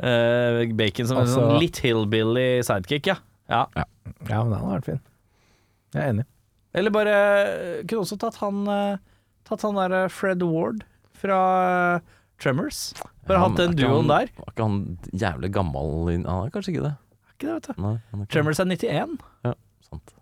Uh, 0.05 0.75
bacon 0.83 1.07
som 1.11 1.19
en 1.19 1.25
Altså- 1.27 1.41
sånn 1.41 1.59
litt 1.63 1.79
hillbilly 1.83 2.49
sidekick, 2.67 3.11
ja. 3.13 3.19
ja. 3.51 3.65
Ja, 4.29 4.43
men 4.45 4.53
han 4.55 4.61
hadde 4.61 4.75
vært 4.79 4.89
fin. 4.93 5.03
Jeg 5.95 6.03
er 6.03 6.13
enig. 6.15 6.27
Eller 6.75 6.91
bare 6.91 7.15
Kunne 7.87 8.03
også 8.03 8.17
tatt 8.19 8.35
han 8.43 8.65
eh, 8.67 8.97
Tatt 9.47 9.63
han 9.63 9.77
der 9.79 9.93
eh, 9.95 10.09
Fred 10.11 10.43
Ward 10.43 10.81
fra 11.15 11.37
eh, 11.95 12.01
Tremors. 12.43 12.93
Bare 13.29 13.39
hatt 13.45 13.57
den 13.57 13.73
er 13.73 13.79
duoen 13.79 14.09
der. 14.11 14.29
Var 14.37 14.51
ikke 14.53 14.67
han 14.67 14.81
jævlig 15.13 15.51
gammel 15.55 16.11
i- 16.13 16.25
Han 16.27 16.47
er 16.47 16.51
kanskje 16.55 16.75
ikke 16.75 16.83
det? 16.89 16.95
Ikke 17.35 17.47
det, 17.47 17.55
vet 17.55 17.69
du. 17.77 17.83
Nei, 17.83 17.95
er 17.95 18.19
ikke 18.25 18.33
Tremors 18.35 18.61
er 18.61 18.65
91. 18.71 19.17
Ja, 19.45 19.55
sant. 19.89 20.15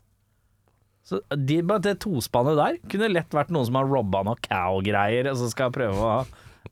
Så 1.04 1.18
de, 1.34 1.56
bare 1.66 1.82
det 1.82 1.96
tospannet 2.04 2.56
der 2.56 2.76
kunne 2.88 3.08
lett 3.12 3.34
vært 3.34 3.50
noen 3.50 3.66
som 3.66 3.74
har 3.80 3.88
robba 3.90 4.22
noe 4.24 4.38
cow-greier, 4.44 5.26
og 5.32 5.36
så 5.40 5.50
skal 5.50 5.72
prøve 5.74 5.98
å 5.98 6.12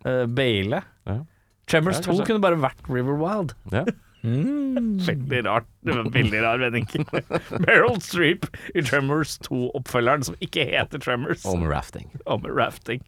uh, 0.07 0.27
baile. 0.31 0.85
Ja. 1.09 1.19
Tremors 1.67 1.99
Ja, 2.01 2.13
2 2.13 2.25
kunne 2.27 2.41
bare 2.43 2.57
vært 2.63 2.87
River 2.89 3.19
Wild. 3.21 3.57
Ja. 3.75 3.85
Veldig 4.23 5.45
rart. 5.47 5.67
Det 5.83 5.95
var 5.95 6.03
en 6.05 6.13
veldig 6.13 6.41
rar 6.45 6.59
vending. 6.61 6.87
Meryl 7.65 8.01
Streep 8.05 8.45
i 8.77 8.83
Tremors 8.85 9.39
2-oppfølgeren, 9.47 10.27
som 10.29 10.37
ikke 10.45 10.67
heter 10.69 11.01
Tremors, 11.01 11.45
Om 11.49 11.65
rafting. 11.71 12.11
Om 12.27 12.45
rafting. 12.45 13.01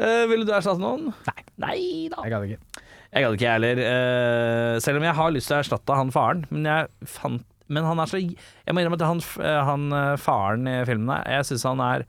Eh, 0.00 0.24
ville 0.30 0.46
du 0.46 0.52
erstatte 0.54 0.82
noen? 0.82 1.12
Nei. 1.28 1.44
Nei 1.62 1.80
da. 2.12 2.24
Jeg 2.24 2.34
gadd 2.34 2.46
ikke. 2.48 2.84
Jeg 3.14 3.24
gadd 3.24 3.36
ikke, 3.36 3.46
jeg 3.46 3.54
heller. 3.54 3.80
Uh, 3.86 4.76
selv 4.82 4.98
om 4.98 5.06
jeg 5.06 5.18
har 5.20 5.34
lyst 5.34 5.50
til 5.50 5.56
å 5.56 5.62
erstatte 5.62 5.98
han 6.00 6.12
faren. 6.14 6.44
Men 6.50 6.70
jeg 6.70 7.10
fant 7.14 7.44
Men 7.72 7.86
han 7.88 8.02
er 8.02 8.10
så 8.10 8.18
Jeg 8.20 8.74
må 8.74 8.82
innrømme 8.82 8.98
at 8.98 9.06
han, 9.06 9.22
eh, 9.40 9.60
han 9.64 9.84
faren 10.20 10.66
i 10.68 10.74
filmen 10.84 11.14
her, 11.14 11.22
jeg 11.38 11.46
syns 11.48 11.66
han 11.70 11.80
er 11.80 12.04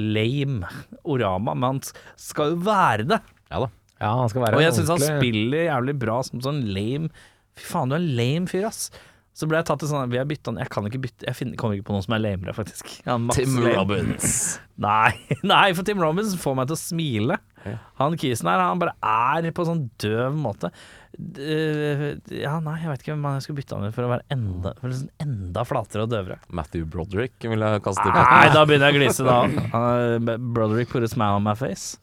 lame. 0.00 0.70
Orama. 1.04 1.52
Men 1.52 1.74
han 1.74 1.80
skal 2.16 2.54
jo 2.54 2.62
være 2.64 3.08
det. 3.10 3.20
Ja 3.50 3.64
da. 3.66 3.68
Ja, 4.00 4.14
han 4.18 4.30
skal 4.32 4.46
være 4.46 4.58
Og 4.58 4.64
jeg 4.64 4.76
syns 4.78 4.94
han 4.94 5.02
spiller 5.04 5.66
jævlig 5.68 5.94
bra 6.02 6.16
som 6.26 6.42
sånn 6.44 6.64
lame 6.74 7.12
Fy 7.54 7.68
faen, 7.68 7.92
du 7.92 7.94
er 7.94 8.00
en 8.02 8.14
lame 8.18 8.50
fyr, 8.50 8.64
ass. 8.66 8.88
Så 9.34 9.48
ble 9.50 9.58
jeg 9.58 9.66
tatt 9.66 9.80
til 9.82 9.88
sånn 9.90 10.12
Vi 10.12 10.18
har 10.20 10.28
bytta 10.30 10.52
Jeg 10.62 10.70
kan 10.70 10.84
ikke 10.86 11.00
bytte 11.02 11.26
Jeg 11.26 11.34
finner, 11.34 11.56
kommer 11.58 11.74
ikke 11.74 11.88
på 11.88 11.94
noen 11.96 12.04
som 12.04 12.14
er 12.14 12.20
lamere, 12.22 12.52
faktisk. 12.54 12.92
Ja, 13.02 13.16
Tim 13.34 13.56
lame. 13.58 13.72
Robbins. 13.80 14.60
Nei, 14.84 15.10
nei, 15.46 15.72
for 15.74 15.86
Tim 15.86 15.98
Robbins 16.02 16.32
får 16.38 16.54
meg 16.58 16.66
til 16.70 16.74
å 16.74 16.78
smile. 16.80 17.36
Ja. 17.62 17.76
Han 18.00 18.16
kisen 18.18 18.48
her, 18.50 18.58
han 18.62 18.80
bare 18.82 18.94
er 19.06 19.46
på 19.54 19.66
sånn 19.68 19.84
døv 20.02 20.34
måte. 20.38 20.70
D- 21.14 22.16
Ja, 22.40 22.56
nei, 22.62 22.74
jeg 22.82 22.90
vet 22.90 23.04
ikke 23.04 23.14
hvem 23.14 23.28
jeg 23.36 23.44
skulle 23.46 23.60
bytte 23.60 23.78
med 23.78 23.94
for 23.94 24.06
å 24.06 24.10
være 24.16 24.26
enda, 24.34 24.72
for 24.80 24.90
liksom 24.90 25.12
enda 25.22 25.62
flatere 25.66 26.08
og 26.08 26.10
døvere. 26.10 26.40
Matthew 26.50 26.88
Broderick 26.90 27.38
vil 27.46 27.62
jeg 27.62 27.84
kaste 27.86 28.02
i 28.10 28.16
Nei, 28.18 28.48
da 28.54 28.64
begynner 28.66 28.90
jeg 28.90 28.98
å 28.98 29.02
glise, 29.04 29.28
da. 29.30 29.38
Uh, 29.70 30.34
Broderick 30.58 30.90
put 30.90 31.06
a 31.06 31.10
smile 31.14 31.38
on 31.38 31.46
my 31.46 31.54
face. 31.58 31.94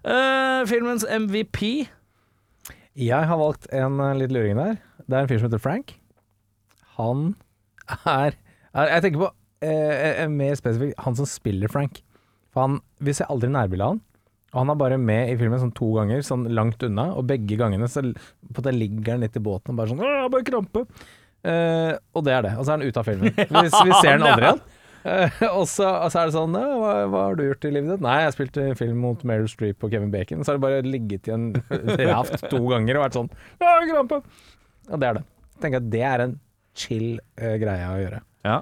Uh, 0.00 0.64
filmens 0.70 1.04
MVP 1.04 1.62
Jeg 2.96 3.28
har 3.28 3.36
valgt 3.44 3.68
en 3.74 4.00
eh, 4.00 4.14
litt 4.24 4.32
luring 4.32 4.56
der. 4.56 4.78
Det 5.04 5.12
er 5.12 5.24
en 5.26 5.28
fyr 5.30 5.42
som 5.44 5.50
heter 5.52 5.60
Frank. 5.62 5.97
Han 6.98 7.32
er, 8.06 8.36
er 8.74 8.92
Jeg 8.94 9.04
tenker 9.04 9.24
på 9.24 9.30
eh, 9.64 10.22
eh, 10.24 10.28
mer 10.32 10.58
spesifikt 10.58 11.00
han 11.04 11.16
som 11.18 11.28
spiller 11.28 11.72
Frank. 11.72 12.02
For 12.54 12.66
han, 12.66 12.80
Vi 13.02 13.14
ser 13.16 13.30
aldri 13.32 13.50
nærbilde 13.52 13.86
av 13.86 13.96
han. 13.96 14.04
Og 14.48 14.62
han 14.62 14.72
er 14.72 14.78
bare 14.80 14.96
med 14.96 15.28
i 15.28 15.36
filmen 15.36 15.60
sånn 15.60 15.74
to 15.76 15.90
ganger, 15.92 16.22
sånn 16.24 16.46
langt 16.56 16.82
unna. 16.86 17.10
Og 17.20 17.26
begge 17.28 17.58
gangene 17.60 17.88
så 17.90 18.00
på 18.54 18.64
det 18.64 18.72
ligger 18.76 19.14
han 19.14 19.24
litt 19.26 19.36
i 19.36 19.44
båten 19.44 19.74
og 19.74 19.80
bare 19.82 19.92
sånn 19.92 20.00
jeg 20.00 20.22
har 20.22 20.32
bare 20.32 20.46
krampe'. 20.46 20.86
Eh, 21.48 21.92
og 22.16 22.24
det 22.26 22.34
er 22.34 22.46
det. 22.46 22.54
Og 22.56 22.64
så 22.64 22.72
er 22.72 22.80
han 22.80 22.88
ute 22.88 23.02
av 23.02 23.08
filmen. 23.08 23.34
Vi, 23.36 23.64
vi 23.68 24.00
ser 24.00 24.16
han 24.16 24.24
aldri 24.24 24.48
igjen. 24.48 24.62
Eh, 25.08 25.42
og, 25.52 25.62
så, 25.70 25.86
og 25.86 26.10
så 26.10 26.22
er 26.22 26.30
det 26.30 26.34
sånn 26.34 26.56
hva, 26.56 26.94
'Hva 27.06 27.20
har 27.28 27.36
du 27.38 27.44
gjort 27.44 27.68
i 27.68 27.70
livet 27.76 27.92
ditt?' 27.92 28.02
'Nei, 28.02 28.16
jeg 28.24 28.34
spilte 28.34 28.64
film 28.80 28.98
mot 29.04 29.22
Meryl 29.28 29.48
Streep 29.52 29.84
og 29.84 29.92
Kevin 29.94 30.10
Bacon.' 30.10 30.42
Så 30.42 30.52
har 30.52 30.58
det 30.58 30.64
bare 30.64 30.82
ligget 30.82 31.28
i 31.30 31.36
en 31.36 31.52
raft 32.10 32.48
to 32.48 32.60
ganger 32.72 32.98
og 32.98 33.04
vært 33.06 33.20
sånn 33.20 33.30
'Ja, 33.60 33.68
jeg 33.68 33.76
har 33.76 33.88
krampe'. 33.92 34.22
Og 34.88 35.00
det 35.00 35.08
er 35.08 35.20
det. 35.20 35.24
Jeg 35.54 35.62
tenker 35.62 35.84
at 35.84 35.90
det 35.92 36.04
er 36.08 36.24
en 36.24 36.36
chill 36.78 37.08
uh, 37.18 37.54
greie 37.60 37.86
å 37.90 38.00
gjøre. 38.00 38.20
Ja. 38.46 38.58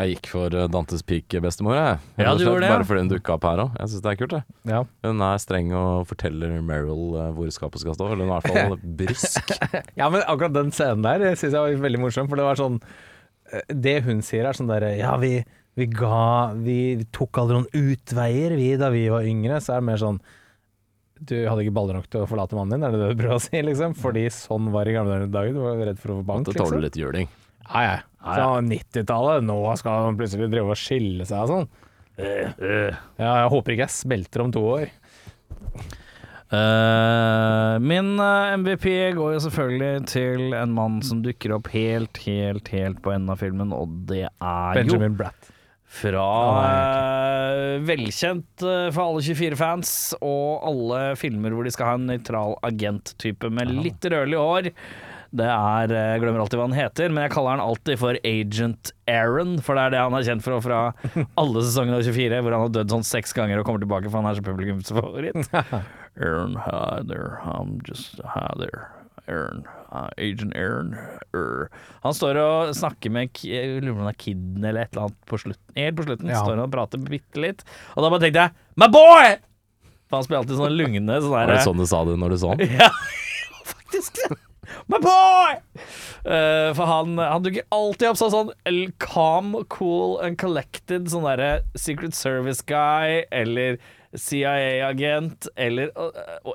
Jeg 0.00 0.14
gikk 0.14 0.28
for 0.32 0.54
eh, 0.54 0.68
Dantes 0.70 1.02
Peak-bestemor, 1.06 1.74
jeg. 1.76 1.98
Ja, 2.22 2.32
du 2.38 2.44
gjorde 2.44 2.62
det, 2.62 2.70
ja. 2.70 2.76
Bare 2.78 2.86
fordi 2.88 3.02
hun 3.02 3.10
dukka 3.10 3.34
opp 3.36 3.46
her 3.48 3.62
òg. 3.64 3.76
Jeg 3.78 3.92
syns 3.92 4.04
det 4.04 4.10
er 4.12 4.18
kult, 4.20 4.34
jeg. 4.38 4.56
Ja. 4.70 4.80
Hun 5.06 5.24
er 5.26 5.40
streng 5.42 5.72
og 5.76 6.06
forteller 6.10 6.54
Meryl 6.64 7.16
eh, 7.20 7.30
hvor 7.36 7.50
skapet 7.54 7.82
skal 7.82 7.96
stå. 7.98 8.08
Eller 8.14 8.24
hun 8.24 8.30
er 8.30 8.30
i 8.30 8.34
hvert 8.38 8.70
fall 8.70 8.84
brysk. 9.00 9.54
ja, 9.98 10.08
men 10.08 10.24
akkurat 10.24 10.54
den 10.56 10.72
scenen 10.74 11.04
der 11.06 11.26
syns 11.34 11.56
jeg 11.56 11.58
var 11.58 11.86
veldig 11.86 12.02
morsom, 12.06 12.30
for 12.30 12.40
det 12.40 12.46
var 12.46 12.60
sånn 12.60 12.78
Det 13.82 13.96
hun 14.06 14.22
sier 14.24 14.46
er 14.46 14.54
sånn 14.56 14.70
derre 14.70 14.92
Ja, 14.94 15.16
vi, 15.18 15.40
vi 15.74 15.88
ga 15.90 16.52
Vi 16.54 16.78
tok 17.10 17.42
aldri 17.42 17.58
noen 17.58 17.90
utveier, 17.90 18.54
vi, 18.58 18.70
da 18.80 18.92
vi 18.94 19.08
var 19.12 19.26
yngre. 19.26 19.58
Så 19.58 19.74
er 19.74 19.82
det 19.82 19.90
mer 19.90 20.02
sånn 20.02 20.22
Du 21.20 21.36
hadde 21.36 21.66
ikke 21.66 21.74
baller 21.76 21.98
nok 21.98 22.08
til 22.08 22.24
å 22.24 22.28
forlate 22.30 22.56
mannen 22.56 22.78
din, 22.78 22.86
er 22.86 22.94
det 22.94 23.02
det 23.02 23.10
du 23.12 23.20
prøver 23.20 23.36
å 23.36 23.44
si, 23.44 23.60
liksom? 23.60 23.94
Fordi 23.98 24.24
sånn 24.32 24.70
var 24.72 24.88
det 24.88 24.94
i 24.94 24.96
gamle 24.96 25.18
dager. 25.28 25.52
Du 25.56 25.62
var 25.66 25.82
redd 25.90 26.00
for 26.00 26.14
å 26.14 26.18
få 26.20 26.26
bank, 26.32 26.48
Måtte 26.48 26.56
tåle 26.56 26.80
liksom. 26.80 26.84
litt 26.86 26.98
juling. 27.00 27.30
Ja, 27.66 27.82
ja. 27.84 27.96
Fra 28.20 28.48
90-tallet, 28.64 29.44
nå 29.46 29.58
skal 29.80 30.06
han 30.08 30.18
plutselig 30.18 30.50
drive 30.52 30.74
og 30.74 30.80
skille 30.80 31.28
seg 31.28 31.44
og 31.44 31.52
sånn. 31.54 31.70
Ja, 32.20 33.30
jeg 33.42 33.52
håper 33.52 33.74
ikke 33.74 33.86
jeg 33.86 33.96
smelter 33.96 34.44
om 34.44 34.52
to 34.52 34.64
år. 34.74 34.90
Uh, 36.50 37.78
min 37.78 38.16
eh, 38.18 38.56
MVP 38.58 38.86
går 39.14 39.36
jo 39.36 39.42
selvfølgelig 39.44 40.06
til 40.10 40.56
en 40.58 40.72
mann 40.74 40.96
som 41.06 41.20
dukker 41.22 41.54
opp 41.54 41.68
helt, 41.70 42.18
helt, 42.26 42.66
helt 42.74 42.98
på 43.04 43.12
enden 43.14 43.30
av 43.30 43.38
filmen, 43.38 43.70
og 43.70 43.92
det 44.10 44.24
er 44.26 44.80
jo 44.80 44.80
Benjamin 44.80 45.14
Bratt. 45.20 45.39
Fra 45.90 46.24
eh, 46.62 47.76
velkjent 47.82 48.62
eh, 48.62 48.88
for 48.94 49.02
alle 49.08 49.22
24-fans 49.26 49.92
og 50.22 50.66
alle 50.70 51.00
filmer 51.18 51.54
hvor 51.54 51.66
de 51.66 51.72
skal 51.74 51.90
ha 51.90 51.96
en 51.98 52.06
nøytral 52.12 52.54
agent-type 52.66 53.50
med 53.50 53.72
litt 53.82 54.06
rødlig 54.12 54.38
hår. 54.38 54.70
Det 55.30 55.46
er 55.46 55.92
eh, 55.94 56.06
Jeg 56.14 56.22
glemmer 56.22 56.44
alltid 56.44 56.60
hva 56.60 56.68
han 56.68 56.78
heter, 56.78 57.10
men 57.10 57.26
jeg 57.26 57.34
kaller 57.34 57.56
han 57.56 57.64
alltid 57.64 58.00
for 58.02 58.18
Agent 58.26 58.92
Aaron, 59.10 59.58
for 59.66 59.78
det 59.78 59.88
er 59.88 59.96
det 59.96 60.04
han 60.04 60.16
er 60.18 60.28
kjent 60.30 60.46
for 60.46 60.62
fra 60.62 60.80
alle 61.42 61.66
sesongene 61.66 61.98
av 61.98 62.06
24, 62.06 62.40
hvor 62.44 62.56
han 62.56 62.64
har 62.66 62.72
dødd 62.78 62.94
sånn 62.96 63.06
seks 63.10 63.34
ganger 63.36 63.60
og 63.60 63.66
kommer 63.66 63.82
tilbake 63.82 64.10
for 64.10 64.22
han 64.22 64.30
er 64.30 64.38
så 64.38 64.46
publikumsfavoritt. 64.46 65.50
Aaron, 66.20 66.56
hi 66.66 67.02
I'm 67.50 67.78
just 67.86 68.20
a 68.22 68.54
there. 68.58 68.90
Aaron, 69.28 69.66
Agent 69.90 70.54
Aaron. 70.56 70.94
Han 72.04 72.14
står 72.16 72.38
og 72.40 72.74
snakker 72.78 73.10
med 73.14 73.30
lurer 73.42 73.94
på 73.94 74.00
om 74.00 74.08
det 74.08 74.14
er 74.14 74.20
Kidden 74.24 74.64
eller 74.64 74.82
et 74.86 74.92
eller 74.94 75.08
annet 75.08 75.18
på 75.30 75.38
slutten. 75.42 75.76
Helt 75.76 75.96
på 75.98 76.06
slutten 76.08 76.30
Ja. 76.30 76.40
står 76.42 76.56
han 76.56 76.64
og 76.66 76.72
prater 76.74 76.98
bitte 77.02 77.42
litt. 77.42 77.64
Og 77.96 78.04
da 78.04 78.10
bare 78.12 78.20
tenkte 78.26 78.44
jeg 78.46 78.54
My 78.80 78.88
boy! 78.92 79.36
For 80.10 80.18
han 80.18 80.24
spiller 80.26 80.40
alltid 80.42 80.58
sånne 80.58 80.74
lugne 80.74 81.18
sånne 81.22 81.30
Var 81.30 81.50
det 81.52 81.58
sånn 81.66 81.78
du 81.82 81.86
sa 81.86 82.04
det 82.08 82.16
når 82.18 82.32
du 82.34 82.38
så 82.42 82.54
han? 82.54 82.62
Ja, 82.80 82.88
faktisk. 83.74 84.18
My 84.90 84.98
boy! 85.02 85.58
Uh, 86.26 86.70
for 86.76 86.86
han, 86.86 87.14
han 87.18 87.42
dukker 87.46 87.66
alltid 87.74 88.08
opp 88.10 88.18
som 88.20 88.30
sånn 88.34 88.50
el- 88.68 88.92
calm, 89.02 89.54
cool 89.72 90.18
and 90.22 90.38
collected, 90.38 91.08
sånn 91.10 91.24
derre 91.26 91.60
Secret 91.78 92.14
Service 92.14 92.62
guy 92.66 93.24
eller 93.34 93.78
CIA-agent 94.14 95.46
eller, 95.56 95.90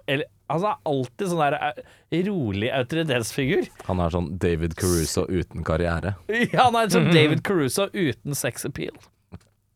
eller 0.08 0.26
Altså 0.51 0.69
er 0.69 0.77
alltid 0.91 1.29
sånn 1.31 1.39
der 1.41 1.55
eh, 1.58 2.19
rolig 2.27 2.69
autoritetsfigur. 2.75 3.67
Han 3.88 4.01
er 4.03 4.13
sånn 4.13 4.27
David 4.41 4.75
Caruso 4.77 5.23
uten 5.27 5.63
karriere. 5.65 6.15
Ja, 6.53 6.67
han 6.67 6.75
er 6.79 6.91
sånn 6.93 7.10
David 7.13 7.41
Caruso 7.47 7.88
uten 7.93 8.36
sex 8.38 8.65
appeal. 8.69 8.93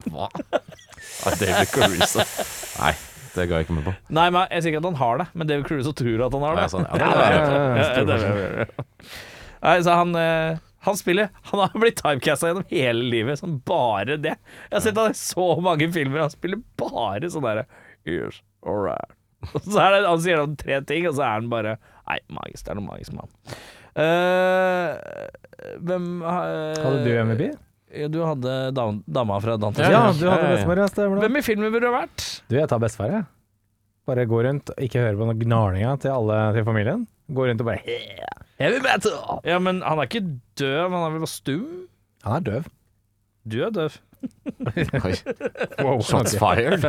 Hva? 0.10 0.29
Ah, 1.25 1.34
David 1.39 1.69
Caruso. 1.71 2.21
Nei, 2.79 2.91
det 3.34 3.45
ga 3.49 3.58
jeg 3.60 3.65
ikke 3.65 3.75
med 3.77 3.86
på. 3.88 3.93
Nei, 4.15 4.25
men 4.36 4.45
Jeg 4.51 4.63
sier 4.63 4.73
ikke 4.73 4.82
at 4.84 4.88
han 4.89 4.97
har 4.99 5.19
det, 5.21 5.25
men 5.39 5.47
David 5.49 5.67
Caruso 5.67 5.93
tror 5.95 6.23
at 6.25 6.36
han 6.36 6.43
har 6.45 6.55
Ja, 6.58 6.62
det. 6.62 6.71
sånn, 6.73 6.86
ja, 6.88 6.97
det 6.99 7.08
er, 7.10 7.36
ja, 7.36 7.43
ja. 7.43 7.60
Ja, 7.79 8.03
det 8.08 8.17
er- 8.19 8.73
Nei, 9.63 9.73
så 9.84 9.95
han, 9.99 10.13
eh, 10.15 10.60
han 10.88 10.95
spiller 10.99 11.29
Han 11.49 11.60
har 11.65 11.73
blitt 11.75 11.97
typecasta 11.99 12.47
gjennom 12.51 12.67
hele 12.71 13.03
livet 13.12 13.39
som 13.41 13.58
bare 13.67 14.15
det. 14.21 14.36
Jeg 14.69 14.75
har 14.77 14.84
sett 14.86 14.99
han 15.01 15.12
i 15.12 15.19
så 15.19 15.47
mange 15.65 15.89
filmer, 15.95 16.21
han 16.23 16.32
spiller 16.36 16.62
bare 16.79 17.32
sånn 17.32 17.47
derre 17.47 17.65
Yes, 18.08 18.39
all 18.63 18.79
right. 18.86 19.12
Og 19.56 19.63
så 19.63 19.80
er 19.86 19.93
det, 19.95 19.99
han 20.08 20.21
sier 20.23 20.41
han 20.41 20.56
tre 20.60 20.80
ting, 20.89 21.08
og 21.10 21.15
så 21.17 21.23
er 21.25 21.34
han 21.38 21.49
bare 21.52 21.78
Nei, 22.10 22.17
magisk. 22.34 22.65
Det 22.65 22.71
er 22.73 22.78
noe 22.80 22.88
magisk 22.89 23.13
med 23.13 23.21
han. 23.25 23.58
Uh, 23.99 24.91
hvem 25.86 26.06
uh, 26.23 26.78
Hadde 26.82 27.02
du 27.06 27.12
MVP? 27.30 27.43
Ja, 27.99 28.08
du 28.12 28.19
hadde 28.21 28.56
dam, 28.78 28.99
dama 29.10 29.38
fra 29.41 29.56
Dantes 29.62 29.86
Ja, 29.89 30.08
du 30.13 30.25
hadde 30.30 30.49
bestefar. 30.54 30.82
ja. 30.82 30.88
Stemmer 30.91 31.17
det. 31.19 31.25
Hvem 31.28 31.39
i 31.39 31.43
filmen 31.45 31.73
burde 31.73 31.86
du 31.86 31.89
ha 31.89 32.02
vært? 32.04 32.25
Du, 32.49 32.56
jeg 32.58 32.69
tar 32.69 32.82
bestefar, 32.82 33.13
jeg. 33.13 33.28
Bare 34.10 34.25
gå 34.30 34.41
rundt, 34.45 34.71
ikke 34.82 35.04
høre 35.04 35.17
på 35.19 35.28
noen 35.30 35.41
gnalinga 35.41 35.95
til 36.02 36.13
alle 36.15 36.38
til 36.58 36.65
familien. 36.67 37.06
Gå 37.30 37.45
rundt 37.49 37.62
og 37.62 37.69
bare 37.69 37.82
Heavy 38.60 38.80
metal! 38.84 39.17
Ja, 39.47 39.58
men 39.63 39.84
han 39.86 40.02
er 40.02 40.10
ikke 40.10 40.23
døv, 40.59 40.89
han 40.89 41.03
er 41.05 41.14
vel 41.14 41.22
bare 41.24 41.32
stum? 41.32 41.66
Han 42.26 42.39
er 42.39 42.45
døv. 42.49 42.72
Du 43.49 43.59
er 43.66 43.74
døv. 43.74 43.99
Oi, 45.05 45.14
Wow, 45.80 46.01
shots 46.03 46.34
fired. 46.41 46.84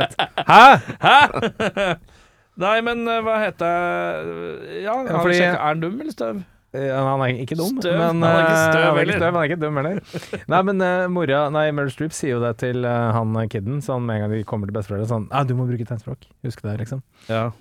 Hæ? 0.49 0.63
Hæ?! 1.05 1.93
Nei, 2.59 2.81
men 2.83 3.07
eh, 3.07 3.21
hva 3.23 3.37
heter 3.39 3.69
jeg 3.71 4.81
Ja, 4.83 4.95
Ja, 5.07 5.21
fordi- 5.21 5.39
er 5.41 5.55
han 5.57 5.79
dum 5.79 6.01
eller 6.01 6.11
støv? 6.11 6.41
Ja, 6.73 7.01
Han 7.03 7.19
er 7.19 7.33
ikke 7.43 7.57
dum, 7.59 7.79
Støv. 7.81 7.97
men 7.99 8.21
Han 8.21 8.23
er 8.23 8.45
ikke 8.45 8.51
eh, 8.55 8.71
støv 8.71 8.83
han 8.85 8.97
er 8.97 9.01
ikke 9.03 9.15
støv, 9.19 9.33
han 9.33 9.41
er 9.41 9.49
ikke 9.49 9.59
dum 9.59 9.75
heller. 9.75 9.97
Nei, 10.53 10.61
men 10.69 10.81
uh, 10.81 11.07
mora 11.11 11.39
Nei, 11.51 11.65
Meryl 11.75 11.91
Streep 11.91 12.13
sier 12.15 12.37
jo 12.37 12.39
det 12.39 12.53
til 12.63 12.85
uh, 12.87 13.11
han 13.11 13.35
eh, 13.41 13.47
kidden 13.51 13.81
sånn 13.83 14.05
med 14.07 14.15
en 14.15 14.21
gang 14.23 14.31
de 14.37 14.43
kommer 14.47 14.67
til 14.71 14.77
besteforeldre. 14.77 15.09
Sånn 15.09 15.27
ah, 15.35 15.43
'Du 15.43 15.51
må 15.59 15.67
bruke 15.67 15.83
tegnspråk. 15.87 16.29
Husk 16.47 16.61
det, 16.63 16.77
liksom'. 16.79 17.01
Ja. 17.27 17.51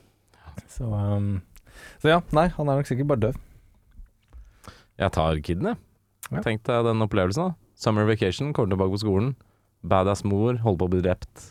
Så 0.71 0.87
um, 0.87 1.43
Så 2.03 2.09
ja, 2.13 2.21
nei, 2.33 2.47
han 2.55 2.69
er 2.71 2.79
nok 2.79 2.87
sikkert 2.87 3.09
bare 3.11 3.25
døv. 3.27 3.41
Jeg 5.01 5.11
tar 5.17 5.35
kiden, 5.43 5.73
jeg. 5.73 5.77
Ja. 6.31 6.43
Tenk 6.47 6.63
deg 6.69 6.85
den 6.87 7.03
opplevelsen. 7.03 7.51
da 7.51 7.55
Summer 7.75 8.05
vacation, 8.07 8.53
kommer 8.53 8.77
tilbake 8.77 8.95
på 8.95 9.03
skolen. 9.03 9.35
Badass 9.83 10.23
mor, 10.23 10.55
holder 10.61 10.79
på 10.79 10.87
å 10.87 10.93
bli 10.93 11.01
drept. 11.03 11.51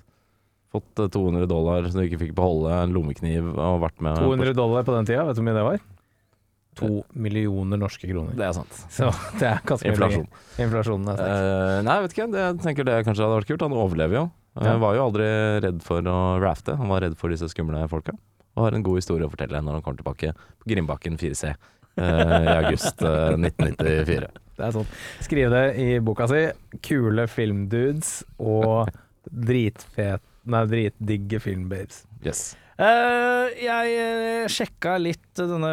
Fått 0.74 1.00
eh, 1.02 1.08
200 1.10 1.48
dollar 1.50 1.88
som 1.90 2.02
du 2.02 2.08
ikke 2.08 2.20
fikk 2.26 2.34
beholde, 2.38 2.74
en 2.86 2.94
lommekniv 2.94 3.48
og 3.56 3.80
vært 3.86 4.04
med 4.06 4.20
200 4.22 4.54
dollar 4.58 4.86
på 4.86 4.94
den 4.98 5.08
tida, 5.10 5.24
vet 5.26 5.38
du 5.38 5.42
hvor 5.42 5.48
mye 5.50 5.58
det 5.58 5.66
var? 5.70 5.80
To 6.80 6.90
millioner 7.20 7.80
norske 7.82 8.08
kroner. 8.08 8.36
Det 8.40 8.46
er 8.46 8.54
sant. 8.56 8.76
Så 8.94 9.10
det 9.42 9.48
er 9.50 9.64
ganske 9.68 9.90
Inflasjon. 9.90 10.28
Inflasjonen 10.64 11.10
er 11.12 11.18
sterk. 11.18 11.40
Eh, 11.40 11.80
nei, 11.90 11.96
vet 12.06 12.14
ikke. 12.16 12.28
Det, 12.32 12.44
jeg 12.46 12.60
tenker 12.64 12.88
det 12.88 13.00
kanskje 13.08 13.26
hadde 13.26 13.40
vært 13.42 13.50
kult. 13.50 13.66
Han 13.66 13.76
overlever 13.76 14.16
jo. 14.20 14.24
Han 14.60 14.70
Ja. 14.70 14.78
var 14.82 14.96
jo 14.96 15.04
aldri 15.10 15.26
redd 15.66 15.82
for 15.84 16.06
å 16.08 16.16
rafte. 16.40 16.78
Han 16.80 16.88
var 16.94 17.02
redd 17.04 17.18
for 17.20 17.34
disse 17.34 17.50
skumle 17.52 17.82
folka. 17.92 18.14
Og 18.56 18.64
har 18.64 18.78
en 18.78 18.84
god 18.86 18.96
historie 19.02 19.28
å 19.28 19.34
fortelle 19.34 19.60
når 19.66 19.80
han 19.80 19.84
kommer 19.84 20.00
tilbake 20.04 20.32
på 20.38 20.70
Grimbakken 20.72 21.18
4C 21.20 21.50
eh, 21.52 21.58
i 22.00 22.56
august 22.62 23.02
eh, 23.04 23.36
1994. 23.36 24.32
Det 24.60 24.66
er 24.70 24.74
sånn. 24.76 24.88
Skriv 25.26 25.52
det 25.52 25.66
i 25.84 25.90
boka 26.04 26.30
si. 26.32 26.46
Kule 26.86 27.28
filmdudes 27.32 28.22
og 28.40 28.88
dritfet 29.30 30.24
Nei, 30.50 30.64
dritdigge 30.72 31.40
filmbabes. 31.44 32.04
Yes. 32.26 32.50
Uh, 32.80 33.50
jeg 33.60 33.96
uh, 34.00 34.46
sjekka 34.48 34.94
litt 35.04 35.36
denne 35.36 35.72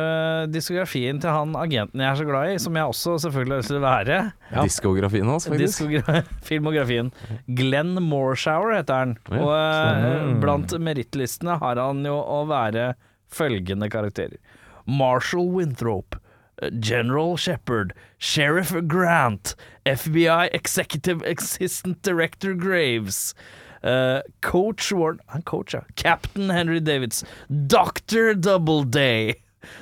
diskografien 0.50 1.20
til 1.22 1.30
han 1.30 1.52
agenten 1.54 2.02
jeg 2.02 2.08
er 2.10 2.18
så 2.18 2.24
glad 2.26 2.50
i, 2.50 2.56
som 2.58 2.74
jeg 2.74 2.90
også 2.90 3.12
selvfølgelig 3.22 3.54
har 3.54 3.62
lyst 3.62 3.70
til 3.70 3.78
å 3.78 3.84
være. 3.84 4.16
Ja. 4.50 4.64
Diskografien 4.66 5.30
hans, 5.30 5.46
faktisk. 5.46 5.84
Diskogra 5.86 6.24
filmografien. 6.48 7.12
Glenn 7.46 7.94
Morshower 8.02 8.74
heter 8.74 9.04
han. 9.04 9.14
Ja, 9.30 9.38
Og 9.38 9.52
uh, 9.54 10.34
blant 10.42 10.74
merittlistene 10.82 11.60
har 11.62 11.78
han 11.78 12.02
jo 12.06 12.18
å 12.18 12.42
være 12.50 12.92
følgende 13.32 13.86
karakterer. 13.90 14.38
Marshall 14.86 15.48
Winthrop. 15.54 16.18
eh, 16.62 16.70
General 16.80 17.36
Shepherd, 17.36 17.92
Sheriff 18.18 18.72
Grant, 18.90 19.54
FBI 19.86 20.48
Executive 20.54 21.22
Assistant 21.26 22.02
Director 22.02 22.54
Graves, 22.54 23.34
eh, 23.82 24.20
Coach 24.40 24.92
Warren 24.92 25.20
Han 25.28 25.42
coach. 25.42 25.74
Captain 25.96 26.50
Henry 26.50 26.80
Davids, 26.80 27.24
Dr. 27.66 28.34
Doubleday, 28.34 29.34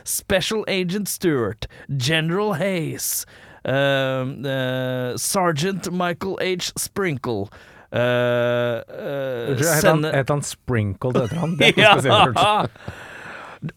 Special 0.05 0.65
Agent 0.69 1.09
Stewart, 1.09 1.67
General 1.97 2.55
Hayes, 2.55 3.27
Uh, 3.67 5.17
Sergeant 5.17 5.91
Michael 5.91 6.39
H. 6.43 6.71
Sprinkle 6.77 7.49
Uh, 7.95 8.83
uh, 8.91 9.57
het 9.57 9.85
han, 9.85 10.03
het 10.03 10.29
han 10.29 10.43
Sprinkled 10.43 11.17
etter 11.17 11.39
han? 11.39 11.53
Det 11.57 11.69
er 11.79 11.95
ikke 12.01 12.33
ja. 12.35 12.67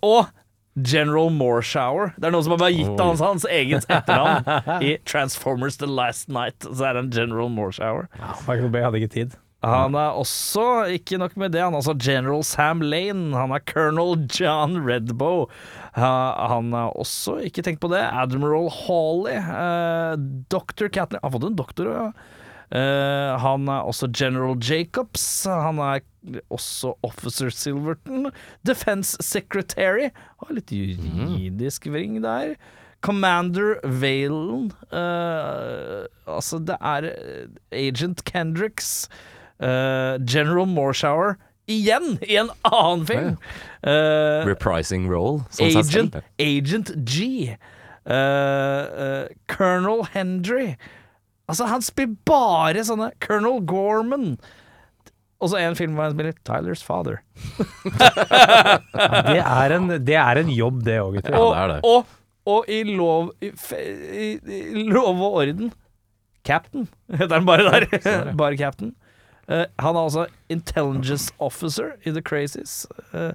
Og 0.01 0.26
General 0.82 1.30
Moreshower. 1.30 2.15
Det 2.18 2.26
er 2.26 2.34
noen 2.34 2.45
som 2.45 2.55
har 2.55 2.61
bare 2.63 2.74
gitt 2.74 3.01
hans 3.01 3.22
hans 3.22 3.45
eget 3.49 3.86
etternavn 3.86 4.82
i 4.89 4.95
Transformers 5.05 5.78
The 5.78 5.89
Last 5.89 6.30
Night. 6.34 6.65
Så 6.65 6.89
er 6.89 6.97
han 6.97 7.11
General 7.13 7.49
Moreshower. 7.53 8.09
Michael 8.47 8.74
Bay 8.74 8.86
hadde 8.88 9.03
ikke 9.03 9.13
tid. 9.13 9.38
Han 9.68 9.95
er 9.99 10.15
også, 10.18 10.63
ikke 10.95 11.18
nok 11.22 11.36
med 11.38 11.51
det, 11.53 11.61
han 11.61 11.74
er 11.76 11.82
også 11.82 11.95
General 11.99 12.43
Sam 12.47 12.82
Lane. 12.82 13.36
Han 13.36 13.51
er 13.55 13.59
Colonel 13.68 14.26
John 14.32 14.78
Redbow. 14.88 15.47
Ha- 15.97 16.47
Han 16.53 16.72
er 16.74 16.93
også, 16.95 17.39
ikke 17.47 17.63
tenk 17.65 17.80
på 17.84 17.89
det, 17.91 18.01
Admiral 18.05 18.70
Hawley. 18.70 19.38
eh, 19.38 20.15
Dr. 20.49 20.88
Catner 20.89 21.20
Han 21.22 21.32
har 21.32 21.39
fått 21.39 21.49
en 21.51 21.55
doktor, 21.59 21.91
ja. 21.93 22.07
Eh, 22.70 23.38
han 23.39 23.70
er 23.72 23.86
også 23.88 24.09
General 24.11 24.57
Jacobs. 24.59 25.45
Han 25.47 25.78
er 25.80 26.01
også 26.51 26.95
Officer 27.07 27.49
Silverton. 27.49 28.28
Defense 28.68 29.15
Secretary. 29.24 30.09
Har 30.43 30.51
litt 30.53 30.74
juridisk 30.76 31.88
vring 31.88 32.20
der. 32.22 32.57
Commander 33.05 33.78
Valen. 33.86 34.72
uh, 34.91 36.03
altså, 36.28 36.59
det 36.65 36.76
er 36.82 37.07
Agent 37.72 38.24
Kendricks. 38.26 39.07
Eh, 39.60 40.18
General 40.26 40.66
Morshower 40.70 41.38
Igjen, 41.68 42.18
i 42.24 42.38
en 42.39 42.49
annen 42.64 43.05
film! 43.08 43.34
Eh, 43.84 44.45
Reprising 44.47 45.10
role 45.12 45.43
som 45.51 45.68
Agent. 45.68 46.16
Agent 46.39 46.91
G. 47.03 47.58
Uh, 48.08 48.14
uh, 48.14 49.26
Colonel 49.51 50.05
Hendry. 50.14 50.78
Altså, 51.47 51.68
han 51.68 51.84
spiller 51.84 52.16
bare 52.28 52.86
sånne 52.88 53.10
Colonel 53.24 53.60
Gorman. 53.68 54.38
Og 55.43 55.51
så 55.51 55.60
en 55.60 55.76
film 55.78 55.97
hvor 55.97 56.08
han 56.08 56.16
spiller 56.16 56.38
Tylers 56.47 56.84
Father. 56.88 57.20
Det 59.28 59.41
er 59.43 59.76
en, 59.76 59.91
det 60.08 60.16
er 60.18 60.39
en 60.39 60.49
jobb, 60.49 60.80
det 60.88 60.95
òg, 61.03 61.18
gutter. 61.20 61.36
Ja, 61.36 61.41
og, 61.43 61.51
det 61.51 61.60
er 61.60 61.74
det. 61.74 61.80
Og, 61.84 62.16
og 62.47 62.72
i 62.72 62.80
lov 62.88 63.34
i, 63.43 63.51
i, 63.51 64.30
i 64.39 64.88
lov 64.88 65.20
og 65.20 65.41
orden 65.43 65.74
Captain 66.47 66.88
heter 67.12 67.36
han 67.36 67.45
bare 67.45 67.68
der. 67.68 68.32
bare 68.39 68.58
Captain. 68.58 68.95
Eh, 69.49 69.65
han 69.79 69.95
er 69.95 69.99
altså 69.99 70.25
intelligence 70.49 71.33
officer 71.39 71.95
i 72.05 72.11
The 72.11 72.21
Crazies. 72.21 72.87
Eh, 73.13 73.31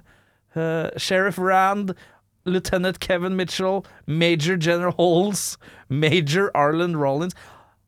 eh, 0.55 0.89
Sheriff 0.97 1.39
Rand, 1.39 1.95
Lieutenant 2.45 2.99
Kevin 2.99 3.35
Mitchell, 3.35 3.81
Major 4.05 4.57
General 4.57 4.93
Halls, 4.97 5.57
Major 5.89 6.49
Arlen 6.55 6.95
Rollins, 6.97 7.33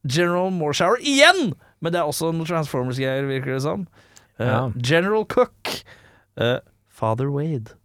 General 0.07 0.51
Morshower 0.51 0.97
igjen! 1.01 1.53
Men 1.82 1.93
det 1.93 1.99
er 1.99 2.07
også 2.07 2.32
noen 2.32 2.47
Transformers-greier, 2.47 3.28
virker 3.28 3.53
det 3.53 3.61
som. 3.61 3.88
Uh, 4.39 4.45
Ja. 4.45 4.59
General 4.82 5.26
Cook. 5.26 5.84
Uh, 6.41 6.57
Father 6.89 7.28
Wade. 7.30 7.76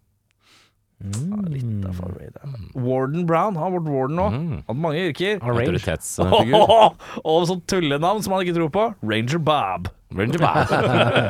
Ja, 1.00 1.38
litt 1.48 1.84
av 1.88 1.94
Father 1.96 2.18
Wade. 2.18 2.40
ja. 2.44 2.80
Warden 2.84 3.22
Brown 3.26 3.56
har 3.56 3.70
vært 3.72 3.86
warden 3.88 4.18
nå. 4.20 4.26
Mm. 4.34 4.58
Hatt 4.66 4.76
mange 4.76 5.00
yrker. 5.08 5.38
Autoritetsfigur. 5.40 6.92
og 7.30 7.46
sånn 7.48 7.62
tullenavn 7.72 8.20
som 8.26 8.34
han 8.36 8.44
ikke 8.44 8.58
tror 8.58 8.72
på. 8.74 8.84
Ranger 9.08 9.40
Bob. 9.40 9.88
Ranger 10.12 10.42
Bob. 10.42 10.74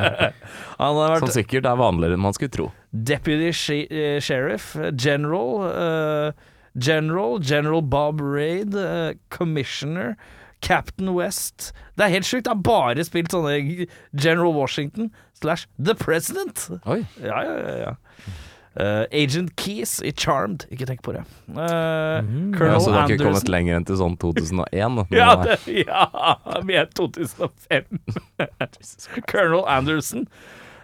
Har 0.81 1.19
Som 1.21 1.31
sikkert 1.31 1.67
er 1.69 1.77
vanligere 1.79 2.17
enn 2.17 2.23
man 2.23 2.33
skulle 2.35 2.51
tro. 2.51 2.67
deputy 2.91 3.51
she 3.53 3.83
eh, 3.87 4.19
sheriff, 4.19 4.75
eh, 4.75 4.91
general, 4.97 5.61
uh, 5.69 6.31
general, 6.75 7.37
general 7.39 7.81
Bob 7.81 8.19
Raid, 8.21 8.75
uh, 8.75 9.13
commissioner, 9.29 10.17
Captain 10.61 11.13
West. 11.15 11.71
Det 11.95 12.05
er 12.09 12.15
helt 12.17 12.25
sjukt. 12.27 12.47
Han 12.49 12.59
har 12.59 12.65
bare 12.65 13.05
spilt 13.07 13.31
sånne 13.33 13.87
General 14.13 14.51
Washington 14.53 15.11
slash 15.39 15.67
The 15.77 15.95
President. 15.95 16.67
Oi. 16.85 17.03
Ja, 17.21 17.43
ja, 17.45 17.55
ja. 17.61 17.77
ja. 17.85 17.93
Eh, 18.79 19.03
Agent 19.11 19.51
Keys 19.59 19.97
i 20.01 20.11
Charmed. 20.15 20.63
Ikke 20.71 20.85
tenk 20.87 21.01
på 21.03 21.11
det. 21.11 21.25
Eh, 21.49 22.21
Colonel 22.55 22.75
Ja, 22.75 22.79
så 22.79 22.91
du 22.91 22.95
har 22.95 23.09
ikke 23.09 23.17
Anderson. 23.17 23.25
kommet 23.25 23.49
lenger 23.51 23.75
enn 23.75 23.87
til 23.89 23.99
sånn 23.99 24.15
2001? 24.21 24.95
da. 24.95 25.05
Ja, 25.19 25.35
det, 25.43 25.57
ja, 25.83 26.61
vi 26.63 26.77
er 26.79 26.87
2005. 26.95 27.99
Colonel 29.31 29.65
Anderson. 29.67 30.27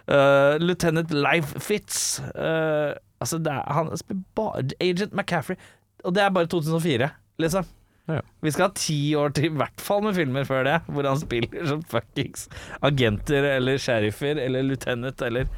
Uh, 0.08 0.56
Lieutenant 0.60 1.10
Leif 1.12 1.54
Fitz. 1.60 2.20
Uh, 2.36 2.92
altså, 3.20 3.40
er, 3.44 3.64
han 3.72 3.90
spiller 3.96 4.22
bare 4.36 4.68
Agent 4.80 5.12
McCaffrey. 5.12 5.56
Og 6.04 6.14
det 6.14 6.22
er 6.22 6.30
bare 6.32 6.46
2004, 6.48 7.08
liksom. 7.40 7.66
Ja. 8.08 8.20
Vi 8.40 8.50
skal 8.54 8.68
ha 8.70 8.72
ti 8.76 8.98
år 9.20 9.34
til, 9.36 9.50
i 9.50 9.56
hvert 9.60 9.82
fall 9.84 10.00
med 10.06 10.16
filmer 10.16 10.46
før 10.48 10.62
det, 10.64 10.78
hvor 10.88 11.04
han 11.04 11.18
spiller 11.20 11.66
som 11.68 11.82
fuckings 11.84 12.46
agenter 12.80 13.44
eller 13.50 13.76
sheriffer 13.76 14.40
eller 14.40 14.64
lieutenant 14.64 15.20
eller 15.26 15.50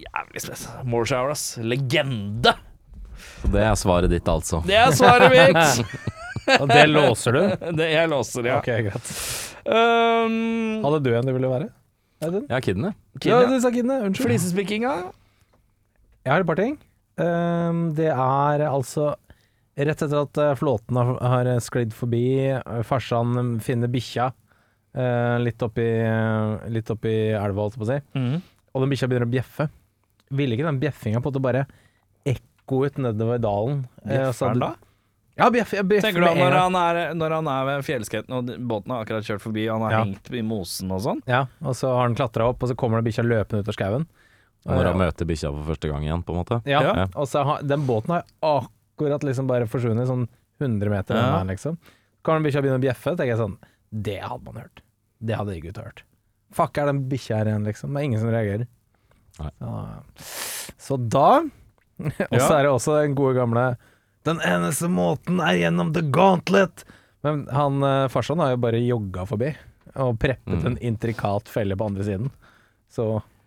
Jævlig 0.00 0.44
spes. 0.44 0.64
Moreshower, 0.88 1.34
ass. 1.34 1.58
Legende! 1.60 2.54
Så 3.40 3.50
det 3.52 3.64
er 3.66 3.76
svaret 3.76 4.12
ditt, 4.12 4.28
altså. 4.28 4.62
Det 4.66 4.78
er 4.80 4.94
svaret 4.96 5.32
mitt! 5.34 6.00
Og 6.60 6.66
det 6.70 6.86
låser 6.88 7.36
du? 7.36 7.42
det 7.78 7.90
jeg 7.92 8.10
låser, 8.10 8.48
ja. 8.48 8.58
Ok, 8.58 8.70
greit. 8.88 9.10
Um, 9.68 10.80
Hadde 10.86 11.02
du 11.04 11.10
en 11.14 11.28
du 11.28 11.34
ville 11.36 11.50
være? 11.52 11.70
Audun? 12.24 12.44
Ja, 12.50 12.60
kidene. 12.64 12.94
Ja, 13.24 13.40
du 13.48 13.56
sa 13.62 13.70
Kidene. 13.72 14.00
Unnskyld. 14.08 14.28
Flisespikkinga. 14.28 14.92
Jeg 16.24 16.32
har 16.32 16.42
et 16.42 16.48
par 16.48 16.58
ting. 16.60 16.76
Um, 17.20 17.90
det 17.96 18.10
er 18.12 18.64
altså 18.68 19.14
Rett 19.80 20.02
etter 20.02 20.18
at 20.18 20.38
eh, 20.42 20.56
flåten 20.58 20.98
har, 20.98 21.14
har 21.24 21.48
sklidd 21.62 21.94
forbi, 21.96 22.24
eh, 22.52 22.80
farsan 22.84 23.60
finner 23.64 23.88
bikkja 23.88 24.26
eh, 24.92 25.36
litt 25.40 25.62
oppi, 25.64 25.86
uh, 26.04 26.66
litt 26.68 26.90
oppi 26.92 27.12
elva, 27.30 27.64
holdt 27.64 27.78
jeg 27.78 27.80
på 27.80 27.86
å 27.86 27.88
si, 27.88 27.96
mm. 28.18 28.34
og 28.74 28.84
den 28.84 28.92
bikkja 28.92 29.08
begynner 29.08 29.30
å 29.30 29.32
bjeffe. 29.32 29.68
Ville 30.30 30.54
ikke 30.56 30.66
den 30.68 30.78
bjeffinga 30.82 31.20
på 31.20 31.28
en 31.30 31.32
måte 31.34 31.42
bare 31.42 31.64
ekko 32.28 32.84
ut 32.86 32.98
nedover 33.02 33.40
dalen? 33.42 33.84
Eh, 34.04 34.14
Bjeffer 34.30 34.52
han 34.52 34.62
da? 34.62 34.70
Ja, 35.40 35.46
bjeff, 35.50 35.70
jeg 35.72 35.86
bjeffer 35.88 36.10
Tenker 36.10 36.20
du 36.20 36.26
med 36.26 36.36
en 36.36 36.42
når 36.44 36.52
gang. 36.52 36.74
han 36.74 36.96
er, 36.96 37.14
når 37.16 37.34
han 37.38 37.46
er 37.48 37.64
ved 37.70 37.84
fjellskretten 37.86 38.34
og 38.36 38.50
båten 38.68 38.92
har 38.92 39.04
akkurat 39.06 39.24
kjørt 39.24 39.40
forbi, 39.40 39.62
og 39.70 39.78
han 39.78 39.84
har 39.86 39.92
Ja. 39.94 40.00
hengt 40.04 40.30
i 40.36 40.42
mosen 40.44 40.90
og 40.92 41.00
sånn? 41.00 41.22
Ja, 41.26 41.46
og 41.62 41.74
så 41.78 41.94
har 41.94 42.02
han 42.04 42.14
klatra 42.14 42.48
opp, 42.50 42.62
og 42.62 42.68
så 42.68 42.76
kommer 42.76 43.00
det 43.00 43.08
bikkja 43.10 43.24
løpende 43.24 43.62
ut 43.64 43.68
av 43.68 43.74
skauen. 43.74 44.06
Når 44.66 44.84
han 44.90 44.98
møter 45.00 45.24
bikkja 45.24 45.48
for 45.54 45.72
første 45.74 45.88
gang 45.88 46.02
igjen, 46.04 46.22
på 46.22 46.34
en 46.34 46.44
måte. 46.44 46.60
Ja, 46.68 46.82
Ja. 46.82 47.06
og 47.16 47.26
så 47.26 47.42
har, 47.44 47.62
den 47.62 47.86
båten 47.86 48.08
har 48.12 48.24
akkurat 48.42 49.22
liksom 49.24 49.46
bare 49.48 49.64
forsvunnet 49.66 50.06
sånn 50.06 50.28
100 50.60 50.90
meter 50.90 51.14
Ja. 51.16 51.20
unna 51.22 51.38
her, 51.38 51.44
liksom. 51.56 51.78
Kan 52.22 52.42
bikkja 52.42 52.60
begynne 52.62 52.78
å 52.78 52.84
bjeffe, 52.84 53.16
tenker 53.16 53.32
jeg 53.34 53.38
sånn 53.38 53.56
Det 53.90 54.20
hadde 54.20 54.44
man 54.44 54.54
hørt. 54.62 54.82
Det 55.24 55.34
hadde 55.36 55.54
de 55.54 55.60
gutta 55.62 55.82
hørt. 55.82 56.02
Fuck 56.52 56.76
er 56.78 56.86
den 56.86 57.08
bikkja 57.08 57.38
her 57.38 57.46
igjen, 57.46 57.64
liksom. 57.64 57.94
Det 57.94 57.96
er 58.02 58.04
ingen 58.04 58.20
som 58.20 58.28
reagerer. 58.28 58.66
Så 60.80 60.96
da 61.10 61.42
Og 62.30 62.38
så 62.40 62.52
er 62.56 62.62
det 62.64 62.70
også 62.72 62.94
den 63.02 63.14
gode 63.18 63.34
gamle 63.36 63.64
Den 64.24 64.38
eneste 64.44 64.88
måten 64.92 65.40
er 65.44 65.58
gjennom 65.60 65.90
the 65.92 66.02
gauntlet. 66.12 66.84
Men 67.24 67.42
han 67.52 67.82
eh, 67.84 68.06
farsan 68.12 68.40
har 68.40 68.54
jo 68.54 68.60
bare 68.62 68.80
jogga 68.80 69.26
forbi 69.28 69.50
og 70.00 70.18
preppet 70.22 70.60
Mm. 70.60 70.66
en 70.70 70.76
intrikat 70.92 71.48
felle 71.50 71.74
på 71.76 71.86
andre 71.90 72.04
siden. 72.06 72.28
Så 72.92 73.04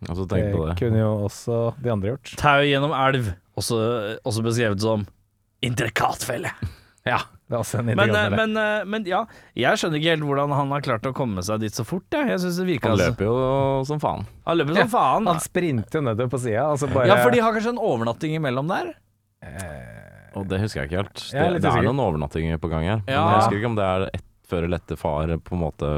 altså, 0.09 0.25
det 0.27 0.41
det. 0.51 0.75
kunne 0.79 0.99
jo 0.99 1.11
også 1.29 1.59
de 1.81 1.91
andre 1.93 2.11
gjort. 2.13 2.33
Tau 2.37 2.61
gjennom 2.67 2.91
elv, 2.97 3.29
også, 3.57 3.77
også 4.27 4.43
beskrevet 4.45 4.81
som 4.83 5.05
intrikat 5.63 6.25
felle. 6.27 6.51
Ja, 7.07 7.21
det 7.53 7.59
er 7.59 7.61
også 7.61 7.79
en 7.83 7.91
Men, 7.93 8.09
eh, 8.17 8.29
men, 8.33 8.57
eh, 8.57 8.85
men 8.89 9.05
ja, 9.05 9.19
jeg 9.53 9.77
skjønner 9.77 9.99
ikke 10.01 10.15
helt 10.15 10.25
hvordan 10.25 10.53
han 10.57 10.73
har 10.73 10.83
klart 10.85 11.05
å 11.05 11.13
komme 11.13 11.43
seg 11.45 11.61
dit 11.61 11.75
så 11.77 11.85
fort. 11.85 12.07
Ja. 12.15 12.23
jeg 12.31 12.41
synes 12.41 12.57
det 12.57 12.65
virker 12.71 12.89
Han 12.89 12.97
altså- 12.97 13.11
løper 13.13 13.29
jo 13.29 13.85
som 13.85 14.01
faen. 14.01 14.25
Han 14.49 14.57
løper 14.57 14.79
som 14.81 14.89
faen. 14.89 15.29
han 15.29 15.39
sprinter 15.43 15.99
jo 15.99 16.03
nedover 16.09 16.33
på 16.33 16.41
sida. 16.41 16.65
Altså 16.73 16.89
bare 16.89 17.07
Ja, 17.11 17.21
for 17.21 17.29
de 17.35 17.43
har 17.45 17.53
kanskje 17.53 17.75
en 17.75 17.83
overnatting 17.91 18.33
imellom 18.39 18.67
der? 18.73 18.93
Og 20.33 20.47
det 20.49 20.59
husker 20.63 20.81
jeg 20.81 20.89
ikke 20.89 21.03
helt. 21.03 21.21
Det, 21.29 21.61
det 21.61 21.69
er 21.69 21.85
noen 21.85 22.01
overnattinger 22.01 22.57
på 22.57 22.69
gang 22.71 22.87
her. 22.89 23.01
Men 23.05 23.13
jeg 23.13 23.37
husker 23.37 23.59
ikke 23.59 23.69
om 23.69 23.77
det 23.77 23.85
er 23.85 24.09
ett 24.15 24.29
før 24.49 24.65
eller 24.65 24.81
etter 24.81 24.97
far 24.97 25.27
på 25.37 25.53
en 25.53 25.61
måte 25.61 25.91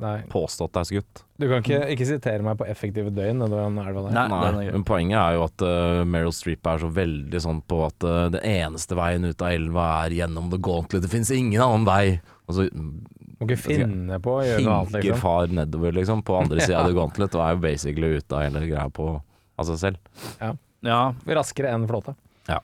Nei, 0.00 0.22
påstått 0.32 0.76
er 0.80 0.86
skutt. 0.88 1.20
du 1.36 1.44
kan 1.50 1.60
ikke, 1.60 1.78
ikke 1.92 2.06
sitere 2.08 2.44
meg 2.44 2.56
på 2.56 2.64
effektive 2.70 3.10
døgn 3.12 3.42
nedover 3.42 3.68
den 3.68 3.80
elva 3.82 4.04
der. 4.06 4.14
Nei, 4.16 4.38
Nei, 4.56 4.66
men 4.72 4.84
poenget 4.88 5.18
er 5.20 5.36
jo 5.36 5.42
at 5.44 5.64
uh, 5.66 6.00
Meryl 6.08 6.32
Streep 6.32 6.66
er 6.70 6.80
så 6.80 6.88
veldig 6.96 7.42
sånn 7.44 7.60
på 7.68 7.82
at 7.84 8.06
uh, 8.08 8.24
det 8.32 8.40
eneste 8.48 8.96
veien 8.96 9.28
ut 9.28 9.44
av 9.44 9.52
elva 9.52 9.88
er 10.00 10.16
gjennom 10.22 10.48
the 10.52 10.60
gauntlet. 10.62 11.04
Det 11.04 11.12
fins 11.12 11.32
ingen 11.36 11.60
annen 11.60 11.84
vei. 11.86 12.06
Altså, 12.48 12.66
Må 12.72 13.48
ikke 13.48 13.60
finne 13.60 14.20
på 14.22 14.38
å 14.38 14.44
gjøre 14.46 14.64
noe 14.64 14.78
annet, 14.80 14.94
hinker 14.96 15.08
liksom. 15.10 15.24
far 15.26 15.56
nedover, 15.60 15.96
liksom, 15.98 16.22
på 16.24 16.38
andre 16.40 16.62
sida 16.64 16.80
av 16.80 16.88
the 16.88 16.96
gauntlet, 17.00 17.36
og 17.36 17.44
er 17.44 17.56
jo 17.58 17.64
basically 17.66 18.12
ute 18.16 18.38
av 18.38 18.46
hele 18.46 18.64
greia 18.70 18.88
på 18.96 19.10
av 19.12 19.68
seg 19.68 19.82
selv. 19.82 20.22
Ja. 20.40 21.02
Raskere 21.28 21.74
enn 21.76 21.84
flåte. 21.90 22.16
Ja. 22.48 22.62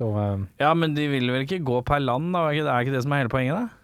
Så 0.00 0.08
uh, 0.16 0.40
ja, 0.58 0.72
men 0.72 0.96
de 0.96 1.04
vil 1.12 1.28
vel 1.28 1.44
ikke 1.44 1.60
gå 1.60 1.82
per 1.84 2.00
land, 2.00 2.32
da? 2.32 2.48
Det 2.56 2.64
er 2.64 2.88
ikke 2.88 2.96
det 2.96 3.04
som 3.04 3.12
er 3.12 3.26
hele 3.26 3.32
poenget, 3.32 3.58
da? 3.60 3.79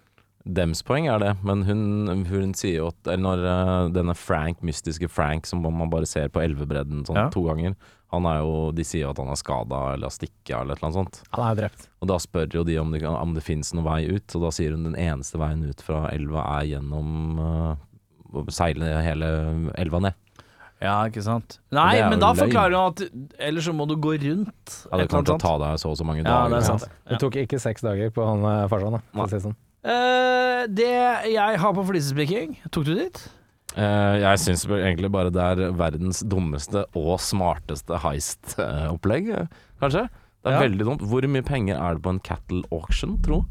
Dems 0.46 0.82
poeng 0.86 1.08
er 1.10 1.18
det, 1.18 1.32
men 1.42 1.64
hun, 1.66 2.24
hun 2.28 2.52
sier 2.54 2.76
jo 2.78 2.86
at 2.92 3.08
Eller 3.10 3.22
når 3.24 3.40
uh, 3.42 3.88
denne 3.90 4.14
Frank, 4.14 4.60
mystiske 4.62 5.08
Frank, 5.10 5.46
som 5.50 5.60
man 5.64 5.90
bare 5.90 6.06
ser 6.06 6.28
på 6.30 6.38
elvebredden 6.44 7.02
sånn 7.08 7.16
Ja. 7.18 7.24
to 7.34 7.42
ganger 7.48 7.74
Han 8.14 8.28
er 8.30 8.38
jo 8.44 8.70
De 8.76 8.84
sier 8.86 9.02
jo 9.02 9.10
at 9.10 9.18
han 9.18 9.32
er 9.34 9.40
skada 9.40 9.80
eller 9.96 10.06
har 10.06 10.14
stikka 10.14 10.60
eller 10.62 10.76
et 10.76 10.82
eller 10.84 10.92
annet 10.92 11.00
sånt. 11.00 11.18
han 11.34 11.44
er 11.44 11.50
jo 11.56 11.60
drept. 11.64 11.88
Og 12.00 12.08
da 12.12 12.18
spør 12.22 12.54
jo 12.54 12.62
de 12.68 12.76
om 12.78 12.92
det, 12.94 13.00
kan- 13.02 13.18
om 13.18 13.34
det 13.34 13.42
finnes 13.42 13.72
noen 13.74 13.84
vei 13.88 14.06
ut, 14.06 14.36
og 14.38 14.42
da 14.46 14.52
sier 14.54 14.70
hun 14.76 14.84
den 14.86 14.94
eneste 14.94 15.36
veien 15.42 15.66
ut 15.66 15.82
fra 15.82 16.04
elva 16.14 16.44
er 16.60 16.68
gjennom 16.70 17.40
uh, 17.42 17.74
å 18.32 18.46
seile 18.54 19.02
hele 19.02 19.32
elva 19.74 19.98
ned. 20.06 20.14
Ja, 20.78 21.00
ikke 21.08 21.22
sant. 21.24 21.58
Nei, 21.72 21.98
men 22.04 22.20
da 22.20 22.30
løgn. 22.34 22.42
forklarer 22.44 22.76
hun 22.76 22.92
at 22.92 23.38
Ellers 23.40 23.64
så 23.66 23.72
må 23.74 23.86
du 23.88 23.96
gå 23.96 24.12
rundt. 24.20 24.74
Ja, 24.92 24.98
det 25.00 25.08
annet 25.10 25.40
ta 25.40 25.54
deg 25.58 25.78
så 25.80 25.90
og 25.90 25.96
så 25.98 26.04
mange 26.06 26.20
Ja, 26.22 26.28
dager. 26.28 26.50
det 26.52 26.56
er 26.56 26.60
ikke 26.62 26.78
sant. 26.78 26.90
Det 27.10 27.18
tok 27.22 27.36
ikke 27.42 27.58
seks 27.62 27.82
dager 27.82 28.10
på 28.12 28.26
han 28.28 28.44
eh, 28.44 28.66
farsan, 28.68 28.98
da. 29.00 29.24
Det 29.26 29.40
sånn. 29.42 29.56
Eh, 29.86 30.66
det 30.74 30.90
jeg 31.30 31.58
har 31.62 31.74
på 31.76 31.84
flisespikking, 31.86 32.56
tok 32.74 32.84
du 32.88 32.94
dit? 32.98 33.20
Uh, 33.76 34.16
jeg 34.22 34.40
syns 34.40 34.62
egentlig 34.72 35.10
bare 35.12 35.30
det 35.30 35.42
er 35.42 35.72
verdens 35.76 36.22
dummeste 36.24 36.86
og 36.96 37.18
smarteste 37.20 37.98
heist-opplegg, 38.00 39.28
eh, 39.36 39.46
kanskje. 39.82 40.06
Det 40.42 40.48
er 40.52 40.56
Ja. 40.56 40.62
veldig 40.64 40.84
dumt. 40.86 41.02
Hvor 41.02 41.26
mye 41.28 41.44
penger 41.44 41.76
er 41.76 41.94
det 41.94 42.02
på 42.02 42.10
en 42.14 42.20
cattle 42.20 42.62
auction, 42.72 43.18
tro? 43.22 43.44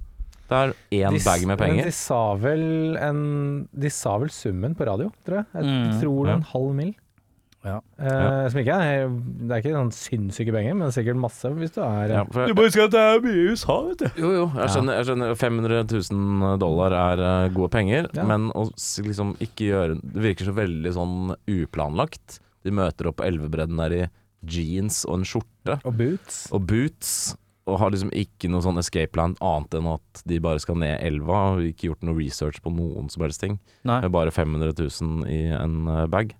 Det 0.50 0.56
er 0.58 0.74
én 0.92 1.12
De 1.14 1.20
bag 1.26 1.46
med 1.48 1.58
penger. 1.58 1.84
de 1.86 1.92
sa 1.92 2.36
vel 2.36 2.98
en 2.98 3.68
De 3.74 3.90
sa 3.90 4.18
vel 4.18 4.30
summen 4.30 4.76
på 4.76 4.86
radio, 4.86 5.12
tror 5.26 5.38
jeg. 5.38 5.46
Jeg 5.54 5.64
Mm, 5.64 6.02
tror 6.02 6.26
det 6.26 6.32
er 6.32 6.36
en 6.36 6.42
halv 6.54 6.74
mil. 6.76 6.96
Ja. 7.66 7.80
Eh, 7.98 8.48
Som 8.54 8.60
ikke 8.62 8.76
er 8.78 9.08
Det 9.10 9.50
er 9.56 9.62
ikke 9.64 9.74
sånn 9.74 9.92
sinnssyke 9.98 10.54
penger, 10.54 10.76
men 10.78 10.92
sikkert 10.94 11.18
masse 11.18 11.50
hvis 11.58 11.74
du 11.74 11.80
er 11.82 12.12
Ja, 12.14 12.24
for, 12.30 12.52
må 12.54 12.66
huske 12.68 12.84
at 12.86 12.94
det 12.94 13.02
er 13.02 13.24
mye 13.26 13.40
i 13.42 13.48
USA, 13.56 13.78
vet 13.90 14.04
du. 14.04 14.22
jo, 14.22 14.32
jo, 14.36 14.44
jeg 14.60 14.74
skjønner, 14.76 15.00
jeg 15.00 15.08
skjønner 15.10 15.40
500 15.42 15.80
000 16.14 16.60
dollar 16.62 16.94
er 17.00 17.24
eh, 17.26 17.48
gode 17.56 17.72
penger, 17.74 18.10
Ja. 18.14 18.24
men 18.30 18.52
å 18.54 18.68
liksom 18.76 19.34
ikke 19.42 19.72
gjøre 19.72 19.98
Det 20.04 20.22
virker 20.28 20.46
så 20.52 20.54
veldig 20.56 20.94
sånn 20.94 21.16
uplanlagt. 21.50 22.40
De 22.66 22.72
møter 22.74 23.10
opp 23.10 23.18
på 23.22 23.26
elvebredden 23.28 23.78
der 23.82 23.98
i 23.98 24.04
jeans 24.46 25.04
og 25.10 25.20
en 25.20 25.26
skjorte. 25.26 25.80
Og 25.86 25.98
boots. 25.98 26.44
og 26.54 26.68
boots, 26.70 27.12
og 27.66 27.80
har 27.82 27.90
liksom 27.94 28.12
ikke 28.14 28.50
noe 28.54 28.62
sånn 28.62 28.78
escape 28.78 29.12
plan 29.16 29.34
annet 29.42 29.74
enn 29.80 29.88
at 29.96 30.22
de 30.30 30.38
bare 30.44 30.62
skal 30.62 30.78
ned 30.78 31.00
elva, 31.02 31.56
og 31.58 31.66
ikke 31.66 31.90
gjort 31.90 32.04
noe 32.06 32.18
research 32.20 32.60
på 32.62 32.70
noen 32.74 33.10
som 33.10 33.24
helst 33.26 33.42
ting. 33.42 33.58
Nei. 33.84 34.02
Med 34.06 34.14
bare 34.14 34.30
500 34.34 34.76
000 34.78 35.26
i 35.34 35.40
en 35.58 35.88
eh, 35.90 36.06
bag. 36.14 36.36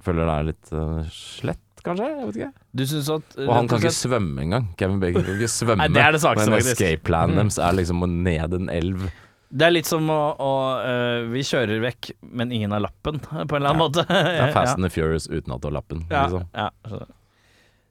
Jeg 0.00 0.06
føler 0.08 0.24
det 0.30 0.34
er 0.38 0.46
litt 0.48 0.70
uh, 0.72 1.00
slett, 1.12 1.82
kanskje? 1.84 2.06
Jeg 2.10 2.26
vet 2.30 2.36
ikke. 2.40 2.52
Du 2.80 2.84
synes 2.88 3.08
at 3.12 3.34
Og 3.44 3.50
han 3.52 3.68
kan 3.68 3.82
ikke 3.82 3.92
svømme 3.96 4.44
engang. 4.46 4.68
Kevin 4.80 5.00
Bacon 5.02 5.26
kan 5.26 5.34
ikke 5.36 5.50
svømme. 5.60 5.82
Nei, 5.84 5.90
det 5.92 6.04
er 6.06 6.16
det 6.16 6.20
svakeste, 6.24 6.48
Men 6.50 6.56
faktisk. 6.62 6.78
escape 6.80 7.04
planen 7.10 7.36
deres 7.40 7.58
er 7.60 7.76
liksom 7.76 8.06
å 8.06 8.08
ned 8.10 8.56
en 8.56 8.70
elv. 8.72 9.04
Det 9.50 9.66
er 9.66 9.72
litt 9.74 9.88
som 9.90 10.04
å, 10.14 10.18
å 10.38 10.50
uh, 10.78 11.28
Vi 11.32 11.40
kjører 11.44 11.80
vekk, 11.82 12.12
men 12.38 12.52
ingen 12.54 12.70
har 12.72 12.84
lappen, 12.84 13.18
på 13.24 13.32
en 13.36 13.56
eller 13.60 13.72
annen 13.74 13.82
måte. 13.84 14.04
Det 14.08 14.36
er 14.46 14.52
Fast 14.58 14.78
and 14.78 14.86
the 14.88 14.92
Furious 14.94 15.26
uten 15.28 15.52
at 15.56 15.60
du 15.64 15.68
har 15.68 15.76
lappen. 15.80 16.04
Ja, 16.08 16.26
Liksom. 16.28 16.46
ja. 16.56 16.70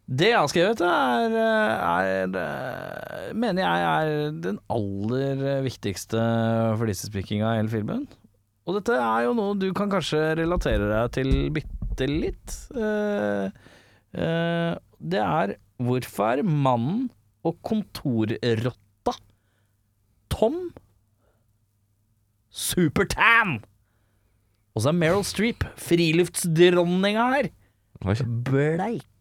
Det 0.09 0.31
jeg 0.31 0.39
har 0.39 0.47
skrevet, 0.49 0.79
er, 0.81 1.35
er, 1.37 2.37
er 2.41 3.33
Mener 3.37 3.61
jeg 3.61 3.83
er 3.89 4.31
den 4.41 4.55
aller 4.73 5.43
viktigste 5.61 6.23
flisespikkinga 6.81 7.51
i 7.53 7.59
hele 7.59 7.69
filmen. 7.69 8.07
Og 8.65 8.79
dette 8.79 8.95
er 8.97 9.27
jo 9.27 9.35
noe 9.37 9.53
du 9.57 9.67
kan 9.77 9.89
kanskje 9.91 10.23
relatere 10.39 10.87
deg 10.89 11.13
til 11.19 11.29
bitte 11.53 11.78
litt. 12.09 12.55
Eh, 12.75 13.49
eh, 14.13 14.73
det 14.99 15.23
er 15.23 15.55
hvorfor 15.79 16.39
er 16.39 16.43
mannen 16.43 17.09
og 17.47 17.57
kontorrotta 17.63 19.15
Tom 20.29 20.69
Supertan! 22.49 23.59
Og 24.75 24.83
så 24.83 24.91
er 24.91 24.99
Meryl 24.99 25.25
Streep, 25.27 25.63
friluftsdronninga 25.79 27.25
her 27.35 27.49
bleik. 28.45 29.18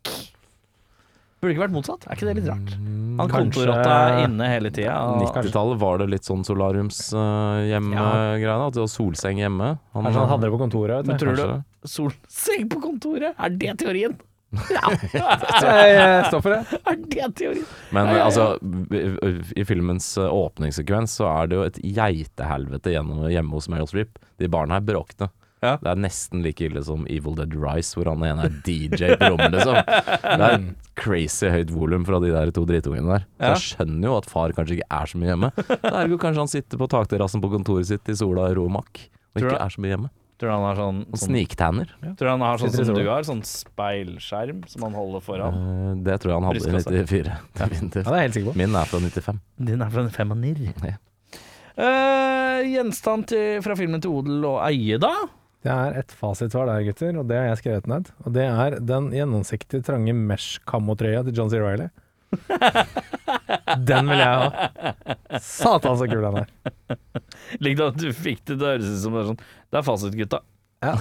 Burde 1.41 1.55
ikke 1.55 1.62
vært 1.68 1.76
motsatt? 1.76 2.03
Er 2.11 2.14
ikke 2.18 2.26
det 2.26 2.34
litt 2.41 2.49
rart? 2.51 2.70
Han 3.18 3.28
Kanskje- 3.30 3.66
kontorrotta 3.66 3.93
er 4.09 4.24
inne 4.26 4.47
hele 4.51 4.70
tida. 4.74 4.95
og- 4.99 5.22
90-tallet 5.22 5.78
var 5.78 5.99
det 5.99 6.09
litt 6.11 6.24
sånn 6.26 6.43
solariumshjemme-greia. 6.47 8.66
at 8.66 8.72
det 8.74 8.80
var 8.80 8.86
solseng 8.91 9.36
hjemme. 9.39 9.78
Han, 9.95 10.05
Kanskje 10.05 10.18
han 10.20 10.28
hadde 10.28 10.43
det 10.43 10.51
på 10.53 10.59
kontoret. 10.62 11.07
Men 11.07 11.16
Vet 11.16 11.20
du. 11.20 11.26
tror 11.26 11.36
du. 11.36 11.62
Solseng 11.86 12.68
på 12.68 12.80
kontoret? 12.82 13.34
Er 13.39 13.49
det 13.51 13.78
teorien? 13.78 14.16
Ja, 14.72 14.80
Jeg 15.12 16.24
står 16.30 16.41
for 16.43 16.51
det. 16.55 16.66
er 16.86 16.97
det 16.97 17.34
teorien? 17.36 17.64
Men 17.93 18.07
Ja, 18.07 18.12
ja, 18.12 18.18
ja. 18.18 18.24
altså, 18.24 18.59
i 19.57 19.64
filmens 19.64 20.16
eh, 20.16 20.30
åpningssekvens 20.32 21.11
så 21.20 21.26
er 21.43 21.47
det 21.49 21.57
jo 21.59 21.62
et 21.68 21.78
geitehelvete 21.82 22.91
gjennom 22.95 23.28
hjemme 23.28 23.51
hos 23.53 23.68
Meryl 23.68 23.86
Streep. 23.86 24.09
De 24.39 24.49
barna 24.49 24.74
her 24.78 24.80
bråkne. 24.80 25.28
Ja. 25.62 25.72
Det 25.82 25.90
er 25.90 25.98
nesten 25.98 26.42
like 26.44 26.62
ille 26.68 26.82
som 26.86 27.06
Evil 27.11 27.34
Dead 27.38 27.54
Rise, 27.59 27.96
hvor 27.98 28.11
han 28.12 28.22
ene 28.22 28.44
er 28.46 28.52
DJ 28.66 29.16
på 29.18 29.32
rommet, 29.32 29.56
liksom. 29.56 29.80
Det 29.82 30.50
er 30.52 30.68
crazy 30.98 31.50
høyt 31.50 31.72
volum 31.74 32.04
fra 32.06 32.20
de 32.22 32.30
der 32.34 32.52
to 32.54 32.62
dritungene 32.68 33.16
der. 33.18 33.24
Så 33.26 33.42
Ja. 33.42 33.50
jeg 33.54 33.64
skjønner 33.64 34.09
jo 34.11 34.16
at 34.20 34.30
far 34.30 34.54
kanskje 34.54 34.78
ikke 34.78 34.90
er 35.00 35.11
så 35.11 35.18
mye 35.18 35.32
hjemme. 35.32 35.50
Ergo 35.90 36.18
kanskje 36.22 36.44
han 36.44 36.52
sitter 36.54 36.78
på 36.78 36.88
takterrassen 36.94 37.42
på 37.42 37.50
kontoret 37.50 37.86
sitt 37.90 38.06
i 38.09 38.14
sola 38.18 38.50
i 38.50 38.54
ro 38.59 38.68
og 38.70 38.76
makk, 38.78 39.09
og 39.34 39.42
ikke 39.42 39.59
er 39.59 39.74
så 39.74 39.82
mye 39.82 39.94
hjemme. 39.96 40.11
Tror 40.38 40.52
du 40.52 40.54
han 40.54 40.62
har 40.68 40.76
sånn, 40.78 40.98
sånn 41.11 41.22
sniktanner. 41.32 41.88
Tror 42.14 42.22
du 42.22 42.30
han 42.30 42.42
har 42.46 42.61
sånn 42.62 42.70
som 42.70 42.94
du 42.94 43.02
har, 43.09 43.24
sånn 43.26 43.40
speilskjerm 43.42 44.61
som 44.70 44.84
han 44.86 44.94
holder 44.94 45.24
foran? 45.26 45.56
Uh, 45.59 45.94
det 46.06 46.20
tror 46.22 46.30
jeg 46.30 46.38
han 46.38 46.46
hadde 46.46 46.62
i 46.62 47.02
94. 47.02 47.34
Ja, 47.59 47.66
det 47.66 48.04
er 48.04 48.06
jeg 48.06 48.22
helt 48.28 48.36
sikker 48.38 48.52
på. 48.52 48.54
Min 48.62 48.76
er 48.78 48.86
fra 48.86 49.00
95. 49.02 49.40
Din 49.72 49.82
er 49.82 49.90
fra 49.90 50.04
en 50.06 50.14
femanir. 50.14 50.62
Ja. 50.86 50.94
Eh, 51.78 52.61
gjenstand 52.72 53.26
til, 53.30 53.61
fra 53.62 53.74
filmen 53.78 54.02
til 54.02 54.14
odel 54.18 54.46
og 54.48 54.61
eie, 54.66 54.98
da? 55.02 55.12
Det 55.66 55.72
er 55.74 55.96
et 55.98 56.12
fasitsvar 56.14 56.68
der, 56.70 56.84
gutter, 56.86 57.16
og 57.18 57.26
det 57.30 57.38
har 57.40 57.48
jeg 57.50 57.61
skrevet 57.62 57.88
ned. 57.90 58.11
Og 58.24 58.34
det 58.36 58.44
er 58.46 58.76
den 58.78 59.09
gjennomsiktige, 59.14 59.82
trange 59.86 60.14
mesh-kammotrøya 60.14 61.24
til 61.26 61.40
John 61.40 61.50
C. 61.50 61.59
Reilly. 61.62 61.88
Den 63.88 64.11
vil 64.11 64.20
jeg 64.20 64.28
ha. 64.28 64.68
Satan 65.42 65.98
så 65.98 66.06
kul 66.11 66.22
den 66.22 66.42
er. 66.42 66.52
Likte 67.64 67.90
at 67.90 67.98
du 67.98 68.12
fikk 68.12 68.44
det 68.44 68.59
til 68.59 68.64
å 68.66 68.70
høres 68.74 68.92
ut 68.92 69.02
som 69.02 69.16
det 69.16 69.20
er 69.22 69.28
sånn 69.32 69.42
Det 69.42 69.80
er 69.80 69.86
fasit, 69.86 70.16
gutta. 70.18 70.40
Ja. 70.78 70.92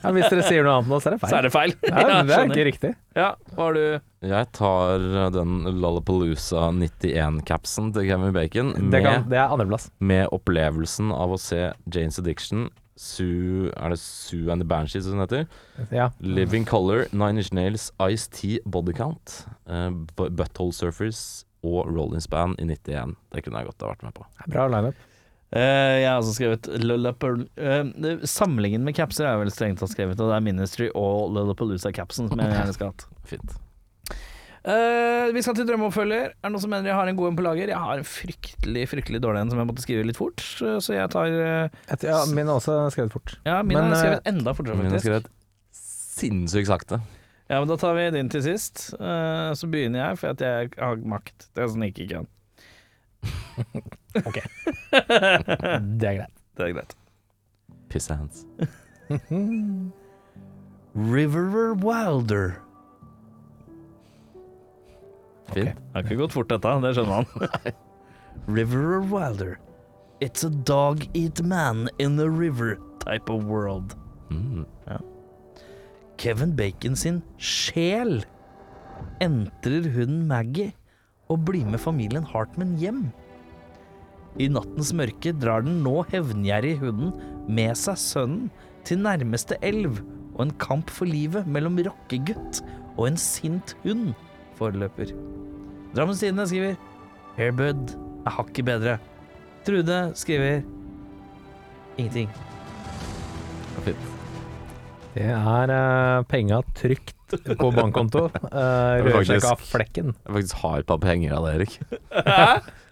Ja, 0.00 0.12
hvis 0.16 0.30
dere 0.32 0.44
sier 0.46 0.64
noe 0.64 0.78
annet 0.78 0.88
nå, 0.88 0.98
så 1.02 1.10
er 1.10 1.18
det 1.18 1.20
feil. 1.20 1.28
Så 1.28 1.36
er 1.36 1.44
det 1.44 1.52
feil. 1.52 1.74
Ja, 1.84 2.04
ja 2.08 2.20
det 2.24 2.36
er 2.38 2.46
ikke 2.48 2.66
riktig. 2.70 2.92
Ja, 3.18 3.28
hva 3.52 3.66
har 3.66 3.76
du 3.76 4.28
Jeg 4.30 4.50
tar 4.56 5.04
eh, 5.04 5.28
den 5.34 5.58
Lollapalooza 5.82 6.70
91-capsen 6.72 7.92
til 7.96 8.08
Kevin 8.08 8.32
Bacon 8.36 8.72
Det, 8.78 8.86
med, 8.88 9.04
kan, 9.04 9.28
det 9.28 9.40
er 9.42 9.52
andreplass. 9.52 9.90
med 10.00 10.32
opplevelsen 10.34 11.12
av 11.12 11.36
å 11.36 11.40
se 11.42 11.66
Janes 11.84 12.20
Addiction, 12.22 12.70
Sue 12.98 13.70
Er 13.76 13.92
det 13.94 13.98
Sue 14.02 14.50
and 14.52 14.62
the 14.62 14.68
Banshees 14.68 15.06
som 15.06 15.20
heter? 15.22 15.46
Ja. 15.94 16.10
Living 16.18 16.66
Color, 16.66 17.06
Nine 17.12 17.38
Inch 17.38 17.52
Nails, 17.54 17.92
Ice 18.10 18.28
Tea, 18.32 18.58
Body 18.66 18.92
Count, 18.96 19.46
eh, 19.70 19.90
Butthole 20.16 20.74
Surfers 20.74 21.44
og 21.66 21.86
Rolling 21.90 22.22
Span 22.22 22.56
i 22.58 22.66
91. 22.66 23.14
Det 23.34 23.44
kunne 23.44 23.62
jeg 23.62 23.70
godt 23.70 23.86
ha 23.86 23.92
vært 23.92 24.04
med 24.06 24.18
på. 24.18 24.26
Bra 24.48 24.66
lineup. 24.70 25.06
Uh, 25.48 25.96
Jeg 26.02 26.04
har 26.10 26.18
også 26.20 26.34
skrevet 26.36 26.66
eh, 27.56 28.18
Samlingen 28.28 28.84
med 28.84 28.92
capser 28.98 29.24
er 29.24 29.38
vel 29.40 29.48
strengt 29.48 29.80
tatt 29.80 29.94
skrevet, 29.94 30.20
og 30.20 30.28
det 30.28 30.36
er 30.36 30.44
Ministry 30.44 30.90
og 30.92 31.32
Lollapalooza-capsen 31.32 32.28
som 32.28 32.42
jeg 32.42 32.52
gjerne 32.52 32.76
skal 32.76 32.92
hatt. 32.92 33.06
Fint. 33.30 33.56
Eh, 34.68 35.30
vi 35.32 35.40
skal 35.44 35.56
til 35.56 35.64
drømmeoppfølger. 35.68 36.32
Er 36.34 36.44
det 36.44 36.52
noen 36.52 36.60
som 36.60 36.72
mener 36.72 36.90
jeg 36.90 36.96
har 36.98 37.08
en 37.08 37.16
god 37.16 37.30
en 37.30 37.36
på 37.38 37.44
lager? 37.46 37.70
Jeg 37.72 37.80
har 37.80 38.00
en 38.02 38.08
fryktelig 38.08 38.82
fryktelig 38.90 39.20
dårlig 39.24 39.40
en 39.44 39.52
som 39.52 39.60
jeg 39.62 39.68
måtte 39.70 39.84
skrive 39.84 40.04
litt 40.04 40.18
fort, 40.20 40.42
så 40.44 40.92
jeg 40.92 41.08
tar 41.14 41.32
uh, 41.32 41.78
Et, 41.94 42.04
ja, 42.04 42.18
min 42.34 42.44
er 42.44 42.58
også 42.58 42.74
skrevet 42.92 43.14
fort. 43.14 43.38
Ja, 43.48 43.62
min 43.62 43.78
Men, 43.78 43.94
er 43.94 44.02
skrevet 44.02 44.20
eh, 44.20 44.32
enda 44.34 44.52
fortere, 44.58 44.76
Min 44.76 44.90
er 44.90 44.98
faktisk. 44.98 45.06
skrevet 45.06 45.30
sinnssykt 46.18 46.68
sakte. 46.68 47.00
Ja, 47.48 47.62
men 47.62 47.70
da 47.70 47.78
tar 47.80 47.96
vi 47.96 48.10
din 48.12 48.28
til 48.28 48.44
sist. 48.44 48.90
Uh, 49.00 49.54
så 49.56 49.70
begynner 49.72 50.02
jeg, 50.02 50.20
for 50.20 50.34
at 50.34 50.44
jeg 50.44 50.74
har 50.76 51.00
makt. 51.16 51.48
Det 51.56 51.64
er 51.64 51.72
sånn 51.72 51.86
jeg 51.86 51.96
ikke 51.96 52.10
kan. 52.18 52.26
Ok. 54.28 54.38
Det 56.00 56.06
er 56.08 56.14
greit. 56.16 56.32
Det 56.58 56.64
er 56.64 56.72
greit. 56.74 56.94
Piss 57.88 58.08
hands. 58.10 58.44
River 61.14 61.74
Wilder. 61.78 62.58
Fint. 65.52 65.76
Det 65.76 65.94
har 65.94 66.04
ikke 66.04 66.20
gått 66.22 66.34
fort, 66.36 66.50
dette. 66.52 66.74
Det 66.84 66.94
skjønner 66.96 67.22
man. 67.22 67.78
river 68.58 68.94
or 68.96 69.02
Wilder. 69.02 69.58
It's 70.20 70.44
a 70.44 70.50
dog-eat 70.50 71.42
man 71.42 71.88
in 71.98 72.18
a 72.18 72.28
river 72.28 72.78
type 73.04 73.30
of 73.30 73.44
world. 73.44 73.94
Mm. 74.30 74.66
Kevin 76.18 76.56
Bacon 76.56 76.96
sin 76.96 77.22
sjel 77.38 78.24
entrer 79.22 79.86
hunden 79.94 80.26
Maggie 80.26 80.72
og 81.30 81.44
blir 81.46 81.66
med 81.70 81.80
familien 81.80 82.26
Hartman 82.26 82.74
hjem. 82.80 83.06
I 84.42 84.48
nattens 84.50 84.90
mørke 84.96 85.32
drar 85.38 85.62
den 85.66 85.80
nå 85.84 86.02
hevngjerrige 86.10 86.82
hunden 86.82 87.14
med 87.46 87.78
seg 87.78 87.98
sønnen 88.02 88.50
til 88.88 89.02
nærmeste 89.04 89.58
elv, 89.62 90.00
og 90.34 90.46
en 90.46 90.54
kamp 90.62 90.90
for 90.94 91.08
livet 91.10 91.46
mellom 91.50 91.78
rockegutt 91.86 92.62
og 92.96 93.08
en 93.08 93.18
sint 93.20 93.74
hund 93.84 94.12
foreløper. 94.58 95.14
Drammens 95.96 96.20
Tidende 96.20 96.44
skriver 96.48 96.76
Airbud 97.38 97.94
er 98.26 98.34
hakket 98.34 98.66
bedre. 98.66 98.96
Trude 99.66 99.98
skriver 100.18 100.62
ingenting. 101.98 102.28
Det 102.28 103.76
var 103.76 103.86
fint. 103.86 104.08
Det 105.14 105.28
er 105.34 105.72
uh, 105.72 106.26
penga 106.28 106.60
trygt 106.76 107.14
på 107.58 107.70
bankkonto. 107.78 108.26
Uh, 108.50 109.06
Rødsjekka 109.06 109.54
Faktisk. 109.54 109.70
flekken. 109.72 110.12
Jeg 110.26 110.34
faktisk 110.36 110.60
har 110.64 110.82
et 110.82 110.90
par 110.90 111.00
penger 111.02 111.34
av 111.38 111.46
det, 111.46 111.54
Erik. 111.56 111.78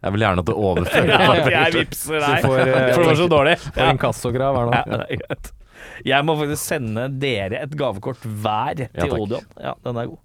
Jeg 0.06 0.14
vil 0.14 0.24
gjerne 0.26 0.42
at 0.44 0.48
du 0.48 0.54
overfører. 0.54 1.52
Jeg 1.56 1.76
vipser 1.76 2.18
deg, 2.22 2.34
eh, 2.38 2.48
For 2.48 3.02
det 3.02 3.10
var 3.10 3.20
så 3.20 3.28
dårlig. 3.30 3.54
For 3.66 3.90
en 3.90 4.00
kassokrav 4.00 4.58
her 4.60 4.68
nå. 4.70 4.80
Ja, 4.80 5.00
det 5.02 5.06
er 5.06 5.22
greit. 5.24 5.52
Jeg 6.06 6.26
må 6.26 6.34
faktisk 6.38 6.62
sende 6.62 7.06
dere 7.22 7.62
et 7.64 7.74
gavekort 7.78 8.22
hver 8.24 8.82
til 8.86 9.10
Ja, 9.12 9.18
Odion. 9.18 9.46
Ja, 9.60 9.74
den 9.84 10.00
er 10.02 10.10
god. 10.12 10.20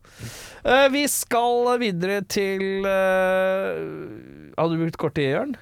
Uh, 0.65 0.87
vi 0.93 1.05
skal 1.11 1.71
videre 1.81 2.21
til 2.29 2.85
uh, 2.85 4.51
Hadde 4.57 4.75
du 4.75 4.83
brukt 4.83 4.99
kortet, 5.01 5.31
Jørn? 5.31 5.55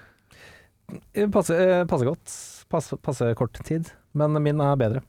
Eh, 1.14 1.30
Passe, 1.30 1.56
passe 1.90 2.08
godt. 2.08 2.36
Passe, 2.70 2.98
passe 3.06 3.32
kort 3.38 3.60
tid. 3.66 3.92
Men 4.18 4.36
min 4.44 4.62
er 4.62 4.76
bedre. 4.80 5.04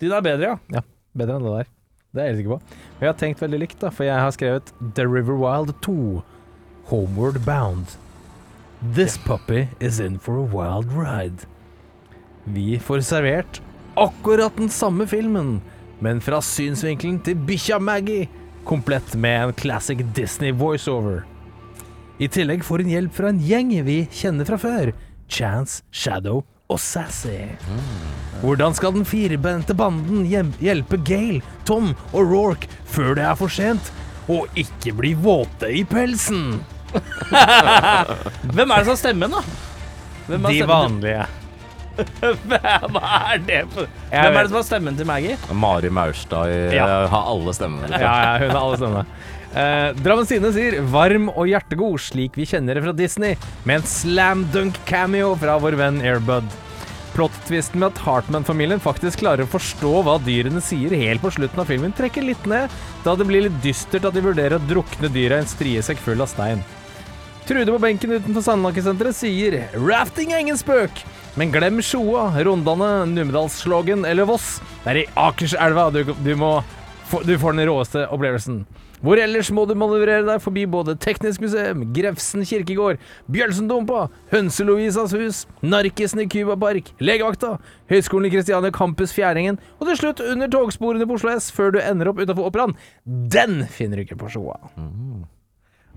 Din 0.00 0.12
er 0.16 0.24
bedre, 0.24 0.56
ja. 0.72 0.82
Bedre 1.16 1.36
enn 1.38 1.46
det 1.46 1.56
der. 1.60 1.72
Det 2.12 2.20
er 2.22 2.30
jeg 2.30 2.38
sikker 2.42 2.56
på. 2.56 2.78
Og 2.96 3.04
jeg 3.04 3.08
har 3.08 3.18
tenkt 3.20 3.40
veldig 3.40 3.60
likt, 3.62 3.78
da, 3.80 3.90
for 3.92 4.04
jeg 4.08 4.20
har 4.20 4.32
skrevet 4.34 4.72
The 4.96 5.04
River 5.08 5.36
Wild 5.40 5.72
2. 5.84 6.22
Homeward 6.90 7.38
Bound. 7.46 7.94
This 8.82 9.16
puppy 9.16 9.68
is 9.80 10.00
in 10.00 10.18
for 10.18 10.36
a 10.36 10.42
wild 10.42 10.92
ride. 10.92 11.46
Vi 12.44 12.78
får 12.82 13.04
servert 13.06 13.60
akkurat 13.96 14.56
den 14.56 14.70
samme 14.72 15.06
filmen, 15.06 15.60
men 16.02 16.20
fra 16.20 16.40
synsvinkelen 16.42 17.20
til 17.24 17.38
bikkja 17.48 17.78
Maggie, 17.82 18.28
komplett 18.64 19.14
med 19.14 19.48
en 19.48 19.54
classic 19.58 20.02
Disney 20.14 20.52
voiceover. 20.52 21.22
I 22.22 22.28
tillegg 22.30 22.62
får 22.64 22.84
hun 22.84 22.92
hjelp 22.92 23.14
fra 23.16 23.32
en 23.32 23.40
gjeng 23.42 23.72
vi 23.86 24.02
kjenner 24.14 24.46
fra 24.46 24.58
før. 24.60 24.92
Chance, 25.32 25.82
Shadow 25.90 26.42
og 26.70 26.80
Sassy. 26.80 27.48
Hvordan 28.42 28.74
skal 28.76 28.94
den 28.96 29.06
firbente 29.08 29.74
banden 29.76 30.24
hjelpe 30.62 30.98
Gale, 31.06 31.42
Tom 31.68 31.92
og 32.12 32.22
Rourke 32.30 32.70
før 32.92 33.16
det 33.18 33.26
er 33.26 33.36
for 33.38 33.52
sent, 33.52 33.92
og 34.30 34.48
ikke 34.58 34.94
bli 34.98 35.12
våte 35.18 35.70
i 35.72 35.82
pelsen? 35.88 36.60
Hvem 38.54 38.68
er 38.68 38.76
det 38.76 38.84
som 38.84 38.94
har 38.94 39.00
stemmen, 39.00 39.38
da? 39.38 39.42
De 40.28 40.66
vanlige. 40.68 41.26
Hva 42.92 43.12
er 43.34 43.42
det 43.46 43.60
for 43.72 43.86
Hvem 44.12 44.36
er 44.36 44.40
det 44.40 44.48
som 44.50 44.58
har 44.58 44.66
stemmen 44.66 44.98
til 44.98 45.08
Maggie? 45.08 45.36
Mari 45.52 45.90
Maurstad 45.92 46.50
i, 46.52 46.58
Ja. 46.76 47.06
har 47.12 47.30
alle 47.34 47.54
stemmene. 47.56 47.90
Ja, 47.92 48.16
ja, 48.24 48.34
hun 48.42 48.50
har 48.50 48.62
alle 48.62 48.80
stemmene. 48.80 49.06
Eh, 49.52 49.92
Drammen 50.00 50.24
Tidende 50.28 50.52
sier 50.56 50.78
'varm 50.80 51.28
og 51.28 51.44
hjertegod', 51.50 52.00
slik 52.00 52.36
vi 52.40 52.46
kjenner 52.48 52.74
det 52.74 52.84
fra 52.86 52.92
Disney, 52.96 53.36
med 53.68 53.82
en 53.82 53.88
slam 53.88 54.44
dunk 54.52 54.78
cameo 54.88 55.34
fra 55.36 55.58
vår 55.60 55.76
venn 55.76 56.00
Airbud. 56.00 56.48
Plot-twisten 57.12 57.76
med 57.76 57.92
at 57.92 57.98
Hartman-familien 58.06 58.80
faktisk 58.80 59.20
klarer 59.20 59.44
å 59.44 59.50
forstå 59.52 59.90
hva 60.06 60.14
dyrene 60.24 60.62
sier 60.64 60.94
helt 60.96 61.20
på 61.20 61.28
slutten 61.34 61.60
av 61.60 61.68
filmen, 61.68 61.92
trekker 61.92 62.24
litt 62.24 62.46
ned, 62.48 62.70
da 63.04 63.14
det 63.14 63.26
blir 63.28 63.42
litt 63.44 63.58
dystert 63.60 64.06
at 64.08 64.14
de 64.16 64.22
vurderer 64.24 64.56
å 64.56 64.66
drukne 64.66 65.12
dyra 65.12 65.36
i 65.36 65.44
en 65.44 65.50
striesekk 65.50 65.98
full 66.00 66.22
av 66.24 66.28
stein. 66.32 66.64
Trude 67.42 67.72
på 67.74 67.78
benken 67.82 68.12
utenfor 68.14 68.44
Sandlakkesenteret 68.46 69.16
sier 69.18 69.56
'rafting 69.74 70.30
er 70.30 70.38
ingen 70.44 70.58
spøk', 70.58 71.02
men 71.34 71.50
glem 71.50 71.80
Sjoa, 71.82 72.28
Rondane, 72.46 73.06
Numedalsslågen 73.10 74.06
eller 74.06 74.28
Voss. 74.30 74.60
Det 74.84 74.90
er 74.92 75.00
i 75.00 75.08
Akerselva 75.18 75.88
du, 75.90 76.04
du, 76.04 76.36
du 77.26 77.34
får 77.38 77.58
den 77.58 77.66
råeste 77.66 78.06
opplevelsen. 78.14 78.62
Hvor 79.02 79.18
ellers 79.18 79.50
må 79.50 79.64
du 79.66 79.74
manøvrere 79.74 80.22
deg 80.22 80.38
forbi 80.44 80.62
både 80.70 80.94
Teknisk 81.02 81.42
museum, 81.42 81.82
Grefsen 81.92 82.46
kirkegård, 82.46 83.02
Bjølsendumpa, 83.26 84.04
Hønselovisas 84.30 85.10
hus, 85.18 85.42
Narkisen 85.66 86.22
i 86.22 86.28
Cuba 86.30 86.54
Park, 86.54 86.94
Legevakta, 87.02 87.56
Høgskolen 87.90 88.30
i 88.30 88.34
Kristiania 88.36 88.70
Campus 88.70 89.10
Fjæringen, 89.18 89.58
og 89.80 89.90
til 89.90 89.98
slutt 89.98 90.22
under 90.22 90.46
togsporene 90.46 91.10
på 91.10 91.18
Oslo 91.18 91.34
S 91.34 91.50
før 91.50 91.74
du 91.74 91.82
ender 91.82 92.14
opp 92.14 92.22
utafor 92.22 92.52
Operaen. 92.52 92.78
Den 93.02 93.64
finner 93.66 93.98
du 93.98 94.06
ikke 94.06 94.22
på 94.22 94.30
Sjoa. 94.30 94.62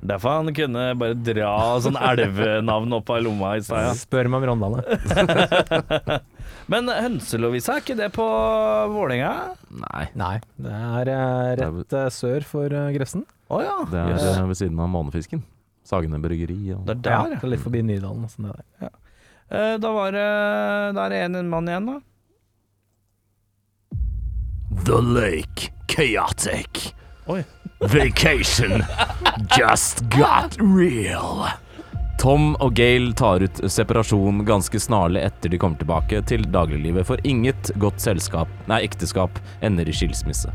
Derfor 0.06 0.40
han 0.40 0.54
kunne 0.54 0.84
bare 1.00 1.16
dra 1.18 1.52
sånn 1.82 1.98
elvenavn 1.98 2.94
opp 3.00 3.10
av 3.14 3.24
lomma 3.26 3.56
i 3.58 3.64
stad. 3.66 3.88
Ja. 3.88 3.94
Spør 3.98 4.30
meg 4.30 4.44
om 4.44 4.48
Rondane. 4.52 4.84
Men 6.72 6.90
Hønselovisa, 6.90 7.76
er 7.76 7.84
ikke 7.84 7.98
det 7.98 8.10
på 8.16 8.26
Vålerenga? 8.94 9.32
Nei, 9.82 10.06
Nei, 10.18 10.36
det 10.62 10.74
er 10.74 11.12
eh, 11.14 11.50
rett 11.62 11.98
eh, 11.98 12.08
sør 12.14 12.46
for 12.48 12.74
uh, 12.74 12.90
Grefsen. 12.96 13.26
Å 13.54 13.62
ja. 13.62 13.76
det 13.92 14.02
er 14.02 14.16
eh, 14.18 14.42
ved 14.50 14.58
siden 14.62 14.82
av 14.82 14.90
Månefisken. 14.94 15.44
Sagene 15.86 16.18
bryggeri 16.22 16.74
og 16.74 16.86
Det 16.88 16.96
er 16.98 17.02
der, 17.06 17.14
ja. 17.14 17.26
det 17.36 17.42
er 17.46 17.54
litt 17.54 17.66
forbi 17.66 17.84
Nydalen. 17.86 18.26
og 18.26 18.34
sånn 18.34 18.50
det 18.50 18.56
der. 18.58 18.68
Ja. 18.88 18.94
Da 19.78 19.90
var 19.94 20.16
det 20.16 20.30
Da 20.98 21.04
er 21.04 21.12
det 21.14 21.20
en 21.28 21.52
mann 21.52 21.70
igjen, 21.70 21.92
da. 21.92 22.00
The 24.90 24.98
Lake 24.98 25.70
Chaotic. 25.88 26.96
Oi. 27.30 27.44
Vacation 27.80 28.84
just 29.58 30.10
got 30.10 30.56
real. 30.60 31.46
Tom 32.18 32.54
og 32.64 32.72
Gail 32.74 33.10
tar 33.14 33.44
ut 33.44 33.60
separasjon 33.68 34.46
ganske 34.48 34.80
snarlig 34.80 35.26
etter 35.28 35.52
de 35.52 35.60
kommer 35.60 35.82
tilbake 35.82 36.22
til 36.24 36.46
dagliglivet, 36.54 37.04
for 37.04 37.20
inget 37.28 37.74
godt 37.76 38.00
selskap, 38.00 38.48
nei, 38.72 38.80
ekteskap 38.88 39.42
ender 39.60 39.92
i 39.92 39.98
skilsmisse. 39.98 40.54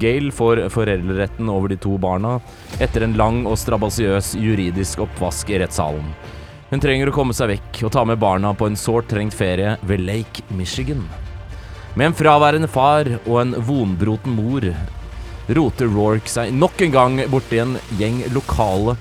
Gail 0.00 0.32
får 0.32 0.64
foreldreretten 0.72 1.52
over 1.52 1.68
de 1.68 1.76
to 1.76 1.98
barna 2.00 2.38
etter 2.80 3.04
en 3.04 3.18
lang 3.20 3.44
og 3.44 3.60
strabasiøs 3.60 4.32
juridisk 4.40 5.04
oppvask 5.04 5.52
i 5.52 5.60
rettssalen. 5.60 6.08
Hun 6.72 6.80
trenger 6.80 7.12
å 7.12 7.18
komme 7.20 7.36
seg 7.36 7.52
vekk 7.52 7.84
og 7.84 7.92
ta 7.92 8.08
med 8.08 8.22
barna 8.24 8.56
på 8.56 8.70
en 8.70 8.80
sårt 8.80 9.12
trengt 9.12 9.36
ferie 9.36 9.76
ved 9.84 10.08
Lake 10.08 10.48
Michigan. 10.56 11.04
Med 11.96 12.14
en 12.14 12.16
fraværende 12.16 12.68
far 12.68 13.12
og 13.26 13.42
en 13.44 13.58
vonbroten 13.60 14.32
mor 14.40 14.64
roter 15.48 15.90
Rourke 15.92 16.30
seg 16.30 16.54
nok 16.54 16.80
en 16.86 16.94
gang 16.94 17.20
borti 17.30 17.60
en 17.62 17.76
gjeng 17.98 18.22
lokale 18.34 18.96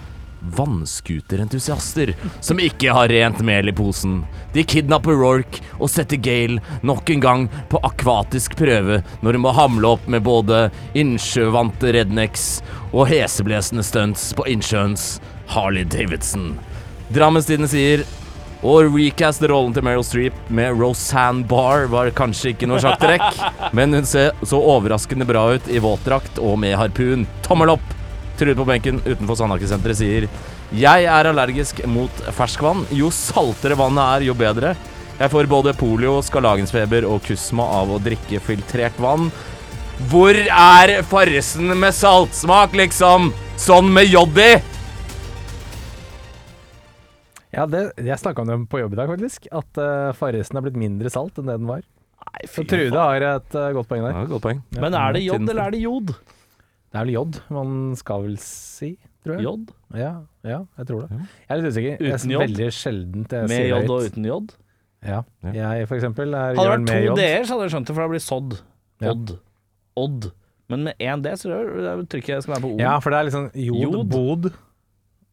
vannskuterentusiaster 0.45 2.13
som 2.39 2.59
ikke 2.61 2.93
har 2.93 3.09
rent 3.09 3.39
mel 3.45 3.69
i 3.69 3.73
posen. 3.73 4.19
De 4.53 4.63
kidnapper 4.63 5.17
Rourke 5.17 5.63
og 5.79 5.89
setter 5.91 6.19
Gale 6.21 6.61
nok 6.85 7.09
en 7.09 7.23
gang 7.23 7.47
på 7.71 7.81
akvatisk 7.87 8.57
prøve 8.59 9.01
når 9.21 9.37
hun 9.37 9.45
må 9.45 9.55
hamle 9.57 9.95
opp 9.95 10.05
med 10.11 10.25
både 10.27 10.67
innsjøvante 10.97 11.95
rednecks 11.97 12.45
og 12.91 13.09
heseblesende 13.11 13.85
stunts 13.85 14.31
på 14.37 14.45
innsjøens 14.53 15.15
Harley 15.55 15.85
Davidson. 15.89 16.53
Drammenstidene 17.13 17.69
sier 17.69 18.05
å 18.66 18.80
recaste 18.88 19.45
rollen 19.51 19.76
til 19.76 19.86
Meryl 19.86 20.03
Streep 20.05 20.38
med 20.49 20.80
Roseanne 20.80 21.45
Barr 21.45 21.86
var 21.91 22.09
kanskje 22.18 22.53
ikke 22.53 22.70
noe 22.70 22.82
sjakktrekk, 22.82 23.38
men 23.78 23.93
hun 23.93 24.07
ser 24.09 24.34
så 24.41 24.57
overraskende 24.57 25.28
bra 25.30 25.45
ut 25.53 25.70
i 25.70 25.82
våtdrakt 25.84 26.41
og 26.41 26.57
med 26.63 26.78
harpun. 26.80 27.28
Tommel 27.45 27.76
opp! 27.76 27.93
Trude 28.39 28.57
på 28.57 28.68
benken 28.68 28.99
utenfor 29.05 29.38
Sandaker-senteret 29.39 29.95
sier 29.95 30.26
Jeg 30.76 31.05
er 31.07 31.30
allergisk 31.30 31.80
mot 31.88 32.26
ferskvann. 32.36 32.84
Jo 32.91 33.11
saltere 33.13 33.78
vannet 33.80 34.18
er, 34.18 34.28
jo 34.28 34.36
bedre. 34.36 34.74
Jeg 35.16 35.32
får 35.32 35.47
både 35.47 35.76
polio, 35.80 36.18
skarlagensfeber 36.26 37.05
og 37.07 37.22
kusma 37.24 37.70
av 37.78 37.93
å 37.95 38.01
drikke 38.03 38.41
filtrert 38.43 38.97
vann. 38.99 39.30
Hvor 40.11 40.36
er 40.36 40.97
farsen 41.07 41.72
med 41.80 41.95
saltsmak, 41.95 42.76
liksom? 42.76 43.30
Sånn 43.61 43.93
med 43.95 44.09
jod 44.11 44.36
i? 44.41 44.55
Ja, 47.55 47.65
det, 47.71 47.81
jeg 48.03 48.19
snakka 48.19 48.43
om 48.43 48.49
det 48.51 48.57
på 48.71 48.81
jobb 48.81 48.95
i 48.95 48.99
dag, 48.99 49.11
faktisk. 49.13 49.47
At 49.55 49.79
uh, 49.79 50.11
Farrisen 50.17 50.59
er 50.59 50.65
blitt 50.65 50.79
mindre 50.79 51.11
salt 51.13 51.37
enn 51.39 51.47
det 51.47 51.55
den 51.61 51.69
var. 51.69 51.83
Nei, 52.25 52.47
Så 52.51 52.65
Trude 52.67 52.99
har 52.99 53.25
et 53.29 53.55
uh, 53.55 53.69
godt 53.77 53.89
poeng 53.91 54.03
der. 54.03 54.17
Ja, 54.17 54.25
godt 54.31 54.43
poeng. 54.43 54.61
Men 54.75 54.97
er 54.97 55.15
det 55.15 55.23
jod, 55.23 55.45
eller 55.45 55.69
er 55.69 55.75
det 55.75 55.81
jod? 55.83 56.11
Det 56.15 56.99
er 57.01 57.07
vel 57.07 57.15
jod 57.17 57.39
man 57.51 57.71
skal 57.99 58.21
vel 58.23 58.35
si, 58.39 58.93
tror 59.23 59.35
jeg. 59.35 59.45
Jod? 59.47 59.71
Ja, 59.99 60.11
ja, 60.47 60.61
jeg 60.79 60.87
tror 60.89 61.03
det. 61.03 61.17
Jeg 61.19 61.49
er 61.51 61.59
litt 61.59 61.73
usikker. 61.73 61.97
Uten 61.99 62.13
jeg, 62.13 62.35
jod? 62.35 62.43
Veldig 62.45 62.69
sjeldent 62.75 63.35
jeg 63.35 63.49
Med 63.51 63.59
sier 63.59 63.71
jod 63.73 63.91
og 63.95 64.07
uten 64.09 64.29
jod? 64.29 64.53
Ja. 65.05 65.19
Jeg 65.53 65.89
for 65.89 65.99
eksempel 65.99 66.33
er 66.33 66.55
Hadde 66.57 66.63
det 66.65 66.71
vært 66.71 66.87
to 67.11 67.17
d-er, 67.19 67.43
så 67.45 67.55
hadde 67.55 67.67
jeg 67.67 67.73
skjønt 67.75 67.89
det, 67.91 67.95
for 67.97 68.05
da 68.05 68.09
blir 68.11 68.21
det 68.21 68.25
sodd. 68.25 68.55
Ja. 69.03 69.11
Odd. 69.11 69.33
Odd. 70.05 70.29
Men 70.71 70.87
med 70.87 71.03
én 71.03 71.21
d, 71.21 71.35
så 71.37 71.51
er 71.51 71.67
det- 71.75 72.15
jeg 72.15 72.29
jeg 72.31 72.41
skal 72.45 72.55
være 72.55 72.63
på 72.63 72.71
O. 72.73 72.77
Ja, 72.79 72.95
for 72.99 73.11
det 73.13 73.19
er 73.19 73.27
liksom 73.29 73.49
jod, 73.53 73.81
Jod. 73.83 74.09
bod. 74.09 74.53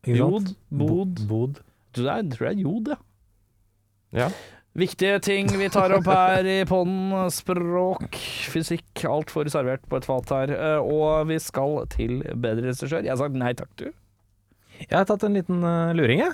Jod, 0.04 0.54
bod. 0.68 1.28
Bod. 1.30 1.62
Du, 1.93 2.03
det 2.05 2.32
tror 2.36 2.49
jeg 2.49 2.57
er 2.57 2.62
jod, 2.66 2.88
ja. 2.93 2.99
Ja. 4.12 4.28
Viktige 4.76 5.18
ting 5.20 5.51
vi 5.61 5.66
tar 5.72 5.93
opp 5.93 6.07
her 6.09 6.47
i 6.49 6.59
Ponden, 6.68 7.28
Språk, 7.32 8.16
fysikk, 8.49 9.03
alt 9.09 9.28
for 9.32 9.45
servert 9.53 9.82
på 9.88 9.99
et 10.01 10.07
fat 10.09 10.30
her. 10.32 10.53
Eh, 10.57 10.80
Og 10.80 11.26
vi 11.28 11.36
skal 11.45 11.82
til 11.93 12.22
bedre 12.40 12.70
regissør. 12.70 13.03
Jeg 13.05 13.12
har 13.12 13.20
sagt 13.20 13.36
nei 13.36 13.53
takk, 13.59 13.68
du. 13.76 13.90
Jeg 14.82 14.97
har 14.97 15.05
tatt 15.09 15.24
en 15.28 15.36
liten 15.36 15.61
eh, 15.62 15.93
luring, 15.99 16.22
jeg. 16.24 16.32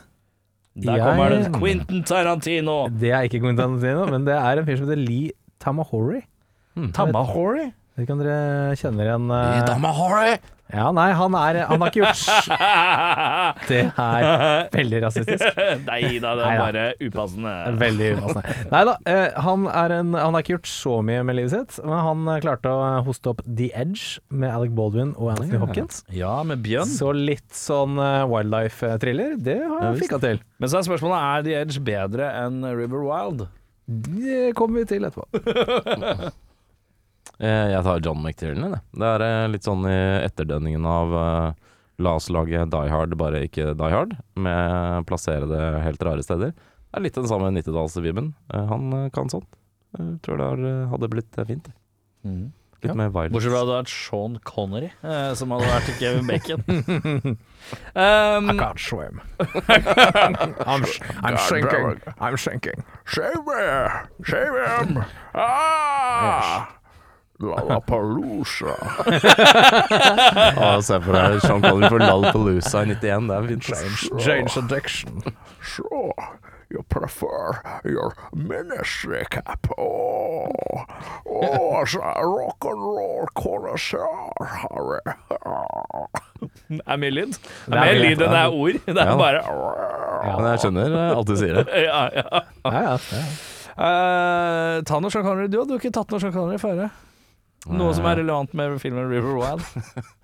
Der 0.79 0.95
Jeg- 0.97 1.03
kommer 1.09 1.31
det 1.35 1.53
Quentin 1.59 2.05
Tarantino. 2.07 2.77
Det 2.89 3.11
er 3.11 3.27
ikke 3.27 3.41
Quentin 3.43 3.59
Tarantino, 3.59 4.07
men 4.15 4.25
det 4.25 4.35
er 4.39 4.59
en 4.63 4.67
fyr 4.69 4.79
som 4.79 4.87
heter 4.87 5.03
Lee 5.03 5.33
Tamahori. 5.59 6.23
Tamahori. 6.95 7.73
Vet 7.99 8.05
ikke 8.07 8.15
om 8.15 8.21
dere 8.23 8.77
kjenner 8.79 9.09
igjen 9.09 9.31
eh, 9.35 10.35
Ja, 10.71 10.85
nei, 10.95 11.09
han, 11.19 11.35
er, 11.35 11.57
han 11.67 11.83
har 11.83 11.91
ikke 11.91 12.05
gjort 12.05 12.53
Det 13.73 13.81
er 13.91 14.69
veldig 14.71 15.01
rasistisk. 15.03 15.59
Nei 15.89 16.21
da, 16.23 16.37
det 16.39 16.45
er 16.47 16.61
bare 16.61 16.85
upassende. 17.03 17.57
Veldig 17.81 18.13
upassende. 18.21 18.55
Nei 18.71 18.85
da, 18.87 18.95
eh, 19.11 19.41
han, 19.43 19.67
han 19.67 20.15
har 20.15 20.39
ikke 20.45 20.55
gjort 20.61 20.71
så 20.71 20.95
mye 21.11 21.27
med 21.27 21.41
livet 21.41 21.57
sitt, 21.57 21.83
men 21.83 21.99
han 22.07 22.25
eh, 22.37 22.41
klarte 22.47 22.71
å 22.71 22.89
hoste 23.09 23.35
opp 23.35 23.43
The 23.49 23.73
Edge 23.75 24.23
med 24.31 24.55
Alec 24.55 24.79
Baldwin 24.79 25.17
og 25.19 25.35
Anthony 25.35 25.59
Ja. 25.59 25.63
Hopkins. 25.67 26.03
Ja, 26.23 26.35
med 26.47 26.63
bjørn. 26.63 26.95
Så 26.95 27.11
litt 27.19 27.51
sånn 27.51 27.99
wildlife-thriller, 27.99 29.41
det 29.43 29.59
har 29.65 29.89
han 29.89 29.97
ja, 29.97 30.03
fikka 30.07 30.23
til. 30.23 30.39
Men 30.63 30.71
så 30.71 30.79
er 30.79 30.87
spørsmålet 30.93 31.19
er 31.33 31.49
The 31.49 31.63
Edge 31.65 31.83
bedre 31.91 32.31
enn 32.45 32.63
River 32.63 33.03
Wild. 33.11 33.49
Det 33.89 34.53
kommer 34.55 34.85
vi 34.85 34.93
til 34.95 35.11
etterpå. 35.11 35.27
Eh, 37.41 37.70
Jeg 37.72 37.82
tar 37.86 38.01
John 38.03 38.18
McTiernan, 38.22 38.72
jeg. 38.74 38.82
Det 38.99 39.09
er 39.14 39.24
eh, 39.26 39.49
litt 39.53 39.66
sånn 39.66 39.84
i 39.86 39.97
etterdønningen 40.26 40.86
av 40.91 41.12
uh, 41.14 41.53
La 42.03 42.12
oss 42.18 42.28
lage 42.30 42.64
Die 42.70 42.91
Hard, 42.91 43.14
bare 43.18 43.45
ikke 43.47 43.72
Die 43.78 43.91
Hard, 43.95 44.16
med 44.39 45.07
plassere 45.07 45.47
det 45.51 45.62
helt 45.84 46.03
rare 46.07 46.22
steder. 46.22 46.53
Det 46.55 46.99
er 46.99 47.05
litt 47.05 47.18
den 47.18 47.26
samme 47.30 47.51
90-tallsvibben. 47.55 48.32
Eh, 48.55 48.66
Han 48.70 48.93
eh, 49.05 49.09
kan 49.14 49.30
sånt. 49.30 49.49
Jeg 49.99 50.18
tror 50.26 50.39
det 50.43 50.68
eh, 50.68 50.86
hadde 50.93 51.09
blitt 51.14 51.34
fint. 51.47 51.68
fint. 52.22 52.55
Litt 52.78 52.93
Ja. 52.93 52.95
mer 52.95 53.09
violence. 53.11 53.34
Bortsett 53.34 53.51
fra 53.51 53.59
at 53.59 53.66
det 53.66 53.74
hadde 53.74 53.82
vært 53.82 53.91
Sean 53.91 54.34
Connery, 54.47 54.91
eh, 55.03 55.32
som 55.34 55.51
hadde 55.51 55.66
vært 55.66 55.89
Kevin 55.99 56.26
Bacon. 56.30 56.62
um, 57.99 58.53
can't 58.59 58.78
swim. 58.78 59.20
I'm, 59.66 60.84
I'm 61.24 61.36
sinking. 61.49 62.01
I'm 62.20 62.36
sinking. 62.39 62.84
Save 63.07 63.43
me! 63.47 63.64
Save 64.24 64.55
him! 64.86 65.03
Ah! 65.34 66.78
Lollapalooza. 67.41 68.74
Ah, 70.59 70.80
se 70.86 70.99
for 71.01 71.12
deg 71.14 71.41
Sean 71.45 71.62
Connery 71.62 71.89
for 71.93 72.03
Lollapalooza 72.03 72.82
i 72.82 72.95
91. 72.95 73.28
Det 73.28 73.36
er 73.36 73.47
fint. 73.47 74.22
Jane's 74.26 74.57
addiction. 74.59 75.22
So, 75.62 76.12
you 76.70 76.82
prefer 76.91 77.61
your 77.84 78.14
ministry 78.34 79.24
cap? 79.30 79.66
Oh, 79.78 80.49
oh, 81.26 81.84
a 82.03 82.26
rock 82.26 82.64
and 82.64 82.80
roll 82.82 83.26
connoisseur, 83.34 84.34
Harry. 84.43 85.01
Det 86.68 86.82
er 86.86 86.97
mye 87.01 87.11
lyd. 87.14 87.32
Det 87.39 87.39
Det 87.68 87.74
er 87.74 87.78
er 87.78 87.84
mer 87.86 88.01
lyd 88.03 88.22
enn 88.22 88.32
det 88.34 88.41
er 88.43 88.51
ord. 88.53 88.80
Det 88.86 88.97
er 88.99 89.12
Ja. 89.12 89.16
bare 89.16 89.41
Men 90.39 90.51
jeg 90.51 90.59
skjønner 90.64 90.97
eh, 90.99 91.16
alt 91.16 91.26
du 91.30 91.36
sier. 91.36 91.55
det 91.55 91.66
Ja, 91.89 92.03
ja. 92.14 92.26
Ja, 92.64 92.80
ja. 92.82 92.99
ja. 92.99 93.22
Uh, 93.78 94.82
ta 94.82 94.99
noe 94.99 95.11
Sean 95.14 95.22
Connery. 95.22 95.47
Du 95.49 95.61
hadde 95.62 95.76
jo 95.76 95.78
ikke 95.78 95.93
tatt 95.95 96.11
noe 96.11 96.20
Sean 96.20 96.32
Connery 96.34 96.59
før. 96.59 96.89
Noe 97.69 97.93
som 97.97 98.07
er 98.09 98.21
relevant 98.23 98.55
med 98.57 98.79
filmen 98.83 99.11
River 99.11 99.37
Wild. 99.39 99.62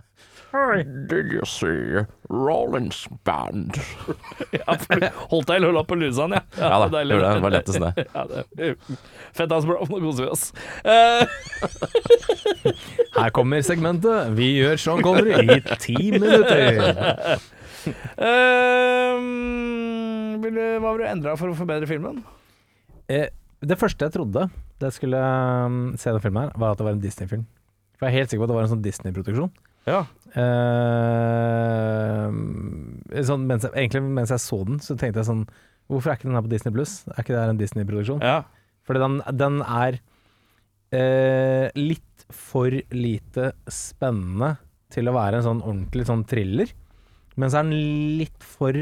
Did 1.10 1.32
you 1.34 1.42
see 1.50 2.04
Rollins 2.30 3.08
Band? 3.26 3.74
Ja, 4.54 4.76
holdt 5.32 5.48
deg 5.50 5.56
i 5.58 5.62
Lollapaloozaen, 5.64 6.36
ja. 6.36 6.42
Ja 6.60 6.76
da, 6.78 6.86
det 6.92 7.00
det. 7.10 7.16
Det 7.18 7.42
var 7.42 7.50
lettest 7.56 7.80
det. 7.84 8.04
Ja, 8.14 8.22
det. 8.30 8.68
Fett 9.34 9.50
ass, 9.56 9.66
bro. 9.66 9.80
Nå 9.90 9.98
koser 10.04 10.28
vi 10.28 10.30
oss. 10.30 10.44
Eh, 10.86 11.26
Her 13.18 13.34
kommer 13.34 13.64
segmentet. 13.66 14.30
Vi 14.38 14.52
gjør 14.60 14.78
Sean 14.78 15.02
Connery 15.02 15.58
i 15.58 15.78
ti 15.82 15.96
minutter. 16.14 16.78
vil 20.44 20.54
du, 20.54 20.64
hva 20.84 20.92
vil 20.94 21.02
du 21.02 21.08
endre 21.10 21.34
for 21.40 21.50
å 21.50 21.58
forbedre 21.58 21.88
filmen? 21.90 22.22
Eh, 23.10 23.26
det 23.64 23.78
første 23.80 24.06
jeg 24.06 24.14
trodde 24.20 24.46
da 24.84 24.90
jeg 24.90 24.98
skulle 24.98 25.20
um, 25.64 25.76
se 26.00 26.12
den 26.12 26.20
filmen, 26.22 26.42
her 26.44 26.58
var 26.60 26.74
at 26.74 26.80
det 26.80 26.86
var 26.86 26.96
en 26.96 27.02
Disney-film. 27.02 27.44
For 27.96 28.06
jeg 28.06 28.12
er 28.12 28.18
helt 28.20 28.32
sikker 28.32 28.42
på 28.42 28.46
at 28.46 28.52
det 28.52 28.58
var 28.58 28.66
en 28.66 28.72
sånn 28.74 28.84
Disney-produksjon. 28.84 29.52
Ja. 29.88 30.00
Uh, 30.34 32.28
sånn, 33.24 33.46
mens 33.48 33.64
jeg, 33.66 33.72
egentlig 33.76 34.02
mens 34.04 34.32
jeg 34.32 34.42
så 34.44 34.58
den, 34.68 34.80
så 34.80 34.96
tenkte 34.96 35.20
jeg 35.20 35.28
sånn 35.28 35.44
Hvorfor 35.92 36.08
er 36.10 36.16
ikke 36.16 36.30
den 36.30 36.38
her 36.38 36.46
på 36.46 36.48
Disney 36.48 36.72
Pluss? 36.72 36.94
Er 37.12 37.20
ikke 37.20 37.34
det 37.34 37.42
her 37.42 37.52
en 37.52 37.60
Disney-produksjon? 37.60 38.22
ja. 38.24 38.38
Fordi 38.84 39.00
den, 39.00 39.14
den 39.40 39.54
er 39.64 39.96
uh, 40.92 41.66
litt 41.76 42.24
for 42.32 42.72
lite 42.92 43.52
spennende 43.72 44.50
til 44.92 45.08
å 45.08 45.14
være 45.16 45.40
en 45.40 45.46
sånn 45.46 45.62
ordentlig 45.64 46.04
sånn 46.08 46.24
thriller. 46.28 46.68
Men 47.40 47.48
så 47.50 47.60
er 47.60 47.68
den 47.68 48.18
litt 48.20 48.44
for 48.44 48.76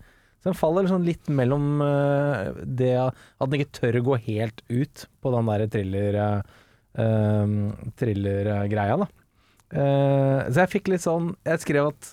Så 0.42 0.46
den 0.50 0.58
faller 0.58 0.90
sånn 0.90 1.06
litt 1.06 1.30
mellom 1.30 1.82
eh, 1.86 2.50
det 2.66 2.98
at 2.98 3.46
den 3.46 3.60
ikke 3.60 3.78
tør 3.78 4.00
å 4.00 4.08
gå 4.10 4.16
helt 4.26 4.60
ut 4.72 5.06
på 5.22 5.28
den 5.36 5.46
der 5.52 5.62
thriller 5.72 6.14
uh, 6.18 6.42
thriller-greia, 8.02 8.96
da. 9.04 9.08
Uh, 9.72 10.40
så 10.50 10.58
jeg 10.66 10.74
fikk 10.74 10.86
litt 10.92 11.00
sånn 11.00 11.30
Jeg 11.48 11.64
skrev 11.64 11.86
at 11.94 12.04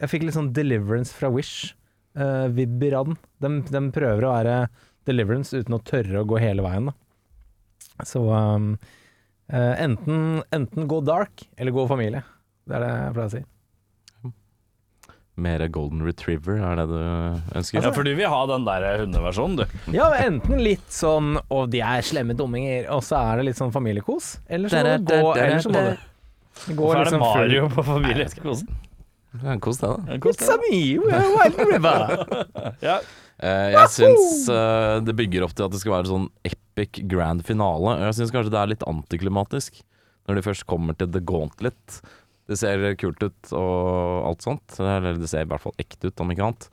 jeg 0.00 0.08
fikk 0.08 0.24
litt 0.24 0.38
sånn 0.38 0.54
Deliverance 0.56 1.12
fra 1.14 1.28
Wish. 1.30 1.74
Uh, 2.16 2.46
av 2.46 2.54
den. 2.54 3.16
De, 3.42 3.48
de 3.68 3.80
prøver 3.94 4.22
å 4.24 4.32
være 4.32 4.54
Deliverance 5.04 5.52
uten 5.52 5.76
å 5.76 5.84
tørre 5.84 6.22
å 6.22 6.28
gå 6.28 6.36
hele 6.40 6.62
veien, 6.64 6.88
da. 6.88 6.94
Så 8.06 8.20
um, 8.24 8.78
eh, 9.52 9.74
enten, 9.84 10.42
enten 10.54 10.88
gå 10.88 11.00
dark, 11.04 11.46
eller 11.56 11.74
gå 11.74 11.88
familie. 11.90 12.22
Det 12.64 12.78
er 12.78 12.84
det 12.84 12.92
jeg 12.92 13.16
pleier 13.16 13.28
å 13.28 13.34
si. 13.34 13.42
Mer 15.34 15.64
Golden 15.74 16.04
Retriever 16.06 16.60
er 16.62 16.78
det 16.78 16.84
du 16.92 16.98
ønsker? 17.58 17.82
ja, 17.82 17.90
for 17.90 18.06
du 18.06 18.12
vil 18.14 18.30
ha 18.30 18.40
den 18.46 18.64
der 18.68 18.84
hundeversjonen, 19.00 19.64
du. 19.64 19.94
Ja, 19.96 20.12
enten 20.22 20.62
litt 20.62 20.86
sånn 20.94 21.40
'Å, 21.42 21.64
de 21.70 21.80
er 21.82 22.06
slemme 22.06 22.36
dumminger', 22.38 22.86
og 22.94 23.02
så 23.02 23.18
er 23.18 23.42
det 23.42 23.48
litt 23.50 23.58
sånn 23.58 23.74
familiekos. 23.74 24.36
Eller 24.46 24.70
så 24.70 24.84
må 24.84 24.96
du 25.02 25.10
gå 25.10 25.36
Eller 25.36 25.58
så 25.58 25.72
må 25.74 25.82
du 25.82 26.74
gå 26.74 26.84
Hvorfor 26.86 27.00
er 27.00 27.04
det 27.04 27.10
liksom 27.10 27.24
Mario 27.24 27.68
på 27.68 27.82
familiekosen? 27.82 28.68
Ja, 29.42 29.56
Kos 29.62 29.80
deg, 29.82 29.90
da. 30.06 30.18
It's 30.30 30.50
a 30.50 30.56
me, 30.62 30.80
Wild 31.02 31.58
River. 31.58 32.14
Ja. 32.84 33.00
Eh, 33.42 33.70
jeg 33.74 33.90
syns 33.90 34.44
eh, 34.52 35.00
det 35.02 35.16
bygger 35.18 35.46
opp 35.46 35.56
til 35.58 35.66
at 35.66 35.72
det 35.74 35.80
skal 35.82 35.96
være 35.96 36.10
sånn 36.12 36.28
epic 36.46 37.00
grand 37.10 37.42
finale. 37.46 37.96
Jeg 38.04 38.18
syns 38.20 38.34
kanskje 38.34 38.52
det 38.54 38.60
er 38.60 38.70
litt 38.74 38.86
antiklimatisk 38.86 39.80
når 40.28 40.38
de 40.38 40.44
først 40.46 40.66
kommer 40.70 40.96
til 40.96 41.10
The 41.12 41.22
Gauntlet. 41.26 41.98
Det 42.48 42.58
ser 42.60 42.84
kult 43.00 43.22
ut 43.24 43.54
og 43.56 44.28
alt 44.30 44.44
sånt. 44.44 44.76
Eller 44.78 45.18
det 45.18 45.30
ser 45.32 45.46
i 45.46 45.50
hvert 45.50 45.64
fall 45.64 45.74
ekte 45.80 46.12
ut, 46.12 46.22
om 46.22 46.30
ikke 46.32 46.46
annet. 46.46 46.68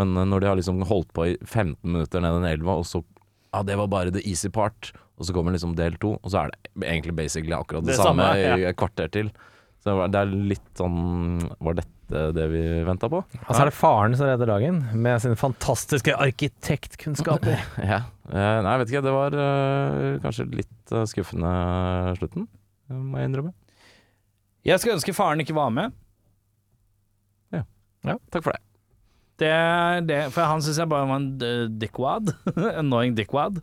Men 0.00 0.16
eh, 0.16 0.26
når 0.28 0.42
de 0.42 0.50
har 0.50 0.58
liksom 0.60 0.82
holdt 0.90 1.12
på 1.16 1.30
i 1.32 1.36
15 1.46 1.78
minutter 1.84 2.24
ned 2.24 2.40
den 2.40 2.50
elva, 2.50 2.80
og 2.80 2.88
så 2.88 3.04
Ja, 3.50 3.62
det 3.66 3.76
var 3.80 3.88
bare 3.90 4.12
the 4.14 4.22
easy 4.26 4.50
part. 4.50 4.92
Og 5.20 5.26
så 5.28 5.34
kommer 5.36 5.52
liksom 5.52 5.74
del 5.76 5.96
to, 6.00 6.14
og 6.16 6.32
så 6.32 6.44
er 6.44 6.52
det 6.54 6.86
egentlig 6.86 7.12
basically 7.18 7.52
akkurat 7.52 7.84
det, 7.84 7.92
Det 7.92 8.00
samme, 8.00 8.24
samme, 8.24 8.38
ja. 8.40 8.54
i 8.56 8.68
et 8.70 8.78
kvarter 8.78 9.10
til. 9.12 9.32
Så 9.80 9.94
det 10.12 10.20
er 10.20 10.32
litt 10.50 10.66
sånn 10.76 11.40
Var 11.56 11.78
dette 11.78 12.24
det 12.36 12.46
vi 12.50 12.60
venta 12.84 13.08
på? 13.08 13.20
Og 13.22 13.50
så 13.54 13.62
er 13.62 13.70
det 13.70 13.76
faren 13.78 14.16
som 14.18 14.26
redder 14.26 14.50
dagen, 14.50 14.80
med 14.98 15.22
sine 15.22 15.38
fantastiske 15.38 16.16
arkitektkunnskaper. 16.18 17.62
Ja. 17.92 18.00
Eh, 18.30 18.56
Nei, 18.64 18.72
jeg 18.74 18.80
vet 18.82 18.92
ikke. 18.92 19.04
Det 19.06 19.14
var 19.14 19.36
eh, 19.44 20.18
kanskje 20.24 20.48
litt 20.58 20.94
eh, 20.94 21.06
skuffende 21.10 21.52
slutten, 22.18 22.48
må 22.90 23.20
jeg 23.22 23.30
innrømme. 23.30 23.54
Jeg 24.66 24.82
skulle 24.82 24.98
ønske 24.98 25.14
faren 25.16 25.42
ikke 25.44 25.56
var 25.56 25.70
med. 25.74 25.94
Ja, 28.06 28.16
Takk 28.32 28.44
for 28.46 28.56
det. 28.56 28.62
Det 29.40 29.52
det, 30.08 30.20
for 30.34 30.48
han 30.48 30.62
syns 30.64 30.78
jeg 30.80 30.88
bare 30.90 31.08
var 31.08 31.20
en 31.20 31.78
dickwad. 31.80 32.34
Annoying 32.80 33.16
dickwad. 33.16 33.60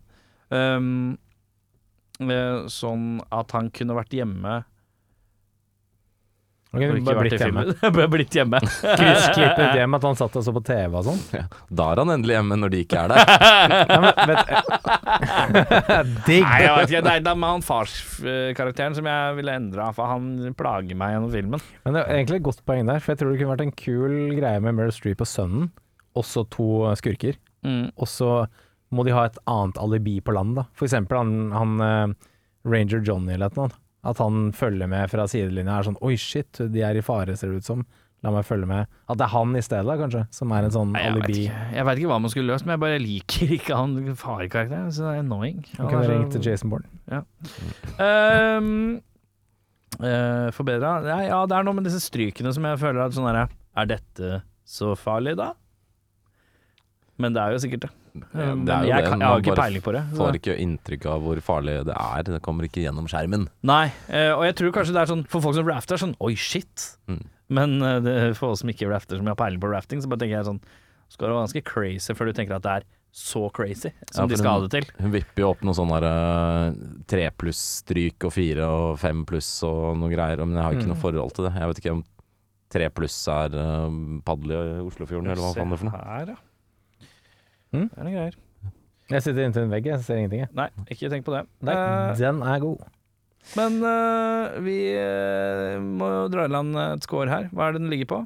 Um, 0.49 1.17
eh, 2.21 2.65
sånn 2.71 3.19
at 3.33 3.53
han 3.57 3.71
kunne 3.73 3.97
vært 3.97 4.15
hjemme 4.15 4.61
Ok, 6.77 6.83
og 6.85 6.99
ikke 6.99 7.07
bare 7.09 7.23
blitt 7.25 7.43
hjemme. 7.43 7.63
Bare 7.97 8.07
blitt 8.13 8.37
hjemme. 8.37 8.61
Kryssklippet 8.63 9.79
hjem 9.79 9.97
at 9.97 10.05
han 10.07 10.19
satt 10.19 10.37
og 10.39 10.45
så 10.45 10.53
på 10.55 10.63
TV 10.67 10.97
og 10.99 11.07
sånn. 11.07 11.21
Da 11.67 11.87
er 11.93 12.01
han 12.03 12.13
endelig 12.13 12.37
hjemme 12.37 12.59
når 12.61 12.73
de 12.73 12.83
ikke 12.85 13.01
er 13.03 13.13
der. 13.13 13.31
Nei, 13.91 13.97
men, 14.03 14.11
vet, 14.31 14.51
Digg! 16.27 16.45
Nei, 16.45 16.61
jeg 16.63 16.75
vet 16.77 16.93
ikke, 16.93 17.03
det 17.07 17.15
er 17.15 17.25
det 17.25 17.35
med 17.41 17.55
han 17.55 17.65
farskarakteren 17.65 18.97
som 18.97 19.09
jeg 19.09 19.39
ville 19.41 19.57
endra, 19.61 19.89
for 19.97 20.13
han 20.13 20.29
plager 20.59 20.99
meg 20.99 21.15
gjennom 21.15 21.33
filmen. 21.33 21.65
Men 21.87 21.97
det 21.97 22.05
er 22.05 22.21
egentlig 22.21 22.41
et 22.41 22.47
godt 22.47 22.63
poeng 22.69 22.87
der, 22.89 23.01
for 23.03 23.13
jeg 23.13 23.21
tror 23.23 23.33
det 23.33 23.41
kunne 23.41 23.55
vært 23.55 23.65
en 23.67 23.75
kul 23.83 24.15
greie 24.37 24.63
med 24.63 24.77
Meryl 24.77 24.95
Streep 24.95 25.25
og 25.25 25.29
sønnen, 25.31 25.67
også 26.17 26.45
to 26.53 26.69
skurker. 26.99 27.37
Mm. 27.65 27.89
Og 27.97 28.09
så 28.09 28.31
må 28.95 29.03
de 29.03 29.15
ha 29.15 29.25
et 29.27 29.39
annet 29.49 29.79
alibi 29.81 30.19
på 30.23 30.33
land, 30.35 30.55
da. 30.59 30.67
For 30.77 30.87
eksempel 30.87 31.19
han, 31.19 31.33
han 31.55 31.83
eh, 31.83 32.31
Ranger 32.67 33.03
Johnny 33.03 33.35
eller 33.35 33.51
noe. 33.57 33.71
At 34.07 34.19
han 34.23 34.51
følger 34.55 34.87
med 34.89 35.09
fra 35.11 35.25
sidelinja 35.27 35.79
er 35.81 35.87
sånn 35.89 35.97
Oi, 36.05 36.15
shit, 36.21 36.61
de 36.71 36.83
er 36.87 36.95
i 36.99 37.03
fare, 37.05 37.35
ser 37.37 37.51
det 37.51 37.63
ut 37.63 37.67
som. 37.67 37.81
La 38.25 38.31
meg 38.33 38.47
følge 38.47 38.65
med. 38.65 38.87
At 39.11 39.19
det 39.19 39.27
er 39.27 39.33
han 39.35 39.51
i 39.59 39.61
stedet, 39.61 39.97
kanskje, 39.99 40.23
som 40.33 40.53
er 40.57 40.65
en 40.65 40.73
sånn 40.73 40.93
Nei, 40.95 41.03
jeg, 41.03 41.13
vet 41.13 41.25
alibi. 41.27 41.41
ikke, 41.43 41.65
jeg 41.75 41.85
veit 41.89 41.99
ikke 42.01 42.09
hva 42.09 42.17
man 42.23 42.33
skulle 42.33 42.49
løst, 42.49 42.65
men 42.65 42.73
jeg 42.73 42.81
bare 42.81 43.01
liker 43.03 43.51
ikke 43.59 43.77
han 43.77 44.15
farekarakteren. 44.23 44.87
Så 44.95 45.03
det 45.05 45.11
er 45.11 45.21
annoying. 45.21 45.59
Han 45.77 45.91
kan 45.91 46.07
så- 46.07 46.31
til 46.33 46.47
Jason 46.49 46.71
Bourne. 46.73 46.89
Ja. 47.11 47.21
Um, 48.01 48.71
uh, 50.01 50.49
Forbedra 50.55 50.95
ja, 51.05 51.19
ja, 51.29 51.37
det 51.49 51.55
er 51.59 51.67
noe 51.67 51.77
med 51.77 51.87
disse 51.87 52.01
strykene 52.03 52.51
som 52.53 52.65
jeg 52.67 52.81
føler 52.81 53.05
at 53.05 53.15
sånn 53.15 53.29
derre 53.29 53.47
Er 53.77 53.87
dette 53.93 54.41
så 54.67 54.95
farlig, 54.99 55.37
da? 55.39 55.51
Men 57.21 57.33
det 57.33 57.41
er 57.41 57.53
jo 57.55 57.61
sikkert 57.63 57.85
det. 57.87 57.91
Men 58.33 58.65
Det 58.65 58.73
er 58.73 58.81
jo 58.83 58.89
jeg, 58.91 59.03
det, 59.03 59.09
kan, 59.11 59.19
jeg 59.19 59.27
har 59.29 59.41
ikke 59.43 59.55
peiling 59.61 59.83
på 59.85 59.93
det. 59.95 60.03
så- 60.11 60.17
Får 60.21 60.37
ikke 60.39 60.55
inntrykk 60.65 61.05
av 61.13 61.21
hvor 61.27 61.41
farlig 61.41 61.77
det 61.85 61.95
er. 61.95 62.23
Det 62.23 62.41
kommer 62.41 62.63
ikke 62.67 62.83
gjennom 62.85 63.07
skjermen. 63.07 63.47
Nei, 63.63 63.85
eh, 64.09 64.31
og 64.33 64.43
jeg 64.45 64.55
tror 64.55 64.71
kanskje 64.79 64.93
det 64.97 65.01
er 65.03 65.11
sånn 65.13 65.25
for 65.27 65.41
folk 65.41 65.55
som 65.55 65.65
rafter, 65.67 65.97
sånn 65.97 66.15
oi, 66.19 66.33
shit. 66.35 66.97
Mm. 67.07 67.23
Men 67.49 67.81
eh, 67.81 68.33
for 68.33 68.51
oss 68.51 68.59
som 68.65 68.69
ikke 68.69 68.89
rafter, 68.91 69.17
som 69.17 69.25
har 69.25 69.35
peiling 69.39 69.59
på 69.63 69.69
rafting, 69.71 70.01
så 70.01 70.09
bare 70.09 70.19
tenker 70.25 70.37
jeg 70.41 70.45
sånn 70.49 70.61
Skal 71.09 71.29
være 71.29 71.39
ganske 71.47 71.63
crazy 71.63 72.13
før 72.13 72.25
du 72.27 72.33
tenker 72.33 72.55
at 72.57 72.63
det 72.63 72.71
er 72.81 72.83
så 73.15 73.45
crazy 73.55 73.89
som 74.11 74.25
Ja, 74.25 74.27
de 74.27 74.35
skal 74.37 74.51
ha 74.59 74.67
det 74.67 74.71
til. 74.73 74.89
Hun 74.99 75.13
vipper 75.13 75.39
jo 75.39 75.51
opp 75.53 75.61
noe 75.63 75.73
sånn 75.73 75.87
der 75.95 76.03
eh, 76.03 76.73
tre 77.07 77.29
pluss 77.31 77.61
stryk 77.79 78.25
og 78.27 78.33
fire 78.35 78.67
og 78.67 78.99
fem 78.99 79.23
pluss 79.25 79.47
og 79.63 79.95
noe 79.97 80.11
greier, 80.11 80.43
men 80.45 80.57
jeg 80.59 80.63
har 80.65 80.73
ikke 80.75 80.83
Mm. 80.83 80.91
noe 80.91 80.99
forhold 81.01 81.33
til 81.33 81.45
det. 81.47 81.53
Jeg 81.55 81.67
vet 81.71 81.79
ikke 81.79 81.93
om 81.95 82.03
tre 82.69 82.89
pluss 82.91 83.15
er 83.31 83.55
uh, 83.55 83.87
padle 84.27 84.51
i 84.51 84.83
Oslofjorden, 84.83 85.31
eller 85.31 85.39
hva 85.47 85.53
faen 85.55 85.69
det 85.71 85.77
er 85.77 85.77
for 85.77 85.87
noe. 85.87 86.03
Her, 86.03 86.25
ja. 86.27 86.35
Mm. 87.77 87.87
Det 87.93 88.01
er 88.01 88.07
noen 88.07 88.17
greier. 88.17 88.37
Jeg 89.07 89.23
sitter 89.23 89.45
inntil 89.47 89.63
en 89.63 89.71
vegg, 89.71 89.85
jeg 89.87 90.03
ser 90.03 90.19
ingenting. 90.19 90.43
Jeg. 90.43 90.51
Nei, 90.57 90.67
ikke 90.91 91.09
tenk 91.11 91.23
på 91.27 91.31
det. 91.31 91.45
Nei, 91.63 91.75
uh, 91.79 92.09
den 92.19 92.41
er 92.43 92.59
god. 92.63 92.81
men 93.55 93.77
uh, 93.79 94.57
vi 94.65 94.75
uh, 94.99 95.77
må 95.79 96.09
jo 96.11 96.25
dra 96.33 96.47
i 96.49 96.51
land 96.51 96.75
et 96.81 97.07
score 97.07 97.31
her. 97.31 97.47
Hva 97.55 97.69
er 97.69 97.77
det 97.77 97.83
den 97.85 97.93
ligger 97.93 98.09
på? 98.11 98.19